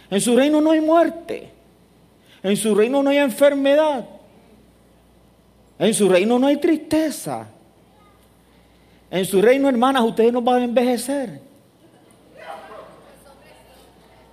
En 0.09 0.21
su 0.23 0.35
reino 0.35 0.63
no 0.63 0.71
hay 0.71 0.81
muerte. 0.81 1.51
En 2.43 2.57
su 2.57 2.75
reino 2.75 3.03
no 3.03 3.11
hay 3.11 3.19
enfermedad. 3.19 4.07
En 5.79 5.93
su 5.93 6.09
reino 6.09 6.39
no 6.39 6.47
hay 6.47 6.57
tristeza. 6.57 7.51
En 9.11 9.25
su 9.25 9.41
reino, 9.41 9.69
hermanas, 9.69 10.03
ustedes 10.03 10.33
no 10.33 10.43
van 10.43 10.63
a 10.63 10.65
envejecer. 10.65 11.41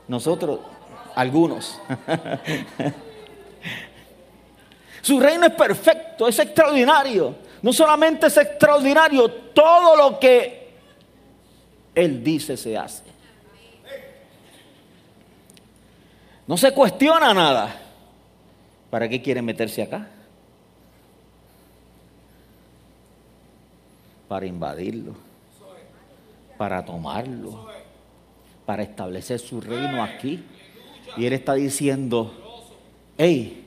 Nosotros, 0.07 0.59
algunos. 1.15 1.79
su 5.01 5.19
reino 5.19 5.45
es 5.45 5.53
perfecto, 5.53 6.27
es 6.27 6.39
extraordinario. 6.39 7.35
No 7.61 7.71
solamente 7.71 8.27
es 8.27 8.37
extraordinario, 8.37 9.29
todo 9.29 9.95
lo 9.95 10.19
que 10.19 10.73
él 11.95 12.23
dice 12.23 12.57
se 12.57 12.77
hace. 12.77 13.03
No 16.45 16.57
se 16.57 16.73
cuestiona 16.73 17.33
nada. 17.33 17.79
¿Para 18.89 19.07
qué 19.07 19.21
quiere 19.21 19.41
meterse 19.41 19.81
acá? 19.81 20.07
Para 24.27 24.45
invadirlo, 24.45 25.13
para 26.57 26.83
tomarlo, 26.83 27.67
para 28.65 28.83
establecer 28.83 29.39
su 29.39 29.61
reino 29.61 30.03
aquí. 30.03 30.43
Y 31.17 31.25
Él 31.25 31.33
está 31.33 31.53
diciendo, 31.53 32.33
hey, 33.17 33.63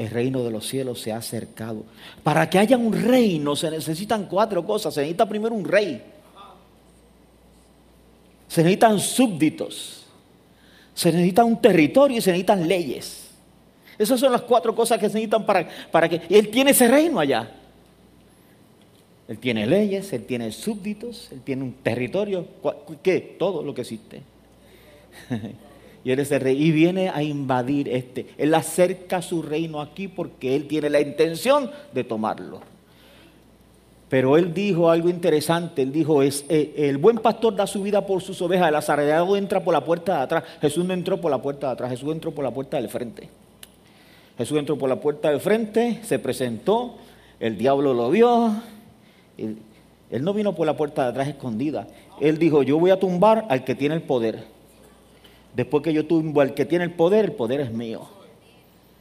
el 0.00 0.08
reino 0.08 0.42
de 0.42 0.50
los 0.50 0.66
cielos 0.66 0.98
se 1.00 1.12
ha 1.12 1.18
acercado. 1.18 1.84
Para 2.22 2.48
que 2.48 2.58
haya 2.58 2.78
un 2.78 2.92
reino 2.92 3.54
se 3.54 3.70
necesitan 3.70 4.24
cuatro 4.24 4.64
cosas. 4.64 4.94
Se 4.94 5.00
necesita 5.00 5.28
primero 5.28 5.54
un 5.54 5.64
rey. 5.64 6.02
Se 8.48 8.62
necesitan 8.62 8.98
súbditos. 8.98 10.06
Se 10.94 11.12
necesita 11.12 11.44
un 11.44 11.60
territorio 11.60 12.16
y 12.16 12.20
se 12.22 12.30
necesitan 12.30 12.66
leyes. 12.66 13.28
Esas 13.98 14.18
son 14.18 14.32
las 14.32 14.40
cuatro 14.40 14.74
cosas 14.74 14.98
que 14.98 15.08
se 15.08 15.16
necesitan 15.16 15.44
para, 15.44 15.68
para 15.90 16.08
que... 16.08 16.22
Él 16.30 16.48
tiene 16.48 16.70
ese 16.70 16.88
reino 16.88 17.20
allá. 17.20 17.59
Él 19.30 19.38
tiene 19.38 19.64
leyes, 19.64 20.12
Él 20.12 20.24
tiene 20.24 20.50
súbditos, 20.50 21.28
Él 21.30 21.40
tiene 21.42 21.62
un 21.62 21.72
territorio. 21.72 22.46
¿Qué? 23.00 23.36
Todo 23.38 23.62
lo 23.62 23.72
que 23.72 23.82
existe. 23.82 24.22
y 26.04 26.10
Él 26.10 26.18
es 26.18 26.32
el 26.32 26.40
rey. 26.40 26.60
Y 26.60 26.72
viene 26.72 27.10
a 27.10 27.22
invadir 27.22 27.88
este. 27.88 28.26
Él 28.36 28.52
acerca 28.52 29.22
su 29.22 29.40
reino 29.40 29.80
aquí 29.80 30.08
porque 30.08 30.56
Él 30.56 30.66
tiene 30.66 30.90
la 30.90 31.00
intención 31.00 31.70
de 31.94 32.02
tomarlo. 32.02 32.60
Pero 34.08 34.36
él 34.36 34.52
dijo 34.52 34.90
algo 34.90 35.08
interesante, 35.08 35.82
él 35.82 35.92
dijo, 35.92 36.20
es, 36.20 36.44
eh, 36.48 36.74
el 36.76 36.98
buen 36.98 37.18
pastor 37.18 37.54
da 37.54 37.64
su 37.68 37.80
vida 37.80 38.04
por 38.04 38.20
sus 38.22 38.42
ovejas, 38.42 38.68
el 38.68 38.74
asalariado 38.74 39.36
entra 39.36 39.62
por 39.62 39.72
la 39.72 39.84
puerta 39.84 40.16
de 40.16 40.22
atrás. 40.24 40.44
Jesús 40.60 40.84
no 40.84 40.92
entró 40.92 41.20
por 41.20 41.30
la 41.30 41.40
puerta 41.40 41.68
de 41.68 41.74
atrás, 41.74 41.90
Jesús 41.90 42.10
entró 42.10 42.32
por 42.32 42.42
la 42.42 42.50
puerta 42.50 42.78
del 42.78 42.88
frente. 42.88 43.28
Jesús 44.36 44.58
entró 44.58 44.76
por 44.76 44.88
la 44.88 45.00
puerta 45.00 45.30
del 45.30 45.38
frente, 45.38 46.00
se 46.02 46.18
presentó, 46.18 46.96
el 47.38 47.56
diablo 47.56 47.94
lo 47.94 48.10
vio. 48.10 48.60
Él, 50.10 50.24
no 50.24 50.34
vino 50.34 50.54
por 50.54 50.66
la 50.66 50.76
puerta 50.76 51.04
de 51.04 51.08
atrás 51.10 51.28
escondida. 51.28 51.86
Él 52.20 52.38
dijo, 52.38 52.62
yo 52.62 52.78
voy 52.78 52.90
a 52.90 52.98
tumbar 52.98 53.46
al 53.48 53.64
que 53.64 53.74
tiene 53.74 53.94
el 53.94 54.02
poder. 54.02 54.44
Después 55.54 55.82
que 55.82 55.92
yo 55.92 56.06
tumbo 56.06 56.40
al 56.40 56.54
que 56.54 56.64
tiene 56.64 56.84
el 56.84 56.92
poder, 56.92 57.26
el 57.26 57.32
poder 57.32 57.60
es 57.60 57.72
mío. 57.72 58.02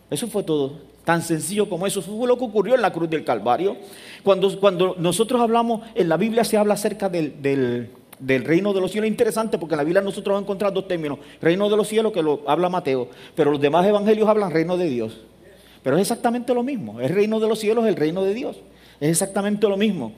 Eso 0.10 0.28
fue 0.28 0.44
todo. 0.44 0.74
Tan 1.06 1.22
sencillo 1.22 1.70
como 1.70 1.88
eso. 1.88 2.00
Eso 2.00 2.16
fue 2.16 2.28
lo 2.28 2.38
que 2.38 2.46
ocurrió 2.46 2.76
en 2.76 2.82
la 2.82 2.92
cruz 2.92 3.10
del 3.10 3.24
Calvario. 3.24 3.78
Cuando, 4.24 4.60
cuando 4.60 4.96
nosotros 4.98 5.42
hablamos, 5.42 5.82
en 5.96 6.10
la 6.10 6.18
Biblia 6.18 6.44
se 6.44 6.58
habla 6.58 6.74
acerca 6.74 7.10
del, 7.10 7.90
reino 8.20 8.74
de 8.74 8.82
los 8.82 8.92
cielos. 8.92 9.08
Es 9.08 9.12
interesante 9.12 9.58
porque 9.58 9.76
en 9.76 9.78
la 9.78 9.84
Biblia 9.84 10.02
nosotros 10.02 10.40
encontrar 10.42 10.74
dos 10.74 10.88
términos. 10.88 11.20
Reino 11.42 11.70
de 11.70 11.78
los 11.78 11.88
cielos, 11.88 12.12
que 12.12 12.22
lo 12.22 12.42
habla 12.48 12.70
Mateo, 12.70 13.10
pero 13.36 13.52
los 13.52 13.62
demás 13.62 13.86
evangelios 13.86 14.28
hablan 14.28 14.52
reino 14.52 14.78
de 14.78 14.90
Dios. 14.90 15.22
Pero 15.84 15.96
es 15.98 16.02
exactamente 16.02 16.54
lo 16.54 16.64
mismo. 16.64 17.00
El 17.00 17.10
reino 17.10 17.40
de 17.40 17.48
los 17.48 17.60
cielos 17.60 17.86
es 17.86 17.90
el 17.90 17.96
reino 17.96 18.24
de 18.24 18.34
Dios. 18.34 18.58
Es 19.00 19.10
exactamente 19.10 19.68
lo 19.68 19.78
mismo. 19.78 20.12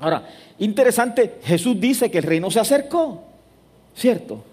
Ahora, 0.00 0.28
interesante, 0.58 1.36
Jesús 1.42 1.80
dice 1.80 2.10
que 2.10 2.18
el 2.18 2.24
reino 2.24 2.50
se 2.50 2.60
acercó, 2.60 3.22
¿cierto? 3.94 4.44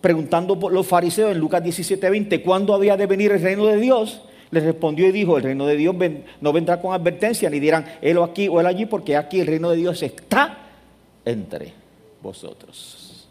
Preguntando 0.00 0.58
por 0.58 0.72
los 0.72 0.86
fariseos 0.86 1.32
en 1.32 1.38
Lucas 1.38 1.62
17, 1.62 2.08
20, 2.10 2.42
¿cuándo 2.42 2.74
había 2.74 2.96
de 2.96 3.06
venir 3.06 3.32
el 3.32 3.42
reino 3.42 3.66
de 3.66 3.76
Dios? 3.76 4.22
Les 4.50 4.62
respondió 4.62 5.06
y 5.08 5.12
dijo, 5.12 5.36
el 5.36 5.44
reino 5.44 5.66
de 5.66 5.76
Dios 5.76 5.94
no 6.40 6.52
vendrá 6.52 6.80
con 6.80 6.92
advertencia, 6.92 7.48
ni 7.48 7.60
dirán, 7.60 7.86
él 8.00 8.18
o 8.18 8.24
aquí 8.24 8.48
o 8.48 8.60
él 8.60 8.66
allí, 8.66 8.86
porque 8.86 9.16
aquí 9.16 9.40
el 9.40 9.46
reino 9.46 9.70
de 9.70 9.76
Dios 9.76 10.02
está 10.02 10.58
entre 11.24 11.72
vosotros. 12.22 13.28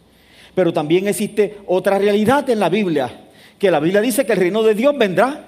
Pero 0.54 0.74
también 0.74 1.08
existe 1.08 1.60
otra 1.68 1.98
realidad 1.98 2.50
en 2.50 2.60
la 2.60 2.70
Biblia, 2.70 3.30
que 3.58 3.72
la 3.72 3.80
Biblia 3.80 4.02
dice 4.02 4.26
que 4.26 4.34
el 4.34 4.40
reino 4.40 4.64
de 4.64 4.76
Dios 4.76 4.98
vendrá. 4.98 5.46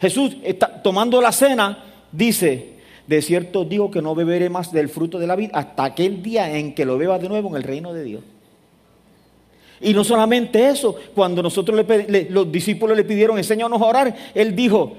Jesús 0.00 0.36
está 0.42 0.82
tomando 0.82 1.20
la 1.20 1.30
cena, 1.30 1.84
dice, 2.10 2.79
de 3.10 3.22
cierto 3.22 3.64
digo 3.64 3.90
que 3.90 4.00
no 4.00 4.14
beberé 4.14 4.48
más 4.50 4.70
del 4.70 4.88
fruto 4.88 5.18
de 5.18 5.26
la 5.26 5.34
vida 5.34 5.50
hasta 5.54 5.82
aquel 5.82 6.22
día 6.22 6.56
en 6.56 6.76
que 6.76 6.84
lo 6.84 6.96
beba 6.96 7.18
de 7.18 7.28
nuevo 7.28 7.48
en 7.48 7.56
el 7.56 7.64
reino 7.64 7.92
de 7.92 8.04
Dios. 8.04 8.22
Y 9.80 9.92
no 9.92 10.04
solamente 10.04 10.68
eso, 10.68 10.94
cuando 11.12 11.42
nosotros 11.42 11.84
los 12.28 12.52
discípulos 12.52 12.96
le 12.96 13.02
pidieron, 13.02 13.36
enséñanos 13.36 13.82
a 13.82 13.84
orar, 13.84 14.16
él 14.32 14.54
dijo, 14.54 14.92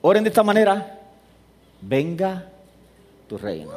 oren 0.00 0.24
de 0.24 0.30
esta 0.30 0.42
manera, 0.42 0.98
venga 1.82 2.50
tu 3.28 3.36
reino. 3.36 3.72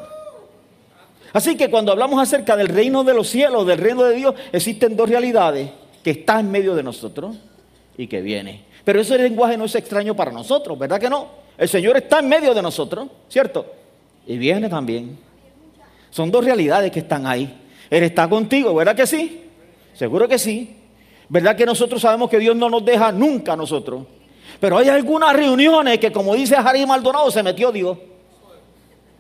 Así 1.34 1.58
que 1.58 1.70
cuando 1.70 1.92
hablamos 1.92 2.22
acerca 2.22 2.56
del 2.56 2.70
reino 2.70 3.04
de 3.04 3.14
los 3.14 3.28
cielos, 3.28 3.68
del 3.68 3.80
reino 3.80 4.04
de 4.04 4.16
Dios, 4.16 4.36
existen 4.54 4.96
dos 4.96 5.10
realidades 5.10 5.72
que 6.02 6.12
están 6.12 6.46
en 6.46 6.52
medio 6.52 6.74
de 6.74 6.84
nosotros 6.84 7.36
y 7.98 8.08
que 8.08 8.22
viene. 8.22 8.64
Pero 8.86 9.02
ese 9.02 9.18
lenguaje 9.18 9.58
no 9.58 9.66
es 9.66 9.76
extraño 9.76 10.16
para 10.16 10.32
nosotros, 10.32 10.80
¿verdad 10.80 11.02
que 11.02 11.10
no? 11.10 11.42
El 11.62 11.70
Señor 11.70 11.96
está 11.96 12.18
en 12.18 12.28
medio 12.28 12.56
de 12.56 12.62
nosotros, 12.64 13.08
¿cierto? 13.30 13.68
Y 14.26 14.36
viene 14.36 14.68
también. 14.68 15.16
Son 16.10 16.32
dos 16.32 16.44
realidades 16.44 16.92
que 16.92 17.02
están 17.02 17.28
ahí. 17.28 17.56
Él 17.88 18.02
está 18.02 18.28
contigo, 18.28 18.74
¿verdad 18.74 18.96
que 18.96 19.06
sí? 19.06 19.44
Seguro 19.94 20.28
que 20.28 20.40
sí. 20.40 20.76
¿Verdad 21.30 21.56
que 21.56 21.68
nosotros 21.68 22.02
sabemos 22.02 22.32
que 22.32 22.40
Dios 22.40 22.56
no 22.56 22.68
nos 22.68 22.84
deja 22.84 23.12
nunca 23.12 23.54
a 23.54 23.56
nosotros? 23.56 24.08
Pero 24.60 24.76
hay 24.80 24.90
algunas 24.90 25.36
reuniones 25.36 26.00
que, 26.00 26.12
como 26.12 26.34
dice 26.34 26.56
Harry 26.56 26.84
Maldonado, 26.84 27.30
se 27.30 27.44
metió 27.44 27.72
Dios. 27.72 27.96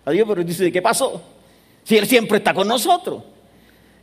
Adiós, 0.06 0.25
pero 0.27 0.43
dice, 0.43 0.71
¿qué 0.71 0.82
pasó? 0.82 1.21
Si 1.84 1.95
Él 1.95 2.08
siempre 2.08 2.39
está 2.39 2.56
con 2.56 2.67
nosotros. 2.67 3.21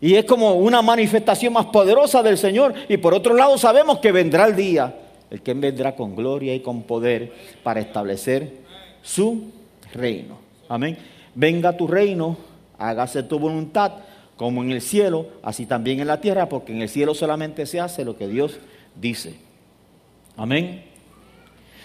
Y 0.01 0.15
es 0.15 0.25
como 0.25 0.55
una 0.55 0.81
manifestación 0.81 1.55
más 1.55 1.67
poderosa 1.67 2.23
del 2.23 2.39
Señor. 2.39 2.73
Y 2.89 2.99
por 2.99 3.15
otro 3.15 3.35
lado 3.35 3.59
sabemos 3.59 3.99
que 3.99 4.13
vendrá 4.13 4.47
el 4.47 4.55
día, 4.55 4.95
el 5.31 5.43
que 5.43 5.55
vendrá 5.55 5.95
con 5.95 6.17
gloria 6.17 6.55
y 6.55 6.61
con 6.61 6.83
poder 6.83 7.33
para 7.63 7.81
establecer 7.81 8.53
su 9.03 9.51
reino. 9.93 10.39
Amén. 10.69 10.99
Venga 11.35 11.77
tu 11.77 11.87
reino, 11.87 12.37
hágase 12.79 13.23
tu 13.23 13.39
voluntad 13.39 13.93
como 14.37 14.63
en 14.63 14.71
el 14.71 14.81
cielo, 14.81 15.27
así 15.43 15.67
también 15.67 16.01
en 16.01 16.07
la 16.07 16.21
tierra, 16.21 16.49
porque 16.49 16.73
en 16.73 16.81
el 16.81 16.89
cielo 16.89 17.15
solamente 17.15 17.67
se 17.67 17.81
hace 17.81 18.05
lo 18.05 18.17
que 18.17 18.29
Dios 18.29 18.59
dice. 18.95 19.35
Amén. 20.37 20.85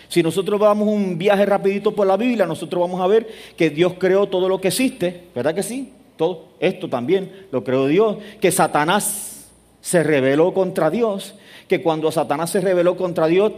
Si 0.08 0.22
nosotros 0.22 0.60
vamos 0.60 0.88
un 0.88 1.18
viaje 1.18 1.46
rapidito 1.46 1.96
por 1.96 2.06
la 2.06 2.16
Biblia, 2.18 2.46
nosotros 2.46 2.80
vamos 2.80 3.02
a 3.02 3.08
ver 3.08 3.28
que 3.58 3.72
Dios 3.72 3.94
creó 3.98 4.28
todo 4.28 4.48
lo 4.48 4.62
que 4.62 4.68
existe, 4.68 5.24
¿verdad 5.34 5.56
que 5.56 5.64
sí? 5.64 5.92
Todo 6.16 6.50
esto 6.60 6.88
también 6.88 7.48
lo 7.52 7.64
creó 7.64 7.88
Dios, 7.88 8.18
que 8.40 8.52
Satanás 8.52 9.48
se 9.82 10.04
rebeló 10.04 10.54
contra 10.54 10.92
Dios, 10.92 11.34
que 11.74 11.82
cuando 11.82 12.12
Satanás 12.12 12.52
se 12.52 12.62
rebeló 12.62 12.96
contra 12.96 13.26
Dios, 13.26 13.52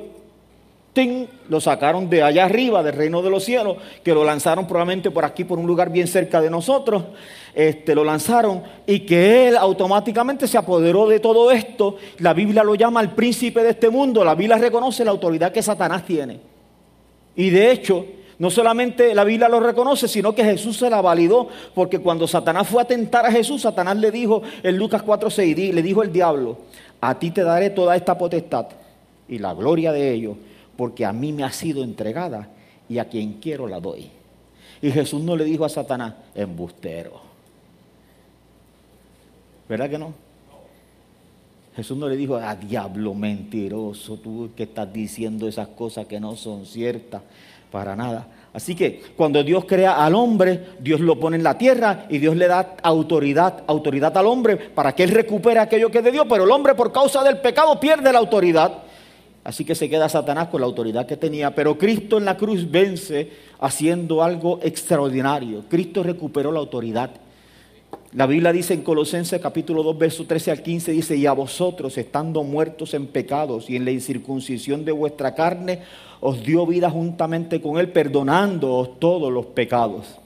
lo 1.50 1.60
sacaron 1.60 2.10
de 2.10 2.24
allá 2.24 2.46
arriba, 2.46 2.82
del 2.82 2.96
reino 2.96 3.22
de 3.22 3.30
los 3.30 3.44
cielos, 3.44 3.76
que 4.02 4.14
lo 4.14 4.24
lanzaron 4.24 4.66
probablemente 4.66 5.12
por 5.12 5.26
aquí, 5.26 5.44
por 5.44 5.60
un 5.60 5.68
lugar 5.68 5.92
bien 5.92 6.08
cerca 6.08 6.40
de 6.40 6.50
nosotros, 6.50 7.04
este, 7.54 7.94
lo 7.94 8.06
lanzaron 8.06 8.64
y 8.88 9.02
que 9.02 9.50
él 9.50 9.58
automáticamente 9.58 10.48
se 10.48 10.58
apoderó 10.58 11.10
de 11.10 11.20
todo 11.20 11.52
esto. 11.52 11.98
La 12.20 12.34
Biblia 12.34 12.64
lo 12.64 12.76
llama 12.76 13.02
el 13.02 13.10
príncipe 13.10 13.64
de 13.64 13.72
este 13.72 13.90
mundo, 13.90 14.24
la 14.24 14.36
Biblia 14.36 14.58
reconoce 14.58 15.04
la 15.04 15.12
autoridad 15.12 15.52
que 15.52 15.62
Satanás 15.62 16.06
tiene. 16.06 16.40
Y 17.36 17.50
de 17.50 17.70
hecho, 17.70 18.06
no 18.40 18.50
solamente 18.50 19.14
la 19.14 19.26
Biblia 19.26 19.50
lo 19.50 19.60
reconoce, 19.60 20.08
sino 20.08 20.34
que 20.34 20.46
Jesús 20.46 20.78
se 20.78 20.90
la 20.90 21.02
validó, 21.02 21.50
porque 21.74 22.00
cuando 22.00 22.28
Satanás 22.28 22.68
fue 22.68 22.82
a 22.82 22.86
tentar 22.86 23.26
a 23.26 23.32
Jesús, 23.32 23.64
Satanás 23.64 23.98
le 23.98 24.12
dijo 24.12 24.42
en 24.64 24.78
Lucas 24.78 25.04
4:6, 25.04 25.74
le 25.74 25.82
dijo 25.82 26.04
el 26.04 26.12
diablo, 26.14 26.58
a 27.02 27.20
ti 27.20 27.32
te 27.32 27.44
daré 27.44 27.70
toda 27.70 27.96
esta 27.96 28.18
potestad 28.18 28.68
y 29.28 29.40
la 29.40 29.54
gloria 29.54 29.92
de 29.92 30.12
ellos 30.12 30.38
porque 30.78 31.06
a 31.06 31.14
mí 31.14 31.32
me 31.32 31.44
ha 31.44 31.52
sido 31.52 31.84
entregada 31.84 32.50
y 32.90 32.98
a 32.98 33.06
quien 33.06 33.34
quiero 33.34 33.68
la 33.68 33.80
doy. 33.80 34.10
Y 34.82 34.92
Jesús 34.92 35.24
no 35.24 35.36
le 35.36 35.46
dijo 35.46 35.66
a 35.66 35.70
Satanás, 35.70 36.14
embustero. 36.36 37.22
¿Verdad 39.68 39.90
que 39.90 39.98
no? 39.98 40.14
Jesús 41.76 41.98
no 41.98 42.08
le 42.08 42.16
dijo, 42.16 42.36
a 42.36 42.52
ah, 42.52 42.56
diablo 42.56 43.14
mentiroso, 43.14 44.18
tú 44.18 44.52
que 44.56 44.64
estás 44.64 44.92
diciendo 44.94 45.48
esas 45.48 45.70
cosas 45.70 46.06
que 46.06 46.20
no 46.20 46.36
son 46.36 46.66
ciertas, 46.66 47.22
para 47.72 47.96
nada. 47.96 48.28
Así 48.56 48.74
que 48.74 49.02
cuando 49.18 49.44
Dios 49.44 49.66
crea 49.66 50.06
al 50.06 50.16
hombre, 50.16 50.68
Dios 50.80 51.02
lo 51.02 51.20
pone 51.20 51.36
en 51.36 51.44
la 51.44 51.58
tierra 51.58 52.06
y 52.10 52.20
Dios 52.20 52.38
le 52.38 52.48
da 52.48 52.78
autoridad, 52.84 53.66
autoridad 53.68 54.18
al 54.18 54.28
hombre 54.28 54.56
para 54.56 54.96
que 54.96 55.04
él 55.04 55.10
recupere 55.10 55.60
aquello 55.60 55.92
que 55.92 55.98
es 55.98 56.04
de 56.06 56.12
Dios, 56.14 56.26
pero 56.30 56.46
el 56.46 56.52
hombre 56.52 56.74
por 56.74 56.94
causa 56.94 57.22
del 57.22 57.40
pecado 57.40 57.78
pierde 57.82 58.14
la 58.14 58.20
autoridad. 58.20 58.72
Así 59.44 59.66
que 59.66 59.76
se 59.76 59.90
queda 59.90 60.08
Satanás 60.08 60.48
con 60.48 60.62
la 60.62 60.68
autoridad 60.68 61.06
que 61.06 61.18
tenía. 61.18 61.54
Pero 61.54 61.78
Cristo 61.78 62.18
en 62.18 62.24
la 62.24 62.38
cruz 62.38 62.72
vence 62.72 63.30
haciendo 63.60 64.24
algo 64.24 64.62
extraordinario. 64.64 65.66
Cristo 65.68 66.02
recuperó 66.02 66.50
la 66.50 66.60
autoridad. 66.60 67.12
La 68.16 68.28
Biblia 68.28 68.54
dice 68.54 68.74
en 68.74 68.82
Colosenses 68.82 69.42
capítulo 69.42 69.84
2, 69.84 69.98
verso 69.98 70.26
13 70.26 70.52
al 70.52 70.64
15, 70.64 70.94
dice, 70.94 71.18
y 71.18 71.26
a 71.26 71.34
vosotros, 71.34 71.98
estando 71.98 72.44
muertos 72.44 72.94
en 72.94 73.08
pecados 73.08 73.70
y 73.70 73.76
en 73.76 73.84
la 73.84 73.92
incircuncisión 73.92 74.86
de 74.86 74.94
vuestra 74.94 75.36
carne, 75.36 75.82
os 76.22 76.42
dio 76.42 76.66
vida 76.66 76.90
juntamente 76.90 77.60
con 77.60 77.78
él, 77.78 77.90
perdonándoos 77.90 79.02
todos 79.02 79.34
los 79.34 79.48
pecados 79.48 80.18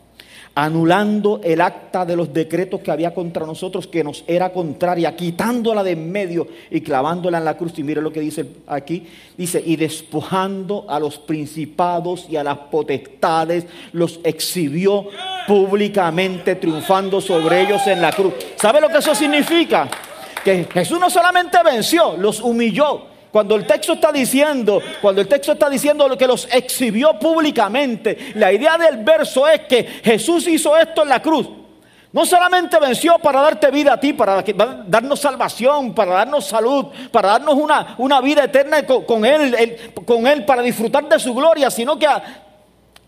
anulando 0.56 1.40
el 1.44 1.62
acta 1.62 2.06
de 2.06 2.18
los 2.18 2.34
decretos 2.34 2.82
que 2.82 2.92
había 2.92 3.14
contra 3.14 3.46
nosotros, 3.46 3.88
que 3.88 4.04
nos 4.04 4.26
era 4.28 4.52
contraria, 4.52 5.16
quitándola 5.16 5.84
de 5.84 5.92
en 5.92 6.12
medio 6.12 6.48
y 6.70 6.82
clavándola 6.82 7.38
en 7.38 7.46
la 7.46 7.56
cruz. 7.56 7.78
Y 7.80 7.84
mire 7.84 8.02
lo 8.02 8.12
que 8.12 8.20
dice 8.20 8.46
aquí, 8.68 9.08
dice, 9.38 9.64
y 9.66 9.78
despojando 9.78 10.86
a 10.90 11.00
los 11.00 11.18
principados 11.18 12.28
y 12.30 12.36
a 12.36 12.44
las 12.44 12.58
potestades, 12.58 13.66
los 13.94 14.20
exhibió 14.24 15.08
públicamente, 15.50 16.58
triunfando 16.58 17.20
sobre 17.20 17.62
ellos 17.62 17.88
en 17.88 18.00
la 18.00 18.12
cruz. 18.12 18.36
¿Sabe 18.56 18.80
lo 18.80 18.88
que 18.88 19.00
eso 19.00 19.16
significa? 19.16 19.88
Que 20.44 20.68
Jesús 20.72 21.00
no 21.00 21.10
solamente 21.10 21.58
venció, 21.66 22.16
los 22.18 22.40
humilló 22.40 23.08
cuando 23.32 23.56
el 23.56 23.66
texto 23.66 23.94
está 23.94 24.12
diciendo, 24.12 24.80
cuando 25.02 25.22
el 25.22 25.28
texto 25.28 25.54
está 25.54 25.68
diciendo 25.68 26.08
lo 26.08 26.16
que 26.16 26.28
los 26.28 26.48
exhibió 26.52 27.18
públicamente, 27.18 28.32
la 28.36 28.54
idea 28.54 28.78
del 28.78 28.98
verso 28.98 29.48
es 29.48 29.62
que 29.62 29.84
Jesús 30.04 30.48
hizo 30.48 30.78
esto 30.78 31.02
en 31.02 31.10
la 31.10 31.20
cruz. 31.20 31.48
No 32.12 32.28
solamente 32.28 32.80
venció 32.80 33.18
para 33.18 33.42
darte 33.42 33.72
vida 33.72 33.94
a 33.94 34.00
ti, 34.00 34.14
para 34.14 34.44
darnos 34.86 35.20
salvación, 35.20 35.96
para 35.96 36.14
darnos 36.14 36.46
salud, 36.46 36.86
para 37.12 37.30
darnos 37.30 37.56
una, 37.56 37.96
una 37.98 38.22
vida 38.22 38.44
eterna 38.44 38.86
con, 38.86 39.26
él, 39.26 39.94
con 40.06 40.28
Él, 40.28 40.46
para 40.46 40.62
disfrutar 40.62 41.10
de 41.10 41.18
su 41.18 41.34
gloria, 41.34 41.72
sino 41.72 41.98
que 41.98 42.06
a, 42.06 42.49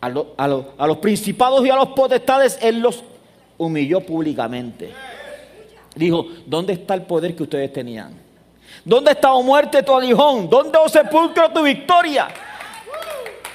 a, 0.02 0.08
a 0.38 0.88
los 0.88 0.98
principados 0.98 1.66
y 1.66 1.70
a 1.70 1.76
los 1.76 1.90
potestades 1.90 2.58
Él 2.62 2.80
los 2.80 3.04
humilló 3.58 4.02
públicamente. 4.02 4.92
Dijo, 5.96 6.26
¿dónde 6.46 6.74
está 6.74 6.96
el 6.96 7.04
poder 7.04 7.36
que 7.36 7.44
ustedes 7.44 7.72
tenían? 7.72 8.20
¿Dónde 8.84 9.12
está 9.12 9.34
o 9.34 9.44
muerte 9.44 9.84
tu 9.84 9.94
aguijón? 9.94 10.50
¿Dónde 10.50 10.78
o 10.78 10.90
sepulcro 10.90 11.52
tu 11.52 11.62
victoria? 11.62 12.28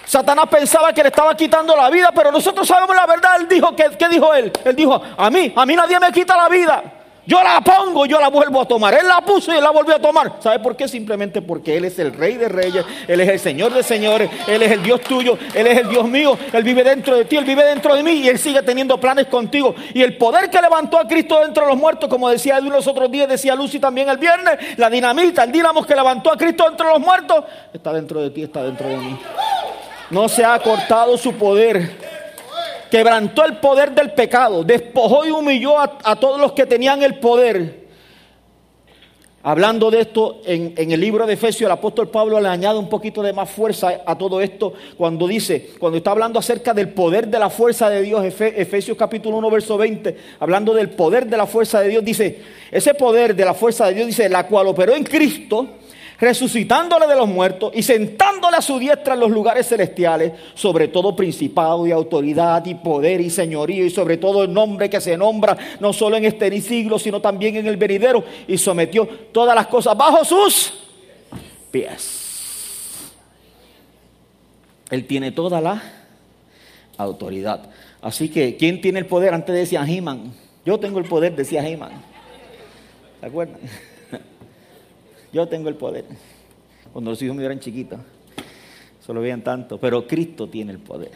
Satanás 0.04 0.46
pensaba 0.48 0.92
que 0.92 1.02
le 1.02 1.08
estaba 1.08 1.36
quitando 1.36 1.74
la 1.74 1.90
vida, 1.90 2.12
pero 2.14 2.30
nosotros 2.30 2.68
sabemos 2.68 2.94
la 2.94 3.06
verdad. 3.06 3.40
Él 3.40 3.48
dijo, 3.48 3.74
¿qué, 3.74 3.90
¿qué 3.98 4.08
dijo 4.08 4.32
él? 4.32 4.52
Él 4.64 4.76
dijo, 4.76 5.02
a 5.16 5.30
mí, 5.30 5.52
a 5.56 5.66
mí 5.66 5.74
nadie 5.74 5.98
me 5.98 6.12
quita 6.12 6.36
la 6.36 6.48
vida. 6.48 6.95
Yo 7.26 7.42
la 7.42 7.60
pongo, 7.60 8.06
yo 8.06 8.20
la 8.20 8.28
vuelvo 8.28 8.60
a 8.60 8.68
tomar. 8.68 8.94
Él 8.94 9.08
la 9.08 9.20
puso 9.20 9.52
y 9.52 9.56
él 9.56 9.62
la 9.62 9.70
volvió 9.70 9.96
a 9.96 9.98
tomar. 9.98 10.36
¿Sabe 10.38 10.60
por 10.60 10.76
qué? 10.76 10.86
Simplemente 10.86 11.42
porque 11.42 11.76
Él 11.76 11.84
es 11.84 11.98
el 11.98 12.12
Rey 12.12 12.36
de 12.36 12.48
Reyes, 12.48 12.84
Él 13.08 13.20
es 13.20 13.28
el 13.28 13.40
Señor 13.40 13.74
de 13.74 13.82
Señores, 13.82 14.30
Él 14.46 14.62
es 14.62 14.70
el 14.70 14.82
Dios 14.82 15.00
tuyo, 15.00 15.36
Él 15.52 15.66
es 15.66 15.78
el 15.78 15.88
Dios 15.88 16.08
mío, 16.08 16.38
Él 16.52 16.62
vive 16.62 16.84
dentro 16.84 17.16
de 17.16 17.24
ti, 17.24 17.36
Él 17.36 17.44
vive 17.44 17.64
dentro 17.64 17.96
de 17.96 18.04
mí 18.04 18.12
y 18.12 18.28
Él 18.28 18.38
sigue 18.38 18.62
teniendo 18.62 18.98
planes 19.00 19.26
contigo. 19.26 19.74
Y 19.92 20.02
el 20.02 20.16
poder 20.16 20.48
que 20.50 20.62
levantó 20.62 21.00
a 21.00 21.08
Cristo 21.08 21.40
dentro 21.40 21.64
de 21.64 21.70
los 21.70 21.78
muertos, 21.78 22.08
como 22.08 22.28
decía 22.28 22.60
de 22.60 22.70
los 22.70 22.86
otros 22.86 23.10
días, 23.10 23.28
decía 23.28 23.56
Lucy 23.56 23.80
también 23.80 24.08
el 24.08 24.18
viernes, 24.18 24.78
la 24.78 24.88
dinamita, 24.88 25.42
el 25.42 25.50
dínamo 25.50 25.84
que 25.84 25.96
levantó 25.96 26.32
a 26.32 26.36
Cristo 26.36 26.64
dentro 26.68 26.86
de 26.86 26.92
los 26.92 27.02
muertos, 27.02 27.44
está 27.72 27.92
dentro 27.92 28.22
de 28.22 28.30
ti, 28.30 28.44
está 28.44 28.62
dentro 28.62 28.86
de 28.88 28.96
mí. 28.98 29.18
No 30.10 30.28
se 30.28 30.44
ha 30.44 30.56
cortado 30.60 31.18
su 31.18 31.34
poder 31.34 32.05
quebrantó 32.90 33.44
el 33.44 33.58
poder 33.58 33.92
del 33.92 34.12
pecado, 34.12 34.64
despojó 34.64 35.26
y 35.26 35.30
humilló 35.30 35.78
a, 35.78 36.16
todos 36.16 36.40
los 36.40 36.52
que 36.52 36.66
tenían 36.66 37.02
el 37.02 37.18
poder. 37.18 37.86
Hablando 39.42 39.92
de 39.92 40.00
esto, 40.00 40.40
en, 40.44 40.74
el 40.76 41.00
libro 41.00 41.24
de 41.24 41.34
Efesios, 41.34 41.68
el 41.68 41.72
apóstol 41.72 42.08
Pablo 42.08 42.40
le 42.40 42.48
añade 42.48 42.78
un 42.78 42.88
poquito 42.88 43.22
de 43.22 43.32
más 43.32 43.48
fuerza 43.48 44.02
a 44.04 44.18
todo 44.18 44.40
esto 44.40 44.72
cuando 44.96 45.28
dice, 45.28 45.70
cuando 45.78 45.98
está 45.98 46.10
hablando 46.10 46.40
acerca 46.40 46.74
del 46.74 46.88
poder 46.88 47.28
de 47.28 47.38
la 47.38 47.48
fuerza 47.48 47.88
de 47.88 48.02
Dios, 48.02 48.24
Efesios 48.24 48.96
capítulo 48.96 49.36
1, 49.36 49.50
verso 49.50 49.78
20, 49.78 50.16
hablando 50.40 50.74
del 50.74 50.90
poder 50.90 51.26
de 51.26 51.36
la 51.36 51.46
fuerza 51.46 51.80
de 51.80 51.88
Dios, 51.90 52.04
dice, 52.04 52.40
ese 52.72 52.94
poder 52.94 53.36
de 53.36 53.44
la 53.44 53.54
fuerza 53.54 53.86
de 53.86 53.94
Dios, 53.94 54.06
dice, 54.08 54.28
la 54.28 54.48
cual 54.48 54.66
operó 54.66 54.96
en 54.96 55.04
Cristo 55.04 55.68
resucitándole 56.18 57.06
de 57.06 57.16
los 57.16 57.28
muertos 57.28 57.72
y 57.74 57.82
sentándole 57.82 58.56
a 58.56 58.62
su 58.62 58.78
diestra 58.78 59.14
en 59.14 59.20
los 59.20 59.30
lugares 59.30 59.68
celestiales, 59.68 60.32
sobre 60.54 60.88
todo 60.88 61.14
principado 61.14 61.86
y 61.86 61.92
autoridad 61.92 62.64
y 62.66 62.74
poder 62.74 63.20
y 63.20 63.30
señorío 63.30 63.84
y 63.84 63.90
sobre 63.90 64.16
todo 64.16 64.44
el 64.44 64.52
nombre 64.52 64.88
que 64.88 65.00
se 65.00 65.16
nombra 65.16 65.56
no 65.80 65.92
solo 65.92 66.16
en 66.16 66.24
este 66.24 66.60
siglo, 66.60 66.98
sino 66.98 67.20
también 67.20 67.56
en 67.56 67.66
el 67.66 67.76
venidero, 67.76 68.24
y 68.46 68.56
sometió 68.58 69.06
todas 69.32 69.54
las 69.54 69.66
cosas 69.66 69.96
bajo 69.96 70.24
sus 70.24 70.72
pies. 71.70 72.22
Él 74.90 75.06
tiene 75.06 75.32
toda 75.32 75.60
la 75.60 75.82
autoridad. 76.96 77.68
Así 78.00 78.28
que, 78.28 78.56
¿quién 78.56 78.80
tiene 78.80 79.00
el 79.00 79.06
poder? 79.06 79.34
Antes 79.34 79.54
decía 79.54 79.84
He-Man. 79.86 80.32
Yo 80.64 80.78
tengo 80.78 80.98
el 80.98 81.06
poder, 81.06 81.34
decía 81.34 81.66
He-Man. 81.66 81.90
¿Se 83.20 83.26
acuerdan? 83.26 83.58
Yo 85.32 85.46
tengo 85.48 85.68
el 85.68 85.74
poder. 85.74 86.04
Cuando 86.92 87.10
los 87.10 87.20
hijos 87.22 87.36
me 87.36 87.44
eran 87.44 87.60
chiquitos, 87.60 88.00
solo 89.04 89.20
veían 89.20 89.42
tanto, 89.42 89.78
pero 89.78 90.06
Cristo 90.06 90.48
tiene 90.48 90.72
el 90.72 90.78
poder. 90.78 91.10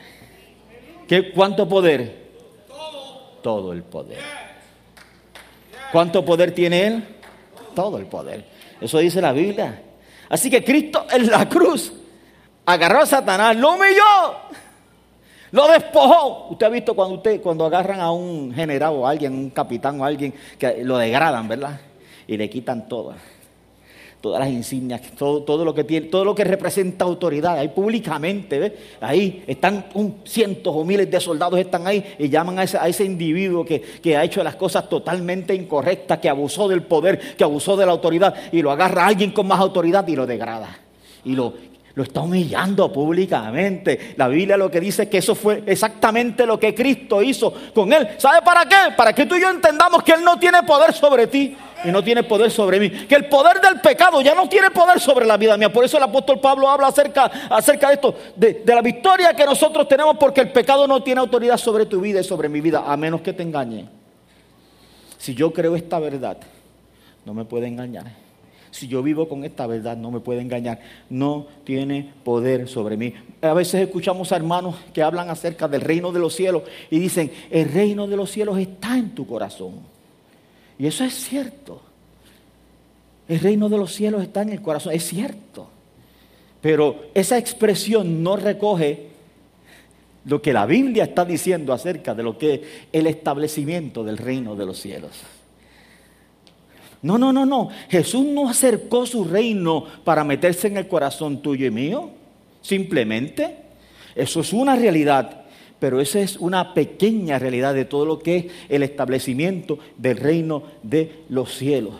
¿Qué, 1.08 1.32
¿Cuánto 1.32 1.68
poder? 1.68 2.30
Todo 3.42 3.72
el 3.72 3.82
poder. 3.82 4.18
¿Cuánto 5.90 6.24
poder 6.24 6.52
tiene 6.52 6.86
Él? 6.86 7.04
Todo 7.74 7.98
el 7.98 8.06
poder. 8.06 8.44
Eso 8.80 8.98
dice 8.98 9.20
la 9.20 9.32
Biblia. 9.32 9.82
Así 10.28 10.50
que 10.50 10.62
Cristo 10.62 11.06
en 11.10 11.28
la 11.28 11.48
cruz 11.48 11.92
agarró 12.64 13.00
a 13.00 13.06
Satanás, 13.06 13.56
lo 13.56 13.72
humilló, 13.72 14.36
lo 15.50 15.66
despojó. 15.68 16.48
Usted 16.50 16.66
ha 16.66 16.70
visto 16.70 16.94
cuando 16.94 17.16
usted 17.16 17.40
cuando 17.40 17.66
agarran 17.66 18.00
a 18.00 18.12
un 18.12 18.52
general 18.54 18.92
o 18.94 19.06
a 19.06 19.10
alguien, 19.10 19.32
un 19.32 19.50
capitán 19.50 20.00
o 20.00 20.04
a 20.04 20.08
alguien 20.08 20.32
que 20.58 20.84
lo 20.84 20.98
degradan, 20.98 21.48
¿verdad? 21.48 21.80
Y 22.28 22.36
le 22.36 22.48
quitan 22.48 22.88
todo 22.88 23.14
todas 24.20 24.40
las 24.40 24.50
insignias, 24.50 25.00
todo, 25.16 25.42
todo, 25.42 25.64
lo 25.64 25.74
que 25.74 25.84
tiene, 25.84 26.08
todo 26.08 26.24
lo 26.24 26.34
que 26.34 26.44
representa 26.44 27.04
autoridad, 27.04 27.58
ahí 27.58 27.68
públicamente, 27.68 28.58
¿ves? 28.58 28.72
Ahí 29.00 29.42
están 29.46 29.86
cientos 30.24 30.74
o 30.76 30.84
miles 30.84 31.10
de 31.10 31.20
soldados 31.20 31.58
están 31.58 31.86
ahí 31.86 32.04
y 32.18 32.28
llaman 32.28 32.58
a 32.58 32.64
ese, 32.64 32.76
a 32.78 32.86
ese 32.86 33.04
individuo 33.04 33.64
que, 33.64 33.80
que, 33.80 34.16
ha 34.16 34.24
hecho 34.24 34.44
las 34.44 34.56
cosas 34.56 34.88
totalmente 34.88 35.54
incorrectas, 35.54 36.18
que 36.18 36.28
abusó 36.28 36.68
del 36.68 36.82
poder, 36.82 37.18
que 37.36 37.44
abusó 37.44 37.76
de 37.76 37.86
la 37.86 37.92
autoridad 37.92 38.34
y 38.52 38.60
lo 38.60 38.70
agarra 38.70 39.04
a 39.04 39.06
alguien 39.06 39.30
con 39.30 39.46
más 39.46 39.58
autoridad 39.58 40.06
y 40.06 40.16
lo 40.16 40.26
degrada. 40.26 40.78
Y 41.24 41.34
lo, 41.34 41.54
lo 41.94 42.02
está 42.02 42.20
humillando 42.20 42.92
públicamente. 42.92 44.14
La 44.16 44.28
Biblia 44.28 44.56
lo 44.56 44.70
que 44.70 44.80
dice 44.80 45.04
es 45.04 45.08
que 45.08 45.18
eso 45.18 45.34
fue 45.34 45.62
exactamente 45.66 46.46
lo 46.46 46.58
que 46.58 46.74
Cristo 46.74 47.22
hizo 47.22 47.52
con 47.74 47.92
él. 47.92 48.08
¿Sabe 48.18 48.42
para 48.42 48.64
qué? 48.66 48.94
Para 48.96 49.12
que 49.12 49.26
tú 49.26 49.34
y 49.34 49.40
yo 49.40 49.50
entendamos 49.50 50.02
que 50.02 50.12
Él 50.12 50.24
no 50.24 50.38
tiene 50.38 50.62
poder 50.62 50.92
sobre 50.92 51.26
ti 51.26 51.56
y 51.84 51.88
no 51.90 52.02
tiene 52.02 52.22
poder 52.22 52.50
sobre 52.50 52.80
mí. 52.80 52.90
Que 52.90 53.14
el 53.14 53.26
poder 53.26 53.60
del 53.60 53.80
pecado 53.80 54.20
ya 54.20 54.34
no 54.34 54.48
tiene 54.48 54.70
poder 54.70 55.00
sobre 55.00 55.26
la 55.26 55.36
vida 55.36 55.56
mía. 55.56 55.72
Por 55.72 55.84
eso 55.84 55.96
el 55.96 56.02
apóstol 56.02 56.40
Pablo 56.40 56.68
habla 56.68 56.88
acerca, 56.88 57.24
acerca 57.50 57.88
de 57.88 57.94
esto, 57.94 58.14
de, 58.36 58.54
de 58.64 58.74
la 58.74 58.82
victoria 58.82 59.34
que 59.34 59.44
nosotros 59.44 59.88
tenemos 59.88 60.16
porque 60.18 60.40
el 60.40 60.52
pecado 60.52 60.86
no 60.86 61.02
tiene 61.02 61.20
autoridad 61.20 61.56
sobre 61.56 61.86
tu 61.86 62.00
vida 62.00 62.20
y 62.20 62.24
sobre 62.24 62.48
mi 62.48 62.60
vida, 62.60 62.84
a 62.86 62.96
menos 62.96 63.20
que 63.20 63.32
te 63.32 63.42
engañe. 63.42 63.88
Si 65.18 65.34
yo 65.34 65.52
creo 65.52 65.76
esta 65.76 65.98
verdad, 65.98 66.38
no 67.24 67.34
me 67.34 67.44
puede 67.44 67.66
engañar. 67.66 68.06
Si 68.70 68.86
yo 68.86 69.02
vivo 69.02 69.28
con 69.28 69.44
esta 69.44 69.66
verdad, 69.66 69.96
no 69.96 70.10
me 70.10 70.20
puede 70.20 70.40
engañar. 70.40 70.80
No 71.08 71.46
tiene 71.64 72.12
poder 72.24 72.68
sobre 72.68 72.96
mí. 72.96 73.12
A 73.42 73.52
veces 73.52 73.82
escuchamos 73.82 74.30
a 74.32 74.36
hermanos 74.36 74.76
que 74.94 75.02
hablan 75.02 75.28
acerca 75.28 75.66
del 75.66 75.80
reino 75.80 76.12
de 76.12 76.20
los 76.20 76.34
cielos 76.34 76.62
y 76.88 76.98
dicen, 76.98 77.32
el 77.50 77.70
reino 77.70 78.06
de 78.06 78.16
los 78.16 78.30
cielos 78.30 78.58
está 78.58 78.96
en 78.96 79.10
tu 79.10 79.26
corazón. 79.26 79.99
Y 80.80 80.86
eso 80.86 81.04
es 81.04 81.12
cierto. 81.12 81.82
El 83.28 83.38
reino 83.38 83.68
de 83.68 83.76
los 83.76 83.92
cielos 83.92 84.22
está 84.22 84.40
en 84.40 84.48
el 84.48 84.62
corazón, 84.62 84.94
es 84.94 85.06
cierto. 85.06 85.68
Pero 86.62 87.10
esa 87.12 87.36
expresión 87.36 88.22
no 88.22 88.36
recoge 88.36 89.08
lo 90.24 90.40
que 90.40 90.54
la 90.54 90.64
Biblia 90.64 91.04
está 91.04 91.26
diciendo 91.26 91.74
acerca 91.74 92.14
de 92.14 92.22
lo 92.22 92.38
que 92.38 92.54
es 92.54 92.60
el 92.92 93.06
establecimiento 93.06 94.02
del 94.02 94.16
reino 94.16 94.56
de 94.56 94.64
los 94.64 94.80
cielos. 94.80 95.10
No, 97.02 97.18
no, 97.18 97.30
no, 97.30 97.44
no. 97.44 97.68
Jesús 97.90 98.24
no 98.24 98.48
acercó 98.48 99.04
su 99.04 99.24
reino 99.24 99.84
para 100.02 100.24
meterse 100.24 100.68
en 100.68 100.78
el 100.78 100.88
corazón 100.88 101.42
tuyo 101.42 101.66
y 101.66 101.70
mío. 101.70 102.08
Simplemente. 102.62 103.54
Eso 104.14 104.40
es 104.40 104.54
una 104.54 104.76
realidad. 104.76 105.39
Pero 105.80 106.00
esa 106.00 106.20
es 106.20 106.36
una 106.36 106.74
pequeña 106.74 107.38
realidad 107.38 107.74
de 107.74 107.86
todo 107.86 108.04
lo 108.04 108.18
que 108.18 108.36
es 108.36 108.44
el 108.68 108.82
establecimiento 108.82 109.78
del 109.96 110.18
reino 110.18 110.62
de 110.82 111.24
los 111.28 111.54
cielos. 111.54 111.94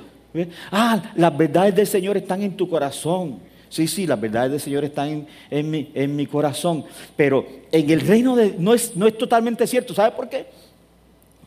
Ah, 0.71 1.13
las 1.17 1.37
verdades 1.37 1.75
del 1.75 1.87
Señor 1.87 2.17
están 2.17 2.43
en 2.43 2.57
tu 2.57 2.69
corazón. 2.69 3.41
Sí, 3.69 3.89
sí, 3.89 4.07
las 4.07 4.21
verdades 4.21 4.53
del 4.53 4.61
Señor 4.61 4.85
están 4.85 5.27
en, 5.51 5.71
mi, 5.71 5.91
en 5.95 6.15
mi, 6.15 6.27
corazón. 6.27 6.85
Pero 7.17 7.47
en 7.73 7.91
el 7.91 8.01
reino 8.01 8.37
de 8.37 8.55
no 8.59 8.75
es, 8.75 8.97
no 8.97 9.07
es 9.07 9.17
totalmente 9.17 9.67
cierto. 9.67 9.95
¿Sabe 9.95 10.15
por 10.15 10.29
qué? 10.29 10.47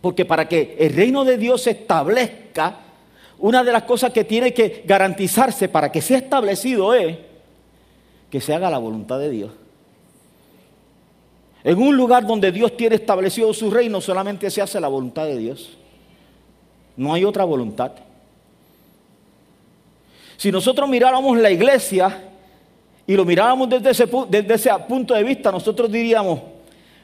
Porque 0.02 0.26
para 0.26 0.48
que 0.48 0.76
el 0.80 0.94
reino 0.94 1.24
de 1.24 1.38
Dios 1.38 1.62
se 1.62 1.72
establezca, 1.72 2.80
una 3.40 3.64
de 3.64 3.72
las 3.72 3.84
cosas 3.84 4.12
que 4.12 4.24
tiene 4.24 4.54
que 4.54 4.84
garantizarse 4.86 5.70
para 5.70 5.92
que 5.92 6.02
sea 6.02 6.18
establecido 6.18 6.94
es 6.94 7.18
que 8.30 8.42
se 8.42 8.54
haga 8.54 8.70
la 8.70 8.80
voluntad 8.80 9.20
de 9.20 9.30
Dios. 9.30 9.52
En 11.64 11.78
un 11.78 11.96
lugar 11.96 12.26
donde 12.28 12.52
Dios 12.52 12.76
tiene 12.76 12.96
establecido 12.96 13.54
su 13.54 13.72
reino, 13.72 14.02
solamente 14.02 14.50
se 14.52 14.62
hace 14.62 14.80
la 14.80 14.88
voluntad 14.88 15.26
de 15.26 15.38
Dios. 15.38 15.78
No 16.98 17.14
hay 17.14 17.24
otra 17.24 17.46
voluntad. 17.46 17.92
Si 20.36 20.52
nosotros 20.52 20.90
miráramos 20.90 21.38
la 21.38 21.50
iglesia 21.50 22.22
y 23.08 23.16
lo 23.16 23.24
miráramos 23.24 23.70
desde 23.70 23.92
ese, 23.92 24.10
desde 24.30 24.54
ese 24.54 24.70
punto 24.88 25.14
de 25.14 25.24
vista, 25.24 25.52
nosotros 25.52 25.90
diríamos, 25.92 26.42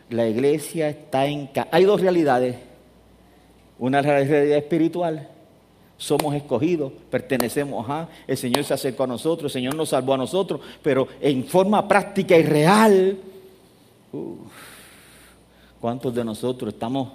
la 0.10 0.28
iglesia 0.28 0.90
está 0.90 1.26
en... 1.26 1.50
Hay 1.72 1.86
dos 1.86 2.02
realidades. 2.02 2.58
Una 3.78 4.02
realidad 4.02 4.58
espiritual 4.58 5.30
somos 6.00 6.34
escogidos, 6.34 6.94
pertenecemos 7.12 7.86
a, 7.90 8.08
el 8.26 8.38
Señor 8.38 8.64
se 8.64 8.74
acercó 8.74 9.04
a 9.04 9.08
nosotros, 9.08 9.54
el 9.54 9.62
Señor 9.62 9.76
nos 9.76 9.90
salvó 9.90 10.14
a 10.14 10.18
nosotros, 10.18 10.62
pero 10.82 11.10
en 11.20 11.44
forma 11.44 11.86
práctica 11.88 12.38
y 12.38 12.44
real, 12.44 13.18
¿cuántos 15.80 16.14
de 16.14 16.24
nosotros 16.24 16.74
estamos 16.74 17.10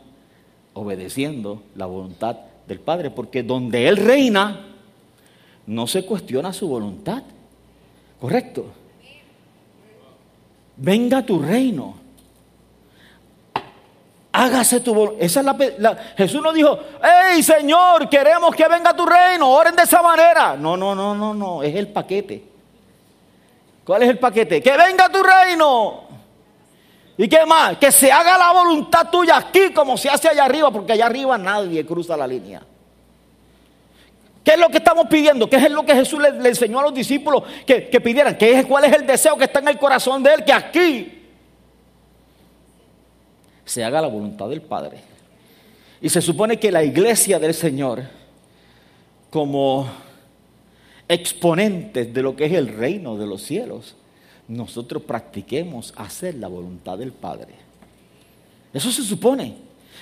obedeciendo 0.73 1.63
la 1.75 1.87
voluntad 1.87 2.37
del 2.67 2.81
Padre? 2.81 3.11
Porque 3.11 3.43
donde 3.43 3.89
Él 3.89 3.97
reina, 3.97 4.61
no 5.67 5.87
se 5.87 6.05
cuestiona 6.05 6.53
su 6.53 6.69
voluntad, 6.69 7.23
¿correcto? 8.21 8.67
Venga 10.77 11.25
tu 11.25 11.39
reino 11.39 12.05
hágase 14.35 14.81
tu 14.81 14.93
voluntad. 14.93 15.25
Esa 15.25 15.41
es 15.41 15.79
la, 15.79 15.97
Jesús 16.17 16.43
no 16.43 16.53
dijo, 16.53 16.79
hey 17.03 17.43
Señor, 17.43 18.09
queremos 18.09 18.55
que 18.55 18.67
venga 18.69 18.95
tu 18.95 19.07
reino, 19.07 19.49
oren 19.49 19.77
de 19.77 19.83
esa 19.83 20.03
manera. 20.03 20.57
No, 20.57 20.77
no, 20.77 20.95
no, 20.95 21.15
no, 21.15 21.33
no, 21.33 21.63
es 21.63 21.75
el 21.75 21.89
paquete. 21.89 22.43
¿Cuál 23.85 24.03
es 24.03 24.09
el 24.09 24.19
paquete? 24.19 24.61
Que 24.61 24.77
venga 24.77 25.09
tu 25.09 25.23
reino. 25.23 26.04
¿Y 27.17 27.29
qué 27.29 27.47
más? 27.47 27.79
Que 27.79 27.93
se 27.93 28.11
haga 28.11 28.37
la 28.37 28.53
voluntad 28.53 29.09
tuya 29.11 29.37
aquí 29.37 29.73
como 29.73 29.97
se 29.97 30.09
hace 30.09 30.29
allá 30.29 30.45
arriba, 30.45 30.71
porque 30.71 30.93
allá 30.93 31.07
arriba 31.07 31.39
nadie 31.39 31.87
cruza 31.87 32.17
la 32.17 32.27
línea. 32.27 32.63
¿Qué 34.43 34.53
es 34.53 34.59
lo 34.59 34.69
que 34.69 34.79
estamos 34.79 35.07
pidiendo? 35.07 35.49
¿Qué 35.49 35.57
es 35.57 35.71
lo 35.71 35.85
que 35.85 35.95
Jesús 35.95 36.21
le, 36.21 36.49
enseñó 36.49 36.81
a 36.81 36.83
los 36.83 36.95
discípulos 36.95 37.45
que, 37.67 37.89
que 37.89 38.01
pidieran? 38.01 38.37
¿Qué 38.37 38.59
es, 38.59 38.67
¿Cuál 38.67 38.85
es 38.85 38.93
el 38.93 39.07
deseo 39.07 39.37
que 39.37 39.45
está 39.45 39.61
en 39.61 39.69
el 39.69 39.79
corazón 39.79 40.23
de 40.23 40.35
Él? 40.35 40.45
Que 40.45 40.53
aquí 40.53 41.23
se 43.65 43.83
haga 43.83 44.03
la 44.03 44.09
voluntad 44.09 44.49
del 44.49 44.61
Padre. 44.61 44.99
Y 46.01 46.11
se 46.11 46.21
supone 46.21 46.59
que 46.59 46.71
la 46.71 46.85
iglesia 46.85 47.39
del 47.39 47.55
Señor, 47.55 48.03
como 49.31 49.89
exponentes 51.09 52.13
de 52.13 52.23
lo 52.23 52.37
que 52.37 52.45
es 52.47 52.53
el 52.53 52.69
reino 52.69 53.17
de 53.17 53.27
los 53.27 53.43
cielos, 53.43 53.97
nosotros 54.49 55.03
practiquemos 55.03 55.93
hacer 55.97 56.35
la 56.37 56.49
voluntad 56.49 56.99
del 56.99 57.13
Padre. 57.13 57.55
Eso 58.73 58.91
se 58.91 59.03
supone. 59.03 59.55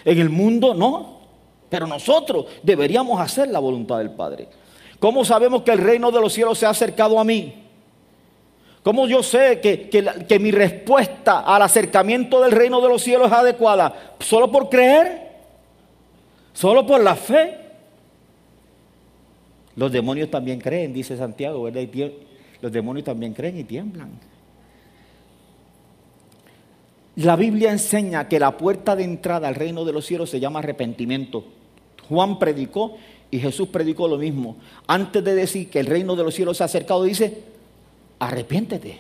En 0.05 0.19
el 0.19 0.31
mundo 0.31 0.75
no, 0.75 1.21
pero 1.69 1.87
nosotros 1.87 2.47
deberíamos 2.63 3.21
hacer 3.21 3.49
la 3.49 3.59
voluntad 3.59 3.99
del 3.99 4.11
Padre. 4.11 4.49
¿Cómo 4.99 5.25
sabemos 5.25 5.63
que 5.63 5.73
el 5.73 5.79
reino 5.79 6.11
de 6.11 6.21
los 6.21 6.33
cielos 6.33 6.59
se 6.59 6.67
ha 6.67 6.71
acercado 6.71 7.19
a 7.19 7.25
mí? 7.25 7.55
¿Cómo 8.83 9.07
yo 9.07 9.23
sé 9.23 9.61
que, 9.61 9.89
que, 9.89 10.39
mi 10.41 10.51
respuesta 10.51 11.41
al 11.41 11.63
acercamiento 11.63 12.41
del 12.41 12.51
reino 12.51 12.81
de 12.81 12.89
los 12.89 13.03
cielos 13.03 13.29
es 13.29 13.33
adecuada? 13.33 14.15
¿Solo 14.19 14.51
por 14.51 14.69
creer? 14.69 15.31
¿Solo 16.53 16.85
por 16.85 17.01
la 17.01 17.15
fe? 17.15 17.59
Los 19.77 19.93
demonios 19.93 20.31
también 20.31 20.61
creen, 20.61 20.93
dice 20.93 21.17
Santiago, 21.17 21.63
¿verdad? 21.63 21.83
Los 22.61 22.73
demonios 22.73 23.05
también 23.05 23.33
creen 23.35 23.59
y 23.59 23.65
tiemblan. 23.65 24.11
La 27.17 27.37
Biblia 27.37 27.71
enseña 27.71 28.29
que 28.29 28.39
la 28.39 28.57
puerta 28.57 28.97
de 28.97 29.05
entrada 29.05 29.49
al 29.49 29.55
reino 29.55 29.85
de 29.85 29.93
los 29.93 30.07
cielos 30.07 30.31
se 30.31 30.41
llama 30.41 30.61
arrepentimiento. 30.61 31.45
Juan 32.09 32.39
predicó 32.39 32.97
y 33.31 33.39
Jesús 33.39 33.69
predicó 33.69 34.09
lo 34.09 34.19
mismo. 34.19 34.57
Antes 34.87 35.23
de 35.23 35.35
decir 35.35 35.69
que 35.71 35.81
el 35.81 35.87
reino 35.87 36.17
de 36.17 36.25
los 36.25 36.35
cielos 36.35 36.57
se 36.57 36.63
ha 36.63 36.67
acercado, 36.67 37.05
dice, 37.05 37.43
arrepiéntete. 38.19 38.99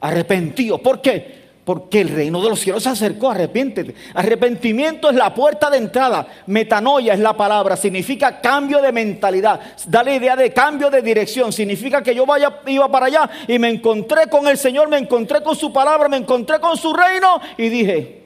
Arrepentido. 0.00 0.78
¿Por 0.78 1.00
qué? 1.00 1.41
Porque 1.64 2.00
el 2.00 2.08
reino 2.08 2.42
de 2.42 2.48
los 2.48 2.58
cielos 2.58 2.82
se 2.82 2.88
acercó, 2.88 3.30
arrepiéntete. 3.30 3.94
Arrepentimiento 4.14 5.08
es 5.10 5.14
la 5.14 5.32
puerta 5.32 5.70
de 5.70 5.78
entrada. 5.78 6.26
Metanoia 6.46 7.14
es 7.14 7.20
la 7.20 7.36
palabra, 7.36 7.76
significa 7.76 8.40
cambio 8.40 8.82
de 8.82 8.90
mentalidad. 8.90 9.60
Da 9.86 10.02
la 10.02 10.12
idea 10.12 10.34
de 10.34 10.52
cambio 10.52 10.90
de 10.90 11.02
dirección. 11.02 11.52
Significa 11.52 12.02
que 12.02 12.16
yo 12.16 12.26
vaya, 12.26 12.60
iba 12.66 12.90
para 12.90 13.06
allá 13.06 13.30
y 13.46 13.60
me 13.60 13.68
encontré 13.68 14.26
con 14.28 14.48
el 14.48 14.58
Señor, 14.58 14.88
me 14.88 14.98
encontré 14.98 15.40
con 15.40 15.54
su 15.54 15.72
palabra, 15.72 16.08
me 16.08 16.16
encontré 16.16 16.58
con 16.58 16.76
su 16.76 16.92
reino 16.92 17.40
y 17.56 17.68
dije, 17.68 18.22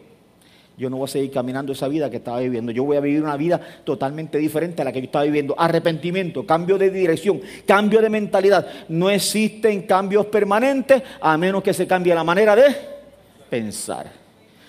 yo 0.78 0.88
no 0.88 0.96
voy 0.96 1.04
a 1.04 1.08
seguir 1.08 1.30
caminando 1.30 1.74
esa 1.74 1.88
vida 1.88 2.08
que 2.08 2.16
estaba 2.16 2.40
viviendo. 2.40 2.72
Yo 2.72 2.84
voy 2.84 2.96
a 2.96 3.00
vivir 3.00 3.22
una 3.22 3.36
vida 3.36 3.60
totalmente 3.84 4.38
diferente 4.38 4.80
a 4.80 4.86
la 4.86 4.92
que 4.92 5.00
yo 5.00 5.06
estaba 5.06 5.26
viviendo. 5.26 5.54
Arrepentimiento, 5.58 6.46
cambio 6.46 6.78
de 6.78 6.90
dirección, 6.90 7.42
cambio 7.66 8.00
de 8.00 8.08
mentalidad. 8.08 8.66
No 8.88 9.10
existen 9.10 9.82
cambios 9.82 10.24
permanentes 10.26 11.02
a 11.20 11.36
menos 11.36 11.62
que 11.62 11.74
se 11.74 11.86
cambie 11.86 12.14
la 12.14 12.24
manera 12.24 12.56
de 12.56 12.95
pensar. 13.48 14.12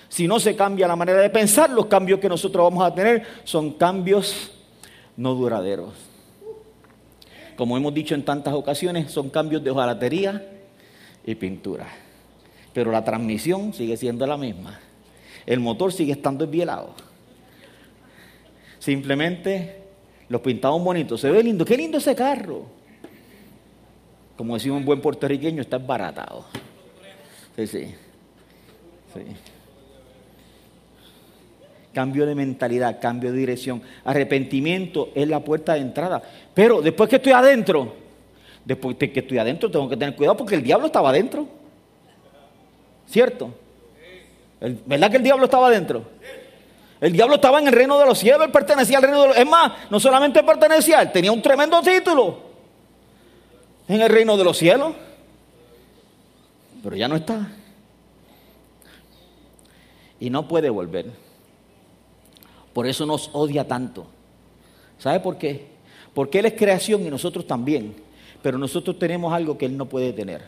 Si 0.10 0.28
no 0.28 0.40
se 0.40 0.56
cambia 0.56 0.88
la 0.88 0.96
manera 0.96 1.22
de 1.22 1.30
pensar, 1.30 1.70
los 1.70 1.88
cambios 1.88 2.20
que 2.20 2.30
nosotros 2.30 2.64
vamos 2.64 2.84
a 2.84 2.94
tener 2.94 3.24
son 3.44 3.74
cambios 3.74 4.52
no 5.18 5.34
duraderos. 5.34 5.94
Como 7.58 7.76
hemos 7.76 7.94
dicho 7.94 8.16
en 8.16 8.24
tantas 8.24 8.54
ocasiones, 8.54 9.12
son 9.12 9.30
cambios 9.30 9.64
de 9.64 9.72
hojalatería 9.72 10.48
y 11.26 11.36
pintura. 11.36 11.88
Pero 12.74 12.92
la 12.92 13.04
transmisión 13.04 13.74
sigue 13.74 13.98
siendo 13.98 14.26
la 14.28 14.38
misma. 14.38 14.80
El 15.46 15.60
motor 15.60 15.92
sigue 15.92 16.12
estando 16.12 16.46
esbielado. 16.46 16.94
Simplemente 18.78 19.82
los 20.30 20.42
pintamos 20.42 20.84
bonitos. 20.84 21.20
Se 21.20 21.32
ve 21.32 21.42
lindo. 21.42 21.66
Qué 21.66 21.76
lindo 21.76 21.98
ese 21.98 22.16
carro. 22.16 22.66
Como 24.38 24.54
decimos 24.54 24.78
un 24.80 24.86
buen 24.86 25.02
puertorriqueño, 25.02 25.62
está 25.62 25.80
baratado. 25.80 26.46
Sí, 27.56 27.66
sí. 27.66 27.96
Cambio 31.94 32.26
de 32.26 32.36
mentalidad, 32.36 33.00
cambio 33.02 33.32
de 33.32 33.38
dirección. 33.38 33.82
Arrepentimiento 34.06 35.10
es 35.16 35.28
la 35.28 35.40
puerta 35.40 35.74
de 35.74 35.80
entrada. 35.80 36.22
Pero 36.54 36.82
después 36.82 37.10
que 37.10 37.16
estoy 37.16 37.32
adentro, 37.32 37.96
después 38.64 39.00
de 39.00 39.12
que 39.12 39.22
estoy 39.22 39.40
adentro, 39.40 39.72
tengo 39.72 39.90
que 39.90 39.98
tener 39.98 40.16
cuidado 40.16 40.38
porque 40.38 40.56
el 40.56 40.64
diablo 40.64 40.88
estaba 40.88 41.10
adentro. 41.10 41.48
¿Cierto? 43.08 43.54
¿Verdad 44.60 45.10
que 45.10 45.18
el 45.18 45.24
diablo 45.24 45.46
estaba 45.46 45.68
adentro? 45.68 46.04
El 47.00 47.14
diablo 47.14 47.36
estaba 47.36 47.60
en 47.60 47.68
el 47.68 47.74
reino 47.74 47.98
de 48.00 48.06
los 48.06 48.18
cielos, 48.18 48.46
él 48.46 48.52
pertenecía 48.52 48.98
al 48.98 49.04
reino 49.04 49.22
de 49.22 49.28
los 49.30 49.38
Es 49.38 49.46
más, 49.46 49.72
no 49.90 50.00
solamente 50.00 50.44
pertenecía, 50.44 51.02
él 51.02 51.12
tenía 51.12 51.32
un 51.32 51.42
tremendo 51.42 51.82
título 51.82 52.40
en 53.88 54.02
el 54.02 54.10
reino 54.10 54.36
de 54.36 54.44
los 54.44 54.58
cielos. 54.58 54.94
Pero 56.84 56.96
ya 56.96 57.08
no 57.08 57.16
está 57.16 57.48
y 60.20 60.30
no 60.30 60.48
puede 60.48 60.70
volver. 60.70 61.12
Por 62.74 62.88
eso 62.88 63.06
nos 63.06 63.30
odia 63.34 63.68
tanto. 63.68 64.06
¿Sabe 65.00 65.20
por 65.20 65.38
qué? 65.38 65.68
Porque 66.14 66.40
Él 66.40 66.46
es 66.46 66.54
creación 66.54 67.06
y 67.06 67.10
nosotros 67.10 67.46
también. 67.46 67.96
Pero 68.42 68.58
nosotros 68.58 68.98
tenemos 69.00 69.34
algo 69.34 69.58
que 69.58 69.66
Él 69.66 69.78
no 69.78 69.88
puede 69.88 70.14
tener. 70.14 70.44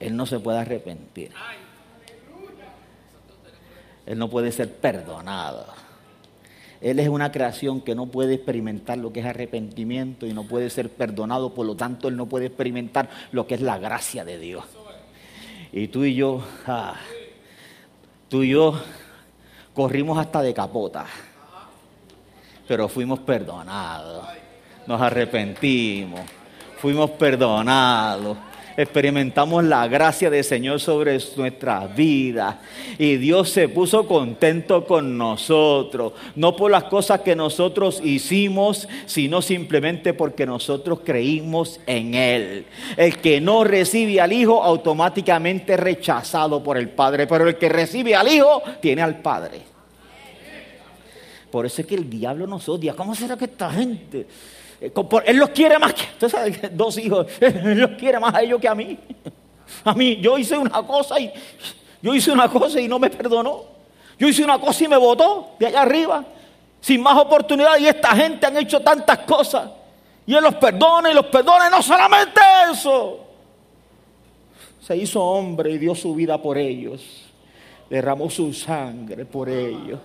Él 0.00 0.16
no 0.16 0.26
se 0.26 0.40
puede 0.40 0.58
arrepentir. 0.58 1.30
Él 4.04 4.18
no 4.18 4.28
puede 4.28 4.50
ser 4.50 4.74
perdonado. 4.74 5.66
Él 6.80 6.98
es 6.98 7.08
una 7.08 7.30
creación 7.30 7.80
que 7.80 7.94
no 7.94 8.06
puede 8.06 8.34
experimentar 8.34 8.98
lo 8.98 9.12
que 9.12 9.20
es 9.20 9.26
arrepentimiento 9.26 10.26
y 10.26 10.32
no 10.32 10.42
puede 10.48 10.68
ser 10.68 10.90
perdonado, 10.90 11.54
por 11.54 11.64
lo 11.64 11.76
tanto 11.76 12.08
Él 12.08 12.16
no 12.16 12.26
puede 12.26 12.46
experimentar 12.46 13.08
lo 13.30 13.46
que 13.46 13.54
es 13.54 13.60
la 13.60 13.78
gracia 13.78 14.24
de 14.24 14.38
Dios. 14.38 14.64
Y 15.72 15.88
tú 15.88 16.04
y 16.04 16.14
yo, 16.14 16.42
tú 18.28 18.42
y 18.42 18.50
yo 18.50 18.78
corrimos 19.74 20.18
hasta 20.18 20.42
de 20.42 20.52
capota, 20.52 21.06
pero 22.68 22.88
fuimos 22.88 23.20
perdonados, 23.20 24.26
nos 24.86 25.00
arrepentimos, 25.00 26.20
fuimos 26.76 27.10
perdonados 27.12 28.36
experimentamos 28.76 29.64
la 29.64 29.86
gracia 29.88 30.30
del 30.30 30.44
Señor 30.44 30.80
sobre 30.80 31.18
nuestras 31.36 31.94
vidas. 31.94 32.56
Y 32.98 33.16
Dios 33.16 33.50
se 33.50 33.68
puso 33.68 34.06
contento 34.06 34.84
con 34.84 35.16
nosotros, 35.16 36.12
no 36.36 36.56
por 36.56 36.70
las 36.70 36.84
cosas 36.84 37.20
que 37.20 37.36
nosotros 37.36 38.00
hicimos, 38.04 38.88
sino 39.06 39.42
simplemente 39.42 40.14
porque 40.14 40.46
nosotros 40.46 41.00
creímos 41.04 41.80
en 41.86 42.14
Él. 42.14 42.66
El 42.96 43.18
que 43.18 43.40
no 43.40 43.64
recibe 43.64 44.20
al 44.20 44.32
Hijo 44.32 44.62
automáticamente 44.62 45.76
rechazado 45.76 46.62
por 46.62 46.76
el 46.76 46.88
Padre, 46.88 47.26
pero 47.26 47.48
el 47.48 47.56
que 47.56 47.68
recibe 47.68 48.14
al 48.14 48.28
Hijo 48.28 48.62
tiene 48.80 49.02
al 49.02 49.20
Padre. 49.20 49.72
Por 51.50 51.66
eso 51.66 51.82
es 51.82 51.86
que 51.86 51.94
el 51.94 52.08
diablo 52.08 52.46
nos 52.46 52.66
odia. 52.70 52.94
¿Cómo 52.94 53.14
será 53.14 53.36
que 53.36 53.44
esta 53.44 53.70
gente 53.70 54.26
él 55.24 55.36
los 55.36 55.50
quiere 55.50 55.78
más 55.78 55.94
que, 55.94 56.02
usted 56.02 56.28
sabe, 56.28 56.70
dos 56.72 56.98
hijos, 56.98 57.26
él 57.40 57.78
los 57.78 57.90
quiere 57.92 58.18
más 58.18 58.34
a 58.34 58.42
ellos 58.42 58.60
que 58.60 58.68
a 58.68 58.74
mí. 58.74 58.98
A 59.84 59.94
mí, 59.94 60.18
yo 60.20 60.36
hice 60.36 60.56
una 60.56 60.82
cosa 60.82 61.18
y 61.18 61.32
yo 62.02 62.14
hice 62.14 62.30
una 62.30 62.48
cosa 62.48 62.80
y 62.80 62.88
no 62.88 62.98
me 62.98 63.08
perdonó. 63.08 63.64
Yo 64.18 64.28
hice 64.28 64.44
una 64.44 64.58
cosa 64.58 64.84
y 64.84 64.88
me 64.88 64.96
votó 64.96 65.52
de 65.58 65.66
allá 65.66 65.82
arriba, 65.82 66.24
sin 66.80 67.00
más 67.00 67.18
oportunidad. 67.18 67.78
Y 67.78 67.86
esta 67.86 68.10
gente 68.10 68.46
han 68.46 68.56
hecho 68.56 68.80
tantas 68.80 69.18
cosas. 69.20 69.70
Y 70.26 70.34
él 70.34 70.42
los 70.42 70.54
perdona 70.56 71.10
y 71.10 71.14
los 71.14 71.26
perdona. 71.26 71.68
Y 71.68 71.70
no 71.70 71.82
solamente 71.82 72.40
eso. 72.70 73.20
Se 74.80 74.96
hizo 74.96 75.22
hombre 75.22 75.70
y 75.70 75.78
dio 75.78 75.94
su 75.94 76.14
vida 76.14 76.40
por 76.40 76.58
ellos. 76.58 77.30
Derramó 77.88 78.28
su 78.28 78.52
sangre 78.52 79.24
por 79.24 79.48
ellos. 79.48 80.00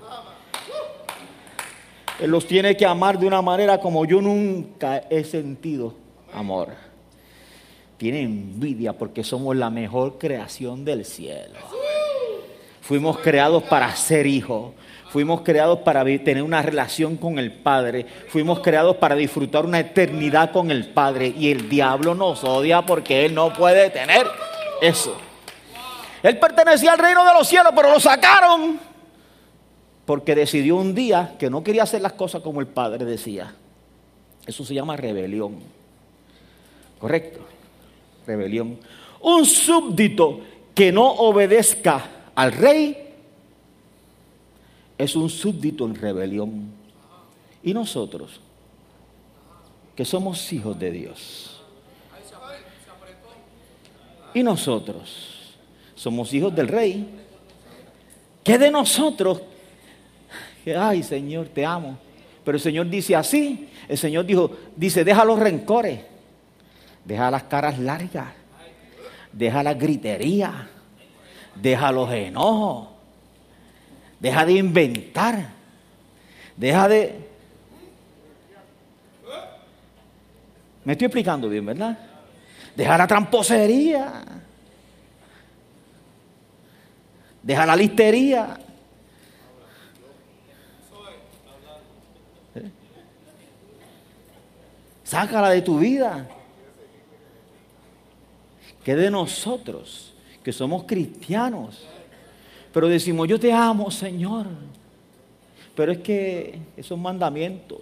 Él 2.20 2.32
los 2.32 2.48
tiene 2.48 2.76
que 2.76 2.86
amar 2.86 3.20
de 3.20 3.28
una 3.28 3.42
manera 3.42 3.80
como 3.80 4.04
yo 4.06 4.22
nunca 4.22 5.04
he 5.10 5.24
sentido 5.24 5.94
amor. 6.34 6.70
Tiene 7.98 8.22
envidia 8.22 8.94
porque 8.94 9.24
somos 9.24 9.56
la 9.56 9.70
mejor 9.70 10.18
creación 10.18 10.84
del 10.84 11.06
cielo. 11.06 11.60
Fuimos 12.82 13.20
creados 13.20 13.64
para 13.64 13.96
ser 13.96 14.26
hijos. 14.26 14.74
Fuimos 15.10 15.42
creados 15.42 15.80
para 15.80 16.04
tener 16.04 16.44
una 16.44 16.62
relación 16.62 17.18
con 17.18 17.40
el 17.40 17.52
Padre. 17.52 18.06
Fuimos 18.28 18.60
creados 18.60 18.98
para 18.98 19.16
disfrutar 19.16 19.66
una 19.66 19.80
eternidad 19.80 20.52
con 20.52 20.72
el 20.72 20.88
Padre. 20.90 21.34
Y 21.38 21.52
el 21.52 21.70
diablo 21.70 22.16
nos 22.16 22.44
odia 22.44 22.84
porque 22.84 23.26
Él 23.26 23.34
no 23.34 23.54
puede 23.54 23.90
tener 23.90 24.28
eso. 24.82 25.18
Él 26.24 26.38
pertenecía 26.40 26.94
al 26.94 27.00
reino 27.00 27.26
de 27.26 27.34
los 27.34 27.48
cielos, 27.48 27.74
pero 27.76 27.92
lo 27.92 28.00
sacaron 28.00 28.80
porque 30.08 30.36
decidió 30.36 30.78
un 30.78 30.96
día 30.96 31.36
que 31.38 31.50
no 31.50 31.62
quería 31.66 31.84
hacer 31.84 32.02
las 32.02 32.14
cosas 32.14 32.42
como 32.42 32.62
el 32.62 32.68
padre 32.68 33.04
decía. 33.04 33.54
Eso 34.46 34.64
se 34.64 34.74
llama 34.74 34.96
rebelión. 34.96 35.58
¿Correcto? 36.98 37.42
Rebelión. 38.26 38.80
Un 39.20 39.46
súbdito 39.46 40.40
que 40.74 40.94
no 40.94 41.06
obedezca 41.12 42.30
al 42.34 42.54
rey 42.54 43.16
es 44.98 45.14
un 45.18 45.30
súbdito 45.30 45.86
en 45.86 45.96
rebelión. 45.96 46.72
Y 47.62 47.74
nosotros, 47.74 48.40
que 49.94 50.06
somos 50.06 50.54
hijos 50.54 50.80
de 50.80 50.90
Dios. 50.90 51.62
Y 54.34 54.42
nosotros 54.42 55.58
somos 55.96 56.34
hijos 56.34 56.56
del 56.56 56.70
rey. 56.70 57.06
¿Qué 58.42 58.58
de 58.58 58.72
nosotros 58.72 59.42
ay 60.76 61.04
Señor, 61.04 61.48
te 61.50 61.66
amo. 61.66 61.98
Pero 62.44 62.56
el 62.58 62.62
Señor 62.62 62.90
dice 62.90 63.16
así, 63.16 63.70
el 63.88 63.98
Señor 63.98 64.26
dijo, 64.26 64.50
dice, 64.76 65.04
deja 65.04 65.26
los 65.26 65.38
rencores, 65.38 66.00
deja 67.04 67.30
las 67.30 67.44
caras 67.44 67.78
largas, 67.78 68.28
deja 69.34 69.62
la 69.64 69.74
gritería, 69.74 70.70
deja 71.56 71.92
los 71.92 72.10
enojos, 72.12 72.88
deja 74.20 74.46
de 74.46 74.54
inventar, 74.54 75.50
deja 76.56 76.88
de... 76.88 77.28
Me 80.86 80.94
estoy 80.94 81.08
explicando 81.08 81.50
bien, 81.50 81.66
¿verdad? 81.66 81.98
Deja 82.78 82.98
la 82.98 83.08
tramposería, 83.08 84.24
deja 87.44 87.66
la 87.66 87.76
listería, 87.76 88.58
Sácala 95.08 95.52
de 95.52 95.62
tu 95.62 95.80
vida. 95.80 96.28
Que 98.84 98.94
de 98.94 99.10
nosotros, 99.10 100.14
que 100.44 100.52
somos 100.52 100.84
cristianos, 100.84 101.88
pero 102.74 102.90
decimos, 102.90 103.26
yo 103.30 103.40
te 103.40 103.54
amo, 103.54 103.90
Señor. 103.90 104.48
Pero 105.78 105.94
es 105.94 106.00
que 106.00 106.60
esos 106.76 107.00
mandamientos 107.00 107.80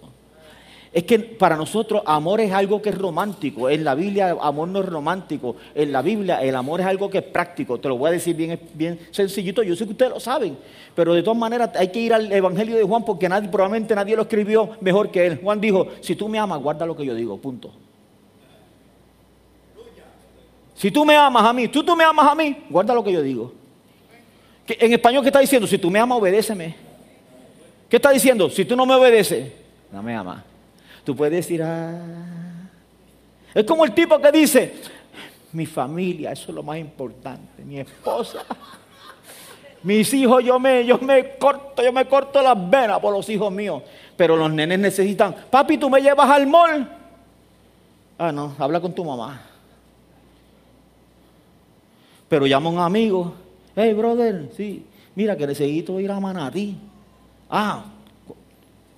es 0.92 1.04
que 1.04 1.18
para 1.18 1.56
nosotros 1.56 2.02
amor 2.06 2.40
es 2.40 2.52
algo 2.52 2.80
que 2.80 2.90
es 2.90 2.98
romántico. 2.98 3.68
En 3.68 3.84
la 3.84 3.94
Biblia 3.94 4.36
amor 4.40 4.68
no 4.68 4.80
es 4.80 4.86
romántico. 4.86 5.56
En 5.74 5.92
la 5.92 6.02
Biblia 6.02 6.42
el 6.42 6.54
amor 6.54 6.80
es 6.80 6.86
algo 6.86 7.10
que 7.10 7.18
es 7.18 7.24
práctico. 7.24 7.78
Te 7.78 7.88
lo 7.88 7.98
voy 7.98 8.08
a 8.08 8.12
decir 8.12 8.34
bien, 8.36 8.98
sencillito. 9.10 9.62
Yo 9.62 9.76
sé 9.76 9.84
que 9.84 9.92
ustedes 9.92 10.12
lo 10.12 10.20
saben. 10.20 10.56
Pero 10.94 11.12
de 11.14 11.22
todas 11.22 11.38
maneras 11.38 11.70
hay 11.74 11.88
que 11.88 12.00
ir 12.00 12.14
al 12.14 12.32
Evangelio 12.32 12.76
de 12.76 12.82
Juan 12.82 13.04
porque 13.04 13.28
probablemente 13.28 13.94
nadie 13.94 14.16
lo 14.16 14.22
escribió 14.22 14.70
mejor 14.80 15.10
que 15.10 15.26
él. 15.26 15.40
Juan 15.42 15.60
dijo, 15.60 15.88
si 16.00 16.16
tú 16.16 16.28
me 16.28 16.38
amas, 16.38 16.62
guarda 16.62 16.86
lo 16.86 16.96
que 16.96 17.04
yo 17.04 17.14
digo. 17.14 17.36
Punto. 17.36 17.72
Si 20.74 20.90
tú 20.90 21.04
me 21.04 21.16
amas 21.16 21.44
a 21.44 21.52
mí, 21.52 21.68
tú, 21.68 21.82
tú 21.82 21.96
me 21.96 22.04
amas 22.04 22.26
a 22.26 22.34
mí, 22.34 22.64
guarda 22.68 22.94
lo 22.94 23.02
que 23.02 23.12
yo 23.12 23.22
digo. 23.22 23.52
En 24.68 24.92
español, 24.92 25.22
¿qué 25.22 25.28
está 25.28 25.40
diciendo? 25.40 25.66
Si 25.66 25.78
tú 25.78 25.90
me 25.90 25.98
amas, 25.98 26.18
obedéceme. 26.18 26.74
¿Qué 27.88 27.96
está 27.96 28.10
diciendo? 28.10 28.50
Si 28.50 28.64
tú 28.64 28.76
no 28.76 28.84
me 28.84 28.94
obedeces, 28.94 29.52
no 29.92 30.02
me 30.02 30.14
amas. 30.14 30.42
Tú 31.06 31.14
puedes 31.14 31.34
decir, 31.34 31.62
ah. 31.62 32.02
Es 33.54 33.64
como 33.64 33.84
el 33.84 33.94
tipo 33.94 34.20
que 34.20 34.32
dice, 34.32 34.74
mi 35.52 35.64
familia, 35.64 36.32
eso 36.32 36.46
es 36.48 36.54
lo 36.56 36.64
más 36.64 36.78
importante, 36.78 37.64
mi 37.64 37.78
esposa, 37.78 38.44
mis 39.84 40.12
hijos, 40.12 40.42
yo 40.42 40.58
me, 40.58 40.84
yo 40.84 40.98
me 40.98 41.36
corto, 41.38 41.80
yo 41.80 41.92
me 41.92 42.06
corto 42.06 42.42
las 42.42 42.58
venas 42.68 42.98
por 42.98 43.14
los 43.14 43.28
hijos 43.28 43.52
míos. 43.52 43.84
Pero 44.16 44.36
los 44.36 44.52
nenes 44.52 44.80
necesitan, 44.80 45.32
papi, 45.48 45.78
tú 45.78 45.88
me 45.88 46.00
llevas 46.00 46.28
al 46.28 46.44
mall. 46.48 46.90
Ah, 48.18 48.32
no, 48.32 48.56
habla 48.58 48.80
con 48.80 48.92
tu 48.92 49.04
mamá. 49.04 49.40
Pero 52.28 52.48
llama 52.48 52.68
a 52.68 52.72
un 52.72 52.78
amigo, 52.80 53.32
hey, 53.76 53.94
brother, 53.94 54.50
sí, 54.56 54.84
mira 55.14 55.36
que 55.36 55.46
necesito 55.46 56.00
ir 56.00 56.10
a 56.10 56.18
Manatí. 56.18 56.76
Ah, 57.48 57.84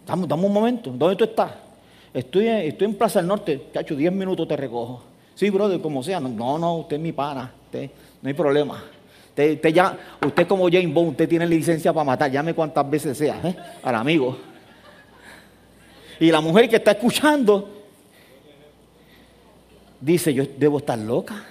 dame, 0.07 0.27
dame 0.27 0.47
un 0.47 0.53
momento, 0.55 0.91
¿dónde 0.91 1.15
tú 1.15 1.25
estás? 1.25 1.68
Estoy, 2.13 2.49
estoy 2.49 2.87
en 2.87 2.95
Plaza 2.95 3.19
del 3.21 3.29
Norte, 3.29 3.69
cacho, 3.73 3.95
10 3.95 4.13
minutos 4.13 4.49
te 4.49 4.57
recojo. 4.57 5.03
Sí, 5.35 5.51
brother, 5.51 5.81
como 5.81 6.03
sea. 6.03 6.19
No, 6.19 6.59
no, 6.59 6.77
usted 6.79 6.97
es 6.97 7.03
mi 7.03 7.13
pana, 7.13 7.53
usted, 7.67 7.91
no 8.23 8.29
hay 8.29 8.35
problema. 8.35 8.83
Usted, 9.29 9.73
ya, 9.73 9.97
usted 10.27 10.47
como 10.49 10.69
James 10.69 10.93
Bond, 10.93 11.11
usted 11.11 11.29
tiene 11.29 11.47
licencia 11.47 11.93
para 11.93 12.05
matar, 12.05 12.31
llame 12.31 12.55
cuantas 12.55 12.91
veces 12.91 13.17
sea, 13.17 13.41
¿eh? 13.45 13.55
al 13.83 13.95
amigo. 13.95 14.37
Y 16.19 16.33
la 16.33 16.41
mujer 16.41 16.69
que 16.69 16.77
está 16.77 16.91
escuchando 16.91 17.69
dice, 20.01 20.35
yo 20.35 20.45
debo 20.59 20.79
estar 20.79 20.99
loca. 20.99 21.45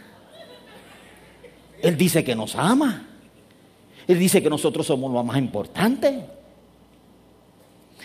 Él 1.82 1.96
dice 1.96 2.24
que 2.24 2.36
nos 2.36 2.56
ama. 2.56 3.08
Él 4.06 4.20
dice 4.20 4.42
que 4.42 4.50
nosotros 4.50 4.86
somos 4.86 5.12
lo 5.14 5.24
más 5.24 5.38
importante. 5.38 6.26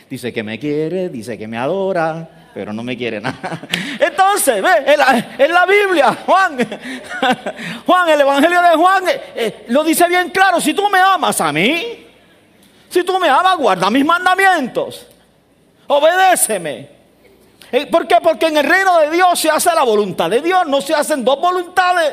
Dice 0.09 0.33
que 0.33 0.43
me 0.43 0.59
quiere, 0.59 1.09
dice 1.09 1.39
que 1.39 1.49
me 1.49 1.57
adora, 1.57 2.42
pero 2.55 2.73
no 2.73 2.83
me 2.83 2.97
quiere 2.97 3.21
nada. 3.21 3.61
Entonces, 3.99 4.63
ve, 4.63 4.95
en 5.39 5.53
la, 5.53 5.67
Biblia, 5.67 6.17
Juan, 6.27 6.59
Juan, 7.87 8.09
el 8.09 8.21
Evangelio 8.21 8.63
de 8.63 8.77
Juan 8.77 9.09
eh, 9.09 9.23
eh, 9.35 9.65
lo 9.69 9.85
dice 9.85 10.07
bien 10.09 10.31
claro, 10.31 10.61
si 10.61 10.75
tú 10.75 10.89
me 10.89 10.99
amas 10.99 11.41
a 11.41 11.53
mí, 11.53 12.07
si 12.89 13.03
tú 13.05 13.19
me 13.19 13.29
amas, 13.29 13.57
guarda 13.57 13.91
mis 13.91 14.05
mandamientos, 14.05 15.07
obedéceme. 15.87 16.91
Eh, 17.71 17.87
¿Por 17.87 18.07
qué? 18.07 18.17
Porque 18.23 18.49
en 18.49 18.59
el 18.59 18.65
reino 18.65 18.99
de 18.99 19.11
Dios 19.11 19.41
se 19.41 19.49
hace 19.49 19.75
la 19.75 19.83
voluntad 19.83 20.29
de 20.29 20.43
Dios, 20.43 20.67
no 20.67 20.83
se 20.83 20.95
hacen 20.95 21.25
dos 21.25 21.41
voluntades. 21.41 22.13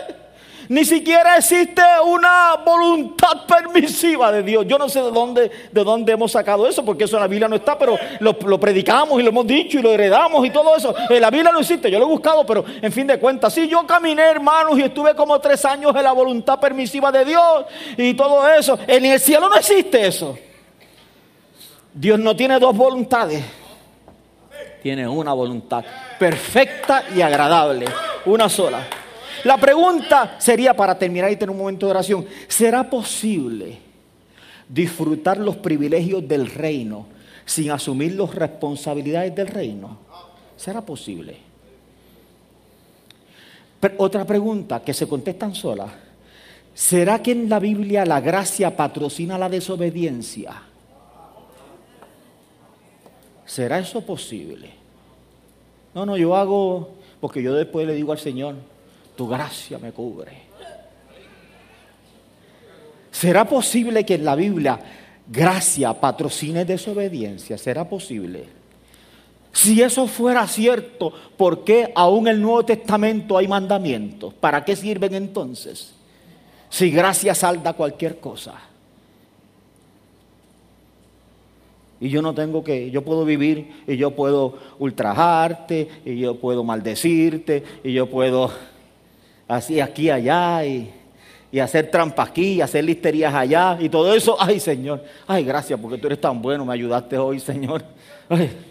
Ni 0.69 0.85
siquiera 0.85 1.35
existe 1.35 1.81
una 2.05 2.57
voluntad 2.63 3.43
permisiva 3.47 4.31
de 4.31 4.43
Dios. 4.43 4.67
Yo 4.67 4.77
no 4.77 4.87
sé 4.87 5.01
de 5.01 5.09
dónde, 5.09 5.49
de 5.71 5.83
dónde 5.83 6.13
hemos 6.13 6.31
sacado 6.31 6.67
eso, 6.67 6.85
porque 6.85 7.05
eso 7.05 7.15
en 7.15 7.23
la 7.23 7.27
Biblia 7.27 7.47
no 7.47 7.55
está, 7.55 7.75
pero 7.75 7.97
lo, 8.19 8.59
predicamos 8.59 9.19
y 9.19 9.23
lo 9.23 9.29
hemos 9.29 9.47
dicho 9.47 9.79
y 9.79 9.81
lo 9.81 9.91
heredamos 9.91 10.45
y 10.45 10.51
todo 10.51 10.75
eso. 10.75 10.93
En 11.09 11.21
la 11.21 11.31
Biblia 11.31 11.51
no 11.51 11.61
existe, 11.61 11.89
yo 11.89 11.97
lo 11.97 12.05
he 12.05 12.09
buscado, 12.09 12.45
pero 12.45 12.63
en 12.83 12.91
fin 12.91 13.07
de 13.07 13.17
cuentas, 13.17 13.51
sí, 13.51 13.67
yo 13.67 13.87
caminé, 13.87 14.21
hermanos, 14.21 14.77
y 14.77 14.83
estuve 14.83 15.15
como 15.15 15.39
tres 15.39 15.65
años 15.65 15.91
en 15.95 16.03
la 16.03 16.11
voluntad 16.11 16.59
permisiva 16.59 17.11
de 17.11 17.25
Dios 17.25 17.65
y 17.97 18.13
todo 18.13 18.47
eso. 18.47 18.77
En 18.85 19.03
el 19.05 19.19
cielo 19.19 19.49
no 19.49 19.55
existe 19.55 20.05
eso. 20.05 20.37
Dios 21.91 22.19
no 22.19 22.35
tiene 22.35 22.59
dos 22.59 22.77
voluntades, 22.77 23.43
tiene 24.83 25.07
una 25.07 25.33
voluntad 25.33 25.83
perfecta 26.19 27.05
y 27.15 27.21
agradable, 27.21 27.87
una 28.27 28.47
sola. 28.47 28.98
La 29.43 29.57
pregunta 29.57 30.35
sería, 30.39 30.73
para 30.75 30.97
terminar 30.97 31.31
y 31.31 31.35
tener 31.35 31.51
un 31.51 31.57
momento 31.57 31.85
de 31.85 31.91
oración, 31.91 32.25
¿será 32.47 32.89
posible 32.89 33.79
disfrutar 34.67 35.37
los 35.37 35.57
privilegios 35.57 36.27
del 36.27 36.47
reino 36.47 37.07
sin 37.45 37.71
asumir 37.71 38.15
las 38.15 38.33
responsabilidades 38.33 39.35
del 39.35 39.47
reino? 39.47 39.97
¿Será 40.55 40.81
posible? 40.81 41.49
otra 43.97 44.25
pregunta 44.25 44.81
que 44.81 44.93
se 44.93 45.07
contestan 45.07 45.55
sola. 45.55 45.87
¿Será 46.73 47.21
que 47.21 47.31
en 47.31 47.49
la 47.49 47.59
Biblia 47.59 48.05
la 48.05 48.19
gracia 48.19 48.75
patrocina 48.75 49.37
la 49.37 49.49
desobediencia? 49.49 50.63
¿Será 53.45 53.79
eso 53.79 54.01
posible? 54.01 54.69
No, 55.95 56.05
no, 56.05 56.17
yo 56.17 56.35
hago, 56.35 56.89
porque 57.19 57.41
yo 57.41 57.53
después 57.53 57.87
le 57.87 57.95
digo 57.95 58.11
al 58.11 58.19
Señor, 58.19 58.55
tu 59.19 59.27
gracia 59.27 59.77
me 59.79 59.91
cubre. 59.91 60.31
¿Será 63.11 63.43
posible 63.43 64.05
que 64.05 64.13
en 64.13 64.23
la 64.23 64.33
Biblia 64.33 64.79
gracia 65.27 65.91
patrocine 65.91 66.63
desobediencia? 66.63 67.57
¿Será 67.57 67.83
posible? 67.83 68.45
Si 69.51 69.81
eso 69.81 70.07
fuera 70.07 70.47
cierto, 70.47 71.11
¿por 71.35 71.65
qué 71.65 71.91
aún 71.97 72.29
en 72.29 72.35
el 72.35 72.41
Nuevo 72.41 72.63
Testamento 72.63 73.37
hay 73.37 73.49
mandamientos? 73.49 74.33
¿Para 74.35 74.63
qué 74.63 74.73
sirven 74.77 75.13
entonces? 75.13 75.93
Si 76.69 76.89
gracia 76.89 77.35
salda 77.35 77.73
cualquier 77.73 78.21
cosa. 78.21 78.53
Y 81.99 82.07
yo 82.07 82.21
no 82.21 82.33
tengo 82.33 82.63
que, 82.63 82.89
yo 82.89 83.03
puedo 83.03 83.25
vivir 83.25 83.83
y 83.85 83.97
yo 83.97 84.11
puedo 84.11 84.57
ultrajarte, 84.79 85.89
y 86.05 86.19
yo 86.19 86.39
puedo 86.39 86.63
maldecirte, 86.63 87.65
y 87.83 87.91
yo 87.91 88.09
puedo 88.09 88.49
así 89.49 89.81
aquí, 89.81 90.09
allá, 90.09 90.63
y, 90.63 91.59
hacer 91.59 91.89
trampas 91.89 92.29
aquí, 92.29 92.53
y 92.53 92.61
hacer 92.61 92.83
listerías 92.83 93.33
allá, 93.33 93.77
y 93.79 93.89
todo 93.89 94.13
eso. 94.13 94.37
Ay, 94.39 94.59
Señor, 94.59 95.03
ay, 95.27 95.43
gracias 95.43 95.77
porque 95.79 95.97
tú 95.97 96.07
eres 96.07 96.21
tan 96.21 96.41
bueno, 96.41 96.63
me 96.63 96.73
ayudaste 96.73 97.17
hoy, 97.17 97.39
Señor. 97.39 97.83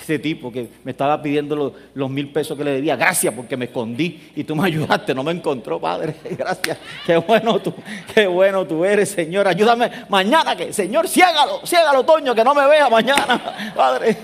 Ese 0.00 0.18
tipo 0.18 0.52
que 0.52 0.68
me 0.84 0.92
estaba 0.92 1.20
pidiendo 1.20 1.74
los, 1.94 2.10
mil 2.10 2.30
pesos 2.30 2.56
que 2.56 2.62
le 2.62 2.72
debía, 2.72 2.96
gracias 2.96 3.34
porque 3.34 3.56
me 3.56 3.64
escondí 3.64 4.30
y 4.36 4.44
tú 4.44 4.54
me 4.54 4.66
ayudaste, 4.66 5.14
no 5.14 5.24
me 5.24 5.32
encontró, 5.32 5.80
Padre, 5.80 6.14
gracias, 6.38 6.78
qué 7.04 7.16
bueno 7.16 7.58
tú, 7.58 7.74
qué 8.14 8.26
bueno 8.26 8.64
tú 8.66 8.84
eres, 8.84 9.10
Señor, 9.10 9.48
ayúdame 9.48 9.90
mañana 10.08 10.54
que, 10.54 10.72
Señor, 10.72 11.08
ciégalo, 11.08 11.66
ciégalo, 11.66 12.04
Toño, 12.04 12.34
que 12.34 12.44
no 12.44 12.54
me 12.54 12.68
vea 12.68 12.88
mañana, 12.88 13.72
Padre, 13.74 14.16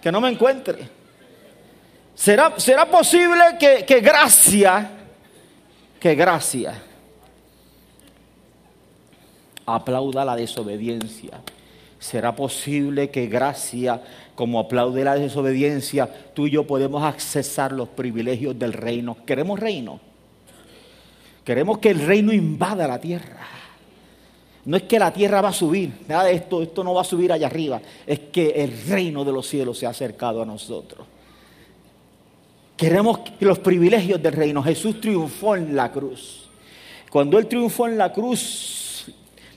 que 0.00 0.10
no 0.10 0.20
me 0.20 0.30
encuentre. 0.30 1.01
¿Será, 2.22 2.54
será 2.56 2.88
posible 2.88 3.42
que, 3.58 3.84
que 3.84 3.98
gracia, 3.98 4.92
que 5.98 6.14
gracia 6.14 6.80
aplauda 9.66 10.24
la 10.24 10.36
desobediencia? 10.36 11.40
¿Será 11.98 12.36
posible 12.36 13.10
que 13.10 13.26
gracia, 13.26 14.00
como 14.36 14.60
aplaude 14.60 15.02
la 15.02 15.16
desobediencia, 15.16 16.08
tú 16.32 16.46
y 16.46 16.52
yo 16.52 16.64
podemos 16.64 17.02
accesar 17.02 17.72
los 17.72 17.88
privilegios 17.88 18.56
del 18.56 18.72
reino? 18.72 19.16
¿Queremos 19.26 19.58
reino? 19.58 19.98
Queremos 21.44 21.78
que 21.78 21.90
el 21.90 22.06
reino 22.06 22.32
invada 22.32 22.86
la 22.86 23.00
tierra. 23.00 23.48
No 24.64 24.76
es 24.76 24.84
que 24.84 25.00
la 25.00 25.12
tierra 25.12 25.40
va 25.40 25.48
a 25.48 25.52
subir, 25.52 25.90
nada 26.06 26.22
de 26.22 26.34
esto, 26.34 26.62
esto 26.62 26.84
no 26.84 26.94
va 26.94 27.00
a 27.00 27.04
subir 27.04 27.32
allá 27.32 27.48
arriba. 27.48 27.82
Es 28.06 28.20
que 28.20 28.50
el 28.50 28.86
reino 28.86 29.24
de 29.24 29.32
los 29.32 29.48
cielos 29.48 29.76
se 29.76 29.86
ha 29.86 29.90
acercado 29.90 30.40
a 30.40 30.46
nosotros. 30.46 31.04
Queremos 32.76 33.20
los 33.40 33.58
privilegios 33.58 34.22
del 34.22 34.32
reino. 34.32 34.62
Jesús 34.62 35.00
triunfó 35.00 35.56
en 35.56 35.76
la 35.76 35.92
cruz. 35.92 36.48
Cuando 37.10 37.38
Él 37.38 37.46
triunfó 37.46 37.86
en 37.86 37.98
la 37.98 38.12
cruz, 38.12 39.06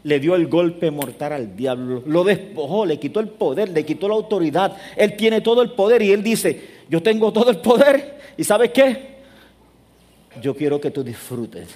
le 0.04 0.20
dio 0.20 0.36
el 0.36 0.48
golpe 0.48 0.92
mortal 0.92 1.34
al 1.34 1.56
diablo, 1.56 2.04
lo 2.06 2.24
despojó, 2.24 2.86
le 2.86 3.00
quitó 3.00 3.20
el 3.20 3.28
poder, 3.28 3.70
le 3.70 3.84
quitó 3.84 4.08
la 4.08 4.14
autoridad. 4.14 4.78
Él 4.96 5.16
tiene 5.16 5.42
todo 5.42 5.64
el 5.64 5.72
poder 5.72 6.04
y 6.04 6.12
Él 6.12 6.22
dice, 6.22 6.84
yo 6.90 7.02
tengo 7.02 7.34
todo 7.34 7.50
el 7.50 7.58
poder. 7.58 8.20
¿Y 8.38 8.44
sabes 8.44 8.70
qué? 8.70 9.16
Yo 10.42 10.56
quiero 10.56 10.80
que 10.80 10.92
tú 10.92 11.04
disfrutes. 11.04 11.70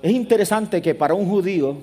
Es 0.00 0.12
interesante 0.12 0.80
que 0.80 0.94
para 0.94 1.14
un 1.14 1.28
judío 1.28 1.78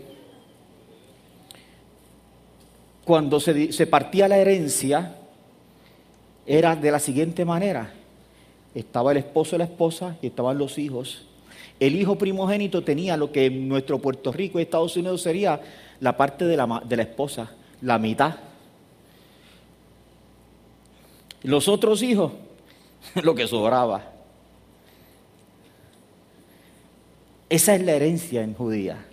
cuando 3.03 3.39
se, 3.39 3.73
se 3.73 3.87
partía 3.87 4.27
la 4.27 4.37
herencia, 4.37 5.15
era 6.49 6.75
de 6.75 6.89
la 6.89 6.97
siguiente 6.97 7.45
manera. 7.45 7.93
Estaba 8.73 9.11
el 9.11 9.19
esposo 9.19 9.55
y 9.55 9.59
la 9.59 9.65
esposa 9.65 10.17
y 10.19 10.27
estaban 10.27 10.57
los 10.57 10.79
hijos. 10.79 11.27
El 11.79 11.95
hijo 11.95 12.17
primogénito 12.17 12.83
tenía 12.83 13.15
lo 13.17 13.31
que 13.31 13.45
en 13.45 13.69
nuestro 13.69 13.99
Puerto 13.99 14.31
Rico 14.31 14.57
y 14.57 14.63
Estados 14.63 14.97
Unidos 14.97 15.21
sería 15.21 15.61
la 15.99 16.17
parte 16.17 16.45
de 16.45 16.57
la, 16.57 16.81
de 16.83 16.97
la 16.97 17.03
esposa, 17.03 17.51
la 17.81 17.99
mitad. 17.99 18.37
Los 21.43 21.67
otros 21.67 22.01
hijos, 22.01 22.31
lo 23.21 23.35
que 23.35 23.47
sobraba. 23.47 24.11
Esa 27.47 27.75
es 27.75 27.83
la 27.83 27.91
herencia 27.91 28.41
en 28.41 28.55
judía. 28.55 29.05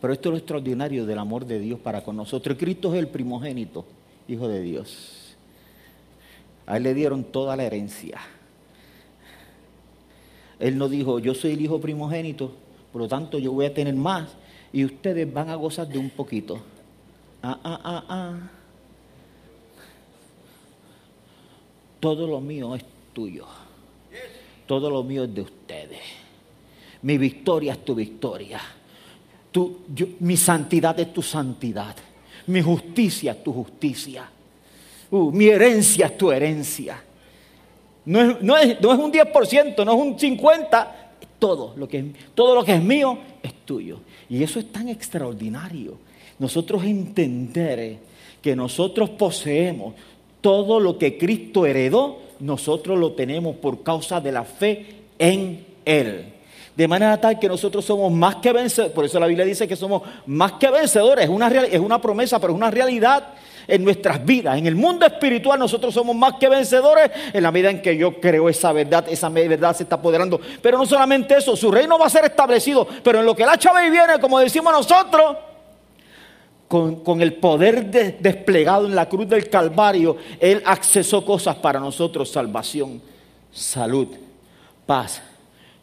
Pero 0.00 0.12
esto 0.12 0.28
es 0.28 0.32
lo 0.32 0.38
extraordinario 0.38 1.04
del 1.04 1.18
amor 1.18 1.46
de 1.46 1.58
Dios 1.58 1.80
para 1.80 2.04
con 2.04 2.16
nosotros. 2.16 2.56
Cristo 2.56 2.92
es 2.94 3.00
el 3.00 3.08
primogénito, 3.08 3.84
Hijo 4.28 4.46
de 4.46 4.62
Dios. 4.62 5.21
A 6.66 6.76
él 6.76 6.84
le 6.84 6.94
dieron 6.94 7.24
toda 7.24 7.56
la 7.56 7.64
herencia. 7.64 8.20
Él 10.58 10.78
no 10.78 10.88
dijo, 10.88 11.18
yo 11.18 11.34
soy 11.34 11.52
el 11.52 11.60
hijo 11.60 11.80
primogénito, 11.80 12.52
por 12.92 13.02
lo 13.02 13.08
tanto 13.08 13.38
yo 13.38 13.52
voy 13.52 13.66
a 13.66 13.74
tener 13.74 13.94
más 13.94 14.28
y 14.72 14.84
ustedes 14.84 15.32
van 15.32 15.50
a 15.50 15.56
gozar 15.56 15.88
de 15.88 15.98
un 15.98 16.10
poquito. 16.10 16.60
Ah, 17.42 17.58
ah, 17.64 17.80
ah, 17.82 18.04
ah. 18.08 18.50
Todo 21.98 22.26
lo 22.26 22.40
mío 22.40 22.74
es 22.74 22.84
tuyo. 23.12 23.46
Todo 24.66 24.88
lo 24.88 25.02
mío 25.02 25.24
es 25.24 25.34
de 25.34 25.40
ustedes. 25.42 26.00
Mi 27.02 27.18
victoria 27.18 27.72
es 27.72 27.84
tu 27.84 27.94
victoria. 27.94 28.60
mi 30.20 30.36
santidad 30.36 30.98
es 31.00 31.12
tu 31.12 31.22
santidad. 31.22 31.96
Mi 32.46 32.62
justicia 32.62 33.32
es 33.32 33.42
tu 33.42 33.52
justicia. 33.52 34.28
Uh, 35.12 35.30
mi 35.30 35.46
herencia 35.46 36.06
es 36.06 36.16
tu 36.16 36.32
herencia. 36.32 37.02
No 38.06 38.20
es, 38.20 38.42
no, 38.42 38.56
es, 38.56 38.80
no 38.80 38.92
es, 38.94 38.98
un 38.98 39.12
10%, 39.12 39.84
no 39.84 39.92
es 39.92 39.98
un 39.98 40.18
50%, 40.18 40.86
todo 41.38 41.74
lo, 41.76 41.86
que, 41.86 42.12
todo 42.34 42.54
lo 42.54 42.64
que 42.64 42.72
es 42.72 42.82
mío 42.82 43.18
es 43.42 43.52
tuyo. 43.66 43.98
Y 44.30 44.42
eso 44.42 44.58
es 44.58 44.72
tan 44.72 44.88
extraordinario. 44.88 45.98
Nosotros 46.38 46.82
entender 46.84 47.98
que 48.40 48.56
nosotros 48.56 49.10
poseemos 49.10 49.94
todo 50.40 50.80
lo 50.80 50.96
que 50.96 51.18
Cristo 51.18 51.66
heredó, 51.66 52.18
nosotros 52.40 52.98
lo 52.98 53.12
tenemos 53.12 53.56
por 53.56 53.82
causa 53.82 54.18
de 54.18 54.32
la 54.32 54.44
fe 54.44 54.86
en 55.18 55.66
Él. 55.84 56.24
De 56.74 56.88
manera 56.88 57.20
tal 57.20 57.38
que 57.38 57.48
nosotros 57.48 57.84
somos 57.84 58.10
más 58.10 58.36
que 58.36 58.50
vencedores. 58.50 58.94
Por 58.94 59.04
eso 59.04 59.20
la 59.20 59.26
Biblia 59.26 59.44
dice 59.44 59.68
que 59.68 59.76
somos 59.76 60.02
más 60.24 60.52
que 60.52 60.70
vencedores. 60.70 61.26
Es 61.26 61.30
una, 61.30 61.48
es 61.48 61.80
una 61.80 62.00
promesa, 62.00 62.40
pero 62.40 62.54
es 62.54 62.56
una 62.56 62.70
realidad 62.70 63.34
en 63.66 63.84
nuestras 63.84 64.24
vidas. 64.24 64.58
En 64.58 64.66
el 64.66 64.74
mundo 64.74 65.06
espiritual 65.06 65.58
nosotros 65.58 65.94
somos 65.94 66.14
más 66.16 66.34
que 66.34 66.48
vencedores 66.48 67.10
en 67.32 67.42
la 67.42 67.52
medida 67.52 67.70
en 67.70 67.82
que 67.82 67.96
yo 67.96 68.20
creo 68.20 68.48
esa 68.48 68.72
verdad, 68.72 69.06
esa 69.08 69.28
verdad 69.28 69.76
se 69.76 69.84
está 69.84 69.96
apoderando. 69.96 70.40
Pero 70.60 70.78
no 70.78 70.86
solamente 70.86 71.36
eso, 71.36 71.56
su 71.56 71.70
reino 71.70 71.98
va 71.98 72.06
a 72.06 72.10
ser 72.10 72.24
establecido, 72.24 72.86
pero 73.02 73.20
en 73.20 73.26
lo 73.26 73.34
que 73.34 73.46
la 73.46 73.58
chave 73.58 73.90
viene, 73.90 74.18
como 74.20 74.38
decimos 74.38 74.72
nosotros, 74.72 75.36
con, 76.68 77.20
el 77.20 77.34
poder 77.34 77.90
desplegado 78.18 78.86
en 78.86 78.94
la 78.94 79.06
cruz 79.06 79.28
del 79.28 79.50
Calvario, 79.50 80.16
Él 80.40 80.62
accesó 80.64 81.22
cosas 81.22 81.56
para 81.56 81.78
nosotros, 81.78 82.30
salvación, 82.30 83.02
salud, 83.52 84.08
paz, 84.86 85.20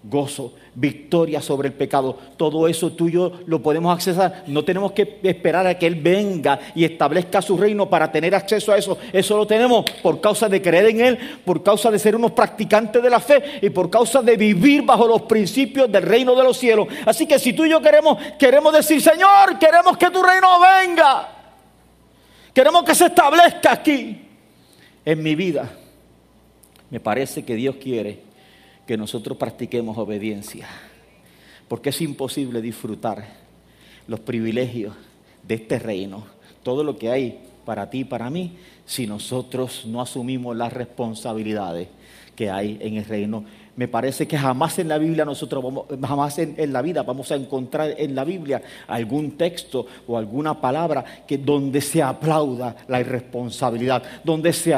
gozo, 0.01 0.53
victoria 0.75 1.41
sobre 1.41 1.67
el 1.67 1.73
pecado. 1.73 2.17
Todo 2.37 2.67
eso 2.67 2.91
tuyo 2.93 3.33
lo 3.45 3.61
podemos 3.61 3.93
accesar. 3.93 4.43
No 4.47 4.63
tenemos 4.63 4.93
que 4.93 5.19
esperar 5.23 5.67
a 5.67 5.77
que 5.77 5.87
Él 5.87 5.95
venga 5.95 6.59
y 6.73 6.85
establezca 6.85 7.41
su 7.41 7.57
reino 7.57 7.89
para 7.89 8.11
tener 8.11 8.33
acceso 8.33 8.71
a 8.71 8.77
eso. 8.77 8.97
Eso 9.11 9.37
lo 9.37 9.45
tenemos 9.45 9.85
por 10.01 10.21
causa 10.21 10.47
de 10.47 10.61
creer 10.61 10.85
en 10.87 11.01
Él, 11.01 11.19
por 11.43 11.61
causa 11.63 11.91
de 11.91 11.99
ser 11.99 12.15
unos 12.15 12.31
practicantes 12.31 13.03
de 13.03 13.09
la 13.09 13.19
fe 13.19 13.59
y 13.61 13.69
por 13.69 13.89
causa 13.89 14.21
de 14.21 14.37
vivir 14.37 14.83
bajo 14.83 15.07
los 15.07 15.23
principios 15.23 15.91
del 15.91 16.03
reino 16.03 16.33
de 16.33 16.43
los 16.43 16.57
cielos. 16.57 16.87
Así 17.05 17.25
que 17.25 17.37
si 17.37 17.53
tú 17.53 17.65
y 17.65 17.69
yo 17.69 17.81
queremos, 17.81 18.17
queremos 18.37 18.71
decir, 18.73 19.01
Señor, 19.01 19.59
queremos 19.59 19.97
que 19.97 20.09
tu 20.09 20.23
reino 20.23 20.47
venga. 20.59 21.35
Queremos 22.53 22.83
que 22.83 22.95
se 22.95 23.07
establezca 23.07 23.73
aquí 23.73 24.25
en 25.03 25.23
mi 25.23 25.35
vida. 25.35 25.69
Me 26.89 26.99
parece 26.99 27.43
que 27.43 27.55
Dios 27.55 27.75
quiere 27.75 28.28
que 28.89 28.97
nosotros 28.97 29.37
practiquemos 29.37 29.99
obediencia, 29.99 30.67
porque 31.67 31.89
es 31.89 32.01
imposible 32.01 32.59
disfrutar 32.59 33.23
los 34.07 34.19
privilegios 34.19 34.95
de 35.43 35.53
este 35.53 35.77
reino, 35.77 36.25
todo 36.63 36.83
lo 36.83 36.97
que 36.97 37.11
hay 37.11 37.39
para 37.65 37.91
ti 37.91 37.99
y 37.99 38.03
para 38.05 38.31
mí, 38.31 38.57
si 38.89 39.05
nosotros 39.05 39.85
no 39.85 40.01
asumimos 40.01 40.57
las 40.57 40.73
responsabilidades 40.73 41.89
que 42.35 42.49
hay 42.49 42.79
en 42.81 42.95
el 42.95 43.05
reino 43.05 43.45
me 43.75 43.87
parece 43.87 44.27
que 44.27 44.35
jamás 44.35 44.79
en 44.79 44.87
la 44.87 44.97
Biblia 44.97 45.25
nosotros 45.25 45.63
vamos, 45.63 45.85
jamás 46.01 46.39
en, 46.39 46.73
la 46.73 46.81
vida 46.81 47.03
vamos 47.03 47.31
a 47.31 47.35
encontrar 47.35 47.93
en 47.95 48.15
la 48.15 48.23
Biblia 48.23 48.63
algún 48.87 49.37
texto 49.37 49.85
o 50.07 50.17
alguna 50.17 50.59
palabra 50.59 51.05
que 51.27 51.37
donde 51.37 51.81
se 51.81 52.01
aplauda 52.01 52.75
la 52.87 52.99
irresponsabilidad, 52.99 54.01
donde 54.23 54.53
se, 54.53 54.75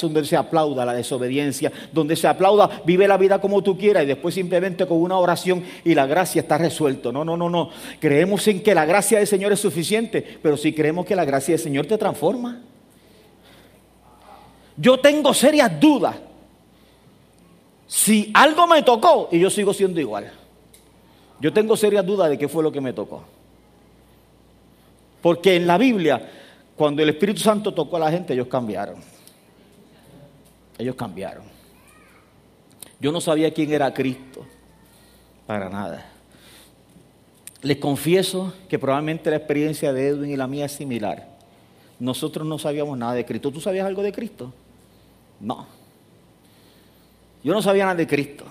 donde 0.00 0.24
se 0.24 0.36
aplauda 0.36 0.84
la 0.84 0.94
desobediencia, 0.94 1.70
donde 1.92 2.16
se 2.16 2.26
aplauda 2.26 2.82
vive 2.84 3.06
la 3.06 3.16
vida 3.16 3.40
como 3.40 3.62
tú 3.62 3.78
quieras 3.78 4.02
y 4.02 4.06
después 4.06 4.34
simplemente 4.34 4.86
con 4.86 4.98
una 5.00 5.18
oración 5.18 5.62
y 5.84 5.94
la 5.94 6.06
gracia 6.06 6.42
está 6.42 6.58
resuelto. 6.58 7.12
No, 7.12 7.24
no, 7.24 7.36
no, 7.36 7.48
no. 7.48 7.70
Creemos 8.00 8.46
en 8.48 8.60
que 8.60 8.74
la 8.74 8.84
gracia 8.84 9.18
del 9.18 9.28
Señor 9.28 9.52
es 9.52 9.60
suficiente, 9.60 10.40
pero 10.42 10.56
si 10.56 10.72
creemos 10.72 11.06
que 11.06 11.14
la 11.14 11.24
gracia 11.24 11.52
del 11.52 11.62
Señor 11.62 11.86
te 11.86 11.96
transforma. 11.96 12.60
Yo 14.82 14.98
tengo 14.98 15.32
serias 15.32 15.78
dudas 15.78 16.16
si 17.86 18.32
algo 18.34 18.66
me 18.66 18.82
tocó 18.82 19.28
y 19.30 19.38
yo 19.38 19.48
sigo 19.48 19.72
siendo 19.72 20.00
igual, 20.00 20.32
yo 21.38 21.52
tengo 21.52 21.76
serias 21.76 22.04
dudas 22.04 22.28
de 22.30 22.36
qué 22.36 22.48
fue 22.48 22.64
lo 22.64 22.72
que 22.72 22.80
me 22.80 22.92
tocó. 22.92 23.22
Porque 25.20 25.54
en 25.54 25.68
la 25.68 25.78
Biblia, 25.78 26.28
cuando 26.74 27.00
el 27.00 27.10
Espíritu 27.10 27.40
Santo 27.40 27.72
tocó 27.72 27.98
a 27.98 28.00
la 28.00 28.10
gente, 28.10 28.32
ellos 28.32 28.48
cambiaron. 28.48 28.96
Ellos 30.76 30.96
cambiaron. 30.96 31.44
Yo 32.98 33.12
no 33.12 33.20
sabía 33.20 33.54
quién 33.54 33.72
era 33.72 33.94
Cristo, 33.94 34.44
para 35.46 35.68
nada. 35.68 36.10
Les 37.60 37.76
confieso 37.76 38.52
que 38.68 38.80
probablemente 38.80 39.30
la 39.30 39.36
experiencia 39.36 39.92
de 39.92 40.08
Edwin 40.08 40.30
y 40.30 40.36
la 40.36 40.48
mía 40.48 40.64
es 40.64 40.72
similar. 40.72 41.28
Nosotros 42.00 42.44
no 42.44 42.58
sabíamos 42.58 42.98
nada 42.98 43.12
de 43.12 43.24
Cristo. 43.24 43.52
¿Tú 43.52 43.60
sabías 43.60 43.86
algo 43.86 44.02
de 44.02 44.12
Cristo? 44.12 44.52
No. 45.42 45.66
Yo 47.42 47.52
no 47.52 47.60
sabía 47.60 47.84
nada 47.84 47.96
de 47.96 48.06
Cristo, 48.06 48.44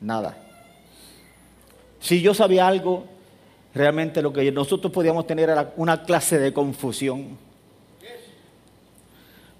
nada. 0.00 0.36
Si 1.98 2.20
yo 2.20 2.34
sabía 2.34 2.68
algo, 2.68 3.04
realmente 3.74 4.20
lo 4.20 4.32
que 4.32 4.52
nosotros 4.52 4.92
podíamos 4.92 5.26
tener 5.26 5.48
era 5.48 5.72
una 5.76 6.02
clase 6.02 6.38
de 6.38 6.52
confusión. 6.52 7.38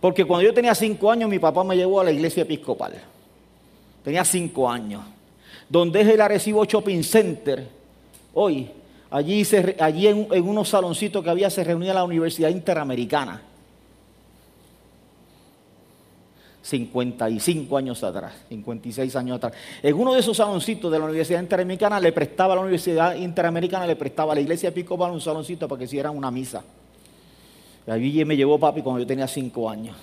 Porque 0.01 0.25
cuando 0.25 0.47
yo 0.47 0.55
tenía 0.55 0.75
cinco 0.75 1.11
años, 1.11 1.29
mi 1.29 1.39
papá 1.39 1.65
me 1.65 1.77
llevó 1.77 2.01
a 2.01 2.05
la 2.05 2.13
iglesia 2.13 2.43
episcopal. 2.43 2.93
Tenía 4.05 4.25
cinco 4.25 4.69
años. 4.69 5.03
Donde 5.69 6.03
es 6.03 6.09
el 6.09 6.21
Arecibo 6.21 6.65
Shopping 6.65 7.03
Center, 7.03 7.67
hoy, 8.35 8.71
allí, 9.11 9.47
en, 10.07 10.29
en 10.31 10.49
unos 10.49 10.69
saloncitos 10.69 11.23
que 11.23 11.31
había 11.31 11.49
se 11.49 11.65
reunía 11.65 11.95
la 11.95 12.05
Universidad 12.05 12.51
Interamericana. 12.51 13.43
55 16.63 17.77
años 17.77 18.05
atrás, 18.05 18.33
56 18.49 19.17
años 19.17 19.37
atrás. 19.37 19.53
En 19.83 19.95
uno 19.95 20.13
de 20.13 20.21
esos 20.21 20.37
saloncitos 20.37 20.93
de 20.93 20.99
la 20.99 21.07
Universidad 21.07 21.41
Interamericana 21.41 21.99
le 21.99 22.13
prestaba 22.13 22.53
a 22.53 22.57
la 22.57 22.63
Universidad 22.63 23.17
Interamericana, 23.17 23.87
le 23.87 23.97
prestaba 23.97 24.33
a 24.33 24.35
la 24.35 24.41
iglesia 24.43 24.69
Episcopal 24.69 25.11
un 25.11 25.21
saloncito 25.21 25.67
para 25.67 25.79
que 25.79 25.85
hicieran 25.87 26.17
una 26.17 26.31
misa. 26.31 26.63
Y 27.87 27.91
allí 27.91 28.25
me 28.25 28.37
llevó 28.37 28.59
papi 28.59 28.83
cuando 28.83 29.01
yo 29.01 29.07
tenía 29.07 29.27
5 29.27 29.71
años. 29.71 29.97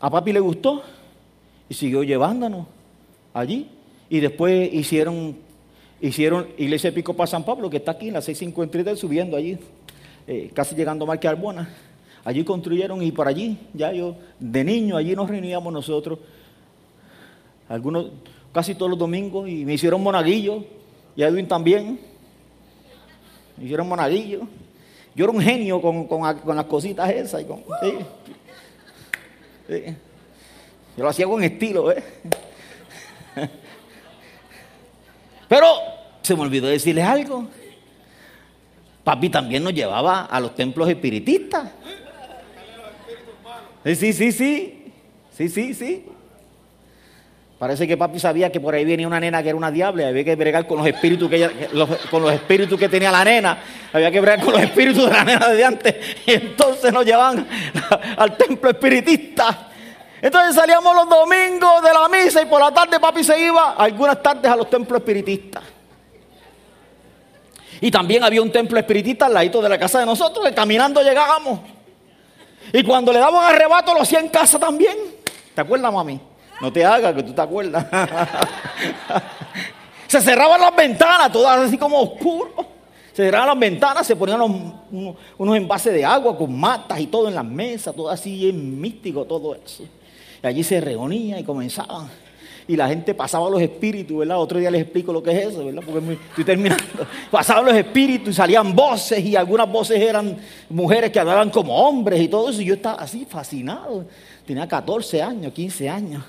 A 0.00 0.10
papi 0.10 0.32
le 0.32 0.40
gustó 0.40 0.82
y 1.68 1.74
siguió 1.74 2.02
llevándonos 2.02 2.66
allí. 3.34 3.68
Y 4.08 4.20
después 4.20 4.72
hicieron, 4.72 5.36
hicieron 6.00 6.48
Iglesia 6.58 6.88
Episcopal 6.88 7.28
San 7.28 7.44
Pablo, 7.44 7.70
que 7.70 7.76
está 7.76 7.92
aquí 7.92 8.08
en 8.08 8.14
la 8.14 8.20
653, 8.20 8.98
subiendo 8.98 9.36
allí, 9.36 9.58
eh, 10.26 10.50
casi 10.52 10.74
llegando 10.74 11.10
a 11.10 11.28
Arbona. 11.28 11.91
Allí 12.24 12.44
construyeron 12.44 13.02
y 13.02 13.10
por 13.10 13.26
allí, 13.26 13.58
ya 13.74 13.92
yo, 13.92 14.16
de 14.38 14.62
niño, 14.62 14.96
allí 14.96 15.16
nos 15.16 15.28
reuníamos 15.28 15.72
nosotros, 15.72 16.20
algunos, 17.68 18.06
casi 18.52 18.74
todos 18.74 18.90
los 18.90 18.98
domingos, 18.98 19.48
y 19.48 19.64
me 19.64 19.74
hicieron 19.74 20.02
monaguillo, 20.02 20.64
y 21.16 21.22
Edwin 21.22 21.48
también, 21.48 21.98
me 23.56 23.64
hicieron 23.64 23.88
monaguillo. 23.88 24.42
Yo 25.14 25.24
era 25.24 25.32
un 25.32 25.40
genio 25.40 25.80
con, 25.80 26.56
las 26.56 26.64
cositas 26.66 27.10
esas. 27.10 27.42
Y 27.42 27.44
con, 27.44 27.62
Yo 30.96 31.04
lo 31.04 31.08
hacía 31.08 31.26
con 31.26 31.42
estilo, 31.42 31.92
¿eh? 31.92 32.02
Pero 35.48 35.66
se 36.22 36.34
me 36.34 36.42
olvidó 36.42 36.68
decirles 36.68 37.04
algo. 37.04 37.46
Papi 39.04 39.28
también 39.28 39.62
nos 39.64 39.74
llevaba 39.74 40.24
a 40.24 40.40
los 40.40 40.54
templos 40.54 40.88
espiritistas. 40.88 41.70
Sí, 43.84 43.96
sí, 43.96 44.12
sí, 44.12 44.32
sí. 44.32 44.92
Sí, 45.36 45.48
sí, 45.48 45.74
sí. 45.74 46.04
Parece 47.62 47.86
que 47.86 47.96
papi 47.96 48.18
sabía 48.18 48.50
que 48.50 48.58
por 48.58 48.74
ahí 48.74 48.84
venía 48.84 49.06
una 49.06 49.20
nena 49.20 49.40
que 49.40 49.50
era 49.50 49.56
una 49.56 49.70
diabla 49.70 50.08
había 50.08 50.24
que 50.24 50.34
bregar 50.34 50.66
con 50.66 50.78
los 50.78 50.86
espíritus 50.88 51.30
que, 51.30 51.48
con 52.10 52.20
los 52.20 52.32
espíritus 52.32 52.76
que 52.76 52.88
tenía 52.88 53.12
la 53.12 53.24
nena. 53.24 53.56
Había 53.92 54.10
que 54.10 54.20
bregar 54.20 54.44
con 54.44 54.54
los 54.54 54.62
espíritus 54.62 55.06
de 55.06 55.12
la 55.12 55.22
nena 55.24 55.48
de 55.48 55.64
antes. 55.64 55.94
Y 56.26 56.32
entonces 56.32 56.92
nos 56.92 57.04
llevaban 57.04 57.46
al 58.16 58.36
templo 58.36 58.68
espiritista. 58.68 59.68
Entonces 60.20 60.56
salíamos 60.56 60.94
los 60.94 61.08
domingos 61.08 61.82
de 61.82 61.92
la 61.92 62.08
misa 62.08 62.42
y 62.42 62.46
por 62.46 62.60
la 62.60 62.72
tarde 62.72 62.98
papi 62.98 63.22
se 63.22 63.40
iba 63.40 63.74
algunas 63.74 64.20
tardes 64.20 64.50
a 64.50 64.56
los 64.56 64.68
templos 64.68 64.98
espiritistas. 64.98 65.62
Y 67.80 67.90
también 67.90 68.22
había 68.22 68.42
un 68.42 68.50
templo 68.50 68.78
espiritista 68.78 69.26
al 69.26 69.34
ladito 69.34 69.62
de 69.62 69.68
la 69.68 69.78
casa 69.78 70.00
de 70.00 70.06
nosotros, 70.06 70.44
que 70.44 70.54
caminando 70.54 71.00
llegábamos. 71.00 71.60
Y 72.72 72.82
cuando 72.82 73.12
le 73.12 73.18
daban 73.18 73.54
arrebato 73.54 73.92
lo 73.92 74.02
hacía 74.02 74.20
en 74.20 74.28
casa 74.28 74.58
también. 74.58 74.96
¿Te 75.54 75.60
acuerdas, 75.60 75.92
mami? 75.92 76.20
No 76.60 76.72
te 76.72 76.84
hagas 76.84 77.14
que 77.14 77.22
tú 77.22 77.32
te 77.32 77.40
acuerdas. 77.40 77.86
se 80.06 80.20
cerraban 80.20 80.60
las 80.60 80.74
ventanas, 80.74 81.30
todas 81.30 81.58
así 81.58 81.76
como 81.76 82.00
oscuro. 82.00 82.72
Se 83.12 83.24
cerraban 83.24 83.48
las 83.48 83.58
ventanas, 83.58 84.06
se 84.06 84.16
ponían 84.16 84.40
unos, 84.40 85.56
envases 85.56 85.92
de 85.92 86.04
agua 86.04 86.36
con 86.36 86.58
matas 86.58 86.98
y 86.98 87.08
todo 87.08 87.28
en 87.28 87.34
las 87.34 87.44
mesas, 87.44 87.94
todo 87.94 88.08
así 88.08 88.48
en 88.48 88.80
místico, 88.80 89.26
todo 89.26 89.54
eso. 89.54 89.84
Y 90.42 90.46
allí 90.46 90.64
se 90.64 90.80
reunía 90.80 91.38
y 91.38 91.44
comenzaban. 91.44 92.08
Y 92.68 92.76
la 92.76 92.88
gente 92.88 93.14
pasaba 93.14 93.50
los 93.50 93.60
espíritus, 93.60 94.18
¿verdad? 94.18 94.38
Otro 94.38 94.58
día 94.58 94.70
les 94.70 94.82
explico 94.82 95.12
lo 95.12 95.22
que 95.22 95.32
es 95.32 95.48
eso, 95.48 95.64
¿verdad? 95.64 95.82
Porque 95.84 96.12
estoy 96.12 96.44
terminando. 96.44 96.84
Pasaban 97.30 97.66
los 97.66 97.74
espíritus 97.74 98.28
y 98.28 98.32
salían 98.32 98.74
voces 98.74 99.24
y 99.24 99.34
algunas 99.34 99.70
voces 99.70 100.00
eran 100.00 100.36
mujeres 100.68 101.10
que 101.10 101.18
hablaban 101.18 101.50
como 101.50 101.76
hombres 101.76 102.20
y 102.20 102.28
todo 102.28 102.50
eso. 102.50 102.62
Y 102.62 102.66
yo 102.66 102.74
estaba 102.74 103.02
así 103.02 103.26
fascinado. 103.28 104.06
Tenía 104.46 104.68
14 104.68 105.22
años, 105.22 105.52
15 105.52 105.88
años 105.88 106.22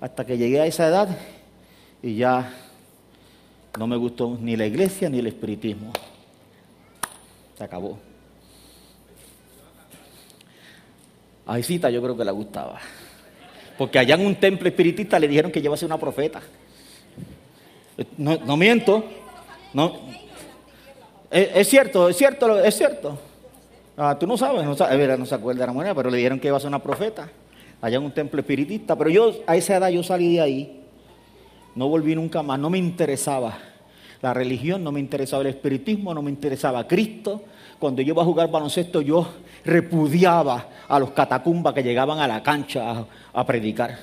hasta 0.00 0.24
que 0.24 0.38
llegué 0.38 0.60
a 0.60 0.66
esa 0.66 0.88
edad 0.88 1.08
y 2.02 2.16
ya 2.16 2.50
no 3.78 3.86
me 3.86 3.96
gustó 3.96 4.38
ni 4.40 4.56
la 4.56 4.66
iglesia 4.66 5.08
ni 5.10 5.18
el 5.18 5.26
espiritismo. 5.26 5.92
Se 7.56 7.64
acabó. 7.64 7.98
A 11.46 11.58
Isita 11.58 11.90
yo 11.90 12.00
creo 12.02 12.16
que 12.16 12.24
le 12.24 12.30
gustaba. 12.30 12.80
Porque 13.80 13.98
allá 13.98 14.14
en 14.14 14.26
un 14.26 14.34
templo 14.34 14.68
espiritista 14.68 15.18
le 15.18 15.26
dijeron 15.26 15.50
que 15.50 15.62
llevase 15.62 15.86
una 15.86 15.96
profeta. 15.96 16.42
No, 18.18 18.54
miento. 18.54 19.02
No. 19.72 20.00
Es, 21.30 21.66
cierto, 21.66 22.10
es 22.10 22.14
cierto, 22.18 22.62
es 22.62 22.76
cierto. 22.76 23.18
Ah, 23.96 24.18
tú 24.20 24.26
no 24.26 24.36
sabes, 24.36 24.66
no, 24.66 24.76
sabes, 24.76 25.18
no 25.18 25.24
se 25.24 25.34
acuerda 25.34 25.62
de 25.62 25.66
la 25.68 25.72
moneda, 25.72 25.94
pero 25.94 26.10
le 26.10 26.18
dijeron 26.18 26.38
que 26.38 26.48
iba 26.48 26.58
a 26.58 26.60
ser 26.60 26.68
una 26.68 26.82
profeta 26.82 27.30
allá 27.80 27.96
en 27.96 28.04
un 28.04 28.12
templo 28.12 28.40
espiritista, 28.40 28.96
pero 28.96 29.08
yo 29.08 29.32
a 29.46 29.56
esa 29.56 29.78
edad 29.78 29.88
yo 29.88 30.02
salí 30.02 30.34
de 30.34 30.42
ahí, 30.42 30.82
no 31.74 31.88
volví 31.88 32.14
nunca 32.14 32.42
más, 32.42 32.58
no 32.58 32.68
me 32.68 32.76
interesaba 32.76 33.56
la 34.22 34.34
religión, 34.34 34.84
no 34.84 34.92
me 34.92 35.00
interesaba 35.00 35.42
el 35.42 35.48
espiritismo, 35.48 36.12
no 36.12 36.22
me 36.22 36.30
interesaba 36.30 36.86
Cristo. 36.86 37.42
Cuando 37.78 38.02
yo 38.02 38.12
iba 38.12 38.22
a 38.22 38.26
jugar 38.26 38.50
baloncesto 38.50 39.00
yo 39.00 39.26
repudiaba 39.64 40.66
a 40.86 40.98
los 40.98 41.10
catacumbas 41.12 41.72
que 41.72 41.82
llegaban 41.82 42.18
a 42.18 42.28
la 42.28 42.42
cancha 42.42 43.06
a, 43.32 43.46
predicar. 43.46 43.98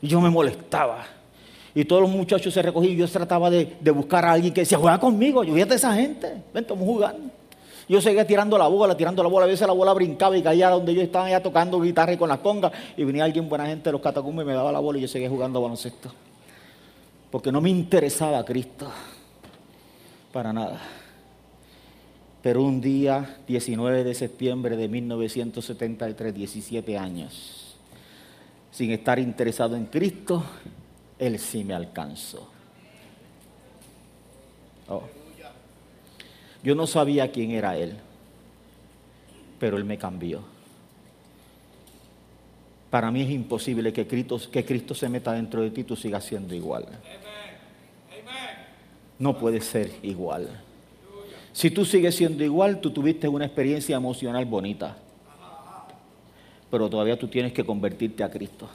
Y 0.00 0.08
yo 0.08 0.20
me 0.20 0.30
molestaba. 0.30 1.04
Y 1.74 1.84
todos 1.84 2.02
los 2.02 2.10
muchachos 2.10 2.52
se 2.52 2.62
recogían 2.62 2.94
y 2.94 2.96
yo 2.96 3.08
trataba 3.08 3.50
de, 3.50 3.76
buscar 3.94 4.24
a 4.24 4.32
alguien 4.32 4.52
que 4.52 4.62
decía, 4.62 4.78
juega 4.78 4.98
conmigo, 4.98 5.44
yo 5.44 5.52
voy 5.52 5.62
a 5.62 5.64
esa 5.64 5.94
gente, 5.94 6.42
ven, 6.52 6.66
vamos 6.68 6.84
a 6.84 6.86
jugar. 6.86 7.16
Yo 7.88 8.00
seguía 8.00 8.26
tirando 8.26 8.56
la 8.56 8.68
bola, 8.68 8.96
tirando 8.96 9.22
la 9.22 9.28
bola. 9.28 9.44
A 9.44 9.48
veces 9.48 9.66
la 9.66 9.72
bola 9.72 9.92
brincaba 9.92 10.36
y 10.36 10.42
caía 10.42 10.70
donde 10.70 10.94
yo 10.94 11.02
estaba 11.02 11.28
ya 11.28 11.42
tocando 11.42 11.80
guitarra 11.80 12.12
y 12.12 12.16
con 12.16 12.28
la 12.28 12.38
conga. 12.38 12.70
Y 12.96 13.04
venía 13.04 13.24
alguien 13.24 13.48
buena 13.48 13.66
gente 13.66 13.84
de 13.84 13.92
los 13.92 14.00
catacumbas 14.00 14.44
y 14.44 14.46
me 14.46 14.54
daba 14.54 14.72
la 14.72 14.78
bola 14.78 14.98
y 14.98 15.02
yo 15.02 15.08
seguía 15.08 15.28
jugando 15.28 15.60
baloncesto. 15.60 16.10
Porque 17.30 17.50
no 17.50 17.60
me 17.60 17.70
interesaba 17.70 18.44
Cristo. 18.44 18.90
Para 20.32 20.52
nada. 20.52 20.80
Pero 22.42 22.62
un 22.64 22.80
día, 22.80 23.36
19 23.46 24.02
de 24.02 24.14
septiembre 24.14 24.76
de 24.76 24.88
1973, 24.88 26.34
17 26.34 26.98
años, 26.98 27.76
sin 28.72 28.90
estar 28.90 29.18
interesado 29.18 29.76
en 29.76 29.86
Cristo, 29.86 30.42
Él 31.18 31.38
sí 31.38 31.62
me 31.62 31.74
alcanzó. 31.74 32.48
Oh. 34.88 35.02
Yo 36.64 36.74
no 36.74 36.86
sabía 36.86 37.30
quién 37.30 37.52
era 37.52 37.76
Él, 37.76 37.96
pero 39.60 39.76
Él 39.76 39.84
me 39.84 39.98
cambió. 39.98 40.42
Para 42.90 43.10
mí 43.10 43.22
es 43.22 43.30
imposible 43.30 43.92
que 43.92 44.06
Cristo, 44.06 44.40
que 44.50 44.64
Cristo 44.64 44.94
se 44.94 45.08
meta 45.08 45.32
dentro 45.32 45.62
de 45.62 45.70
ti 45.70 45.82
y 45.82 45.84
tú 45.84 45.96
sigas 45.96 46.24
siendo 46.24 46.54
igual. 46.54 46.86
No 49.22 49.38
puede 49.38 49.60
ser 49.60 49.88
igual. 50.02 50.48
Si 51.52 51.70
tú 51.70 51.84
sigues 51.84 52.16
siendo 52.16 52.42
igual, 52.42 52.80
tú 52.80 52.90
tuviste 52.90 53.28
una 53.28 53.44
experiencia 53.44 53.94
emocional 53.94 54.44
bonita. 54.46 54.96
Pero 56.68 56.90
todavía 56.90 57.16
tú 57.16 57.28
tienes 57.28 57.52
que 57.52 57.64
convertirte 57.64 58.24
a 58.24 58.28
Cristo 58.28 58.68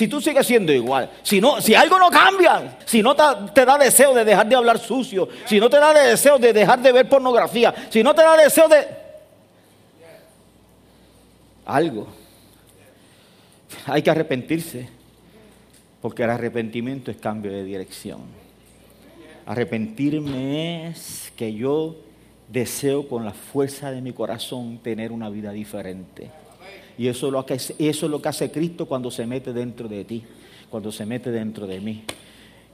si 0.00 0.08
tú 0.08 0.18
sigues 0.18 0.46
siendo 0.46 0.72
igual, 0.72 1.10
si, 1.22 1.42
no, 1.42 1.60
si 1.60 1.74
algo 1.74 1.98
no 1.98 2.08
cambia, 2.08 2.78
si 2.86 3.02
no 3.02 3.14
te, 3.14 3.66
da 3.66 3.76
deseo 3.76 4.14
de 4.14 4.24
dejar 4.24 4.48
de 4.48 4.56
hablar 4.56 4.78
sucio, 4.78 5.28
si 5.44 5.60
no 5.60 5.68
te 5.68 5.78
da 5.78 5.92
deseo 5.92 6.38
de 6.38 6.54
dejar 6.54 6.80
de 6.80 6.90
ver 6.90 7.06
pornografía, 7.06 7.74
si 7.90 8.02
no 8.02 8.14
te 8.14 8.22
da 8.22 8.34
deseo 8.34 8.66
de... 8.66 8.88
Algo. 11.66 12.08
Hay 13.84 14.00
que 14.00 14.10
arrepentirse, 14.10 14.88
porque 16.00 16.22
el 16.22 16.30
arrepentimiento 16.30 17.10
es 17.10 17.18
cambio 17.18 17.52
de 17.52 17.62
dirección. 17.62 18.39
Arrepentirme 19.50 20.86
es 20.86 21.32
que 21.34 21.52
yo 21.52 21.96
deseo 22.46 23.08
con 23.08 23.24
la 23.24 23.32
fuerza 23.32 23.90
de 23.90 24.00
mi 24.00 24.12
corazón 24.12 24.78
tener 24.78 25.10
una 25.10 25.28
vida 25.28 25.50
diferente. 25.50 26.30
Y 26.96 27.08
eso 27.08 27.26
es, 27.26 27.32
lo 27.32 27.44
que, 27.44 27.54
eso 27.54 27.74
es 27.76 28.02
lo 28.02 28.22
que 28.22 28.28
hace 28.28 28.52
Cristo 28.52 28.86
cuando 28.86 29.10
se 29.10 29.26
mete 29.26 29.52
dentro 29.52 29.88
de 29.88 30.04
ti, 30.04 30.22
cuando 30.70 30.92
se 30.92 31.04
mete 31.04 31.32
dentro 31.32 31.66
de 31.66 31.80
mí. 31.80 32.04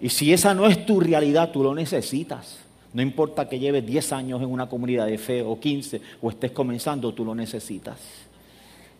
Y 0.03 0.11
si 0.11 0.35
esa 0.35 0.53
no 0.53 0.67
es 0.67 0.85
tu 0.85 1.01
realidad, 1.01 1.51
tú 1.51 1.63
lo 1.63 1.75
necesitas. 1.75 2.59
No 2.93 3.01
importa 3.01 3.49
que 3.49 3.59
lleves 3.59 3.87
10 3.87 4.13
años 4.13 4.43
en 4.43 4.51
una 4.51 4.69
comunidad 4.69 5.07
de 5.07 5.17
fe 5.17 5.41
o 5.41 5.59
15 5.59 6.03
o 6.21 6.29
estés 6.29 6.51
comenzando, 6.51 7.15
tú 7.15 7.25
lo 7.25 7.35
necesitas. 7.35 7.99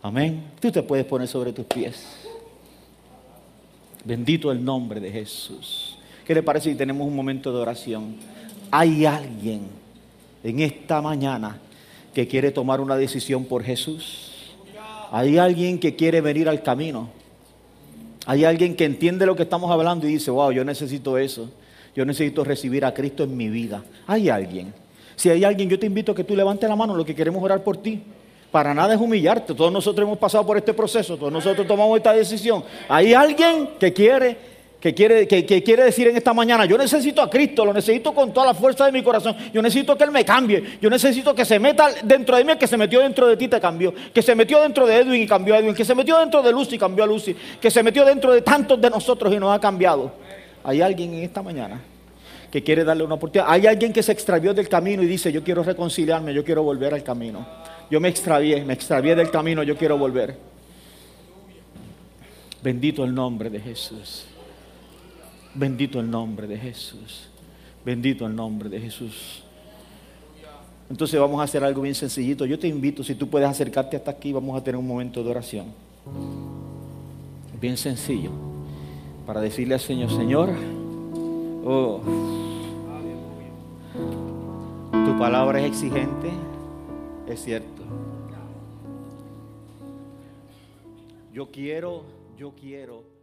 Amén. 0.01 0.45
Tú 0.61 0.73
te 0.73 0.83
puedes 0.83 1.05
poner 1.05 1.29
sobre 1.29 1.53
tus 1.53 1.67
pies. 1.67 2.07
Bendito 4.03 4.51
el 4.51 4.65
nombre 4.65 4.99
de 4.99 5.13
Jesús. 5.13 5.96
¿Qué 6.27 6.35
le 6.35 6.43
parece 6.43 6.71
si 6.71 6.77
tenemos 6.77 7.07
un 7.07 7.15
momento 7.15 7.53
de 7.53 7.59
oración? 7.61 8.17
Hay 8.73 9.07
alguien 9.07 9.69
en 10.43 10.59
esta 10.59 11.01
mañana 11.01 11.61
que 12.13 12.27
quiere 12.27 12.51
tomar 12.51 12.81
una 12.81 12.97
decisión 12.97 13.45
por 13.45 13.63
Jesús. 13.63 14.33
Hay 15.13 15.39
alguien 15.39 15.79
que 15.79 15.95
quiere 15.95 16.21
venir 16.21 16.49
al 16.49 16.65
camino. 16.65 17.11
Hay 18.27 18.45
alguien 18.45 18.75
que 18.75 18.85
entiende 18.85 19.25
lo 19.25 19.37
que 19.37 19.45
estamos 19.45 19.71
hablando 19.71 20.09
y 20.09 20.15
dice, 20.15 20.33
wow, 20.33 20.51
yo 20.51 20.65
necesito 20.65 21.17
eso. 21.17 21.49
Yo 21.95 22.05
necesito 22.05 22.43
recibir 22.43 22.85
a 22.85 22.93
Cristo 22.93 23.23
en 23.23 23.37
mi 23.37 23.49
vida. 23.49 23.85
Hay 24.09 24.29
alguien. 24.29 24.75
Si 25.15 25.31
hay 25.31 25.45
alguien, 25.45 25.69
yo 25.69 25.79
te 25.79 25.87
invito 25.87 26.11
a 26.11 26.15
que 26.17 26.25
tú 26.25 26.35
levantes 26.35 26.69
la 26.69 26.75
mano, 26.75 26.97
lo 26.97 27.05
que 27.05 27.15
queremos 27.15 27.41
orar 27.41 27.63
por 27.63 27.77
ti. 27.77 28.03
Para 28.51 28.75
nada 28.75 28.95
es 28.95 29.01
humillarte. 29.01 29.55
Todos 29.55 29.73
nosotros 29.73 30.05
hemos 30.05 30.19
pasado 30.19 30.45
por 30.45 30.57
este 30.57 30.75
proceso, 30.75 31.17
todos 31.17 31.33
nosotros 31.33 31.69
tomamos 31.69 31.97
esta 31.97 32.13
decisión. 32.13 32.65
Hay 32.89 33.15
alguien 33.15 33.71
que 33.79 33.93
quiere 33.93 34.56
que 34.87 34.95
quiere, 34.95 35.27
que, 35.27 35.65
quiere 35.65 35.83
decir 35.83 36.07
en 36.07 36.17
esta 36.17 36.33
mañana, 36.33 36.65
yo 36.65 36.79
necesito 36.79 37.21
a 37.21 37.29
Cristo, 37.29 37.65
lo 37.65 37.73
necesito 37.73 38.15
con 38.15 38.33
toda 38.33 38.47
la 38.47 38.55
fuerza 38.55 38.87
de 38.87 38.93
mi 38.93 39.03
corazón, 39.03 39.35
yo 39.53 39.61
necesito 39.61 39.99
que 39.99 40.05
Él 40.05 40.13
me 40.13 40.25
cambie, 40.25 40.79
yo 40.81 40.89
necesito 40.89 41.35
que 41.35 41.45
se 41.45 41.59
meta 41.59 41.89
dentro 42.05 42.37
de 42.37 42.45
mí, 42.45 42.53
que 42.57 42.69
se 42.69 42.77
metió 42.77 43.01
dentro 43.01 43.27
de 43.27 43.37
ti 43.37 43.49
te 43.49 43.61
cambió, 43.61 43.93
que 44.15 44.23
se 44.23 44.37
metió 44.37 44.63
dentro 44.63 44.87
de 44.87 44.99
Edwin 44.99 45.23
y 45.23 45.27
cambió 45.27 45.57
a 45.57 45.59
Edwin, 45.59 45.75
que 45.75 45.85
se 45.85 45.93
metió 45.93 46.17
dentro 46.21 46.41
de 46.41 46.53
Lucy 46.53 46.77
y 46.77 46.79
cambió 46.79 47.03
a 47.03 47.07
Lucy, 47.09 47.35
que 47.61 47.69
se 47.69 47.83
metió 47.83 48.05
dentro 48.05 48.33
de 48.33 48.43
tantos 48.43 48.81
de 48.81 48.89
nosotros 48.89 49.35
y 49.35 49.41
nos 49.41 49.53
ha 49.53 49.59
cambiado. 49.59 50.13
Hay 50.63 50.81
alguien 50.81 51.15
en 51.15 51.25
esta 51.25 51.43
mañana 51.43 51.81
que 52.49 52.63
quiere 52.63 52.85
darle 52.85 53.03
una 53.03 53.17
oportunidad. 53.17 53.51
Hay 53.51 53.67
alguien 53.67 53.93
que 53.93 54.05
se 54.05 54.13
extravió 54.13 54.55
del 54.55 54.69
camino 54.69 55.03
y 55.03 55.07
dice, 55.07 55.33
yo 55.33 55.43
quiero 55.43 55.65
reconciliarme, 55.65 56.33
yo 56.33 56.45
quiero 56.45 56.63
volver 56.63 56.95
al 56.95 57.03
camino. 57.03 57.45
Yo 57.91 58.01
me 58.01 58.09
extravié, 58.09 58.65
me 58.65 58.75
extravié 58.75 59.17
del 59.17 59.33
camino, 59.33 59.65
yo 59.65 59.77
quiero 59.77 59.99
volver. 59.99 60.37
Bendito 62.63 63.03
el 63.03 63.13
nombre 63.13 63.51
de 63.51 63.59
Jesús. 63.59 64.27
Bendito 65.57 66.01
el 66.01 66.11
nombre 66.11 66.47
de 66.47 66.59
Jesús. 66.59 67.29
Bendito 67.85 68.27
el 68.27 68.37
nombre 68.37 68.69
de 68.69 68.79
Jesús. 68.79 69.43
Entonces 70.91 71.19
vamos 71.19 71.41
a 71.41 71.45
hacer 71.45 71.65
algo 71.65 71.83
bien 71.83 71.95
sencillito. 71.95 72.45
Yo 72.45 72.59
te 72.59 72.69
invito, 72.69 73.03
si 73.03 73.15
tú 73.15 73.29
puedes 73.29 73.49
acercarte 73.49 73.97
hasta 73.97 74.11
aquí, 74.11 74.33
vamos 74.33 74.61
a 74.61 74.63
tener 74.63 74.79
un 74.79 74.87
momento 74.87 75.25
de 75.25 75.31
oración. 75.31 75.67
Bien 77.61 77.77
sencillo. 77.77 78.31
Para 79.27 79.41
decirle 79.41 79.75
al 79.75 79.81
Señor, 79.81 80.11
Señor, 80.11 80.51
oh, 81.65 82.01
tu 84.93 85.19
palabra 85.19 85.61
es 85.61 85.67
exigente, 85.67 86.31
es 87.27 87.43
cierto. 87.43 87.83
Yo 91.33 91.51
quiero, 91.51 92.05
yo 92.39 92.53
quiero. 92.53 93.16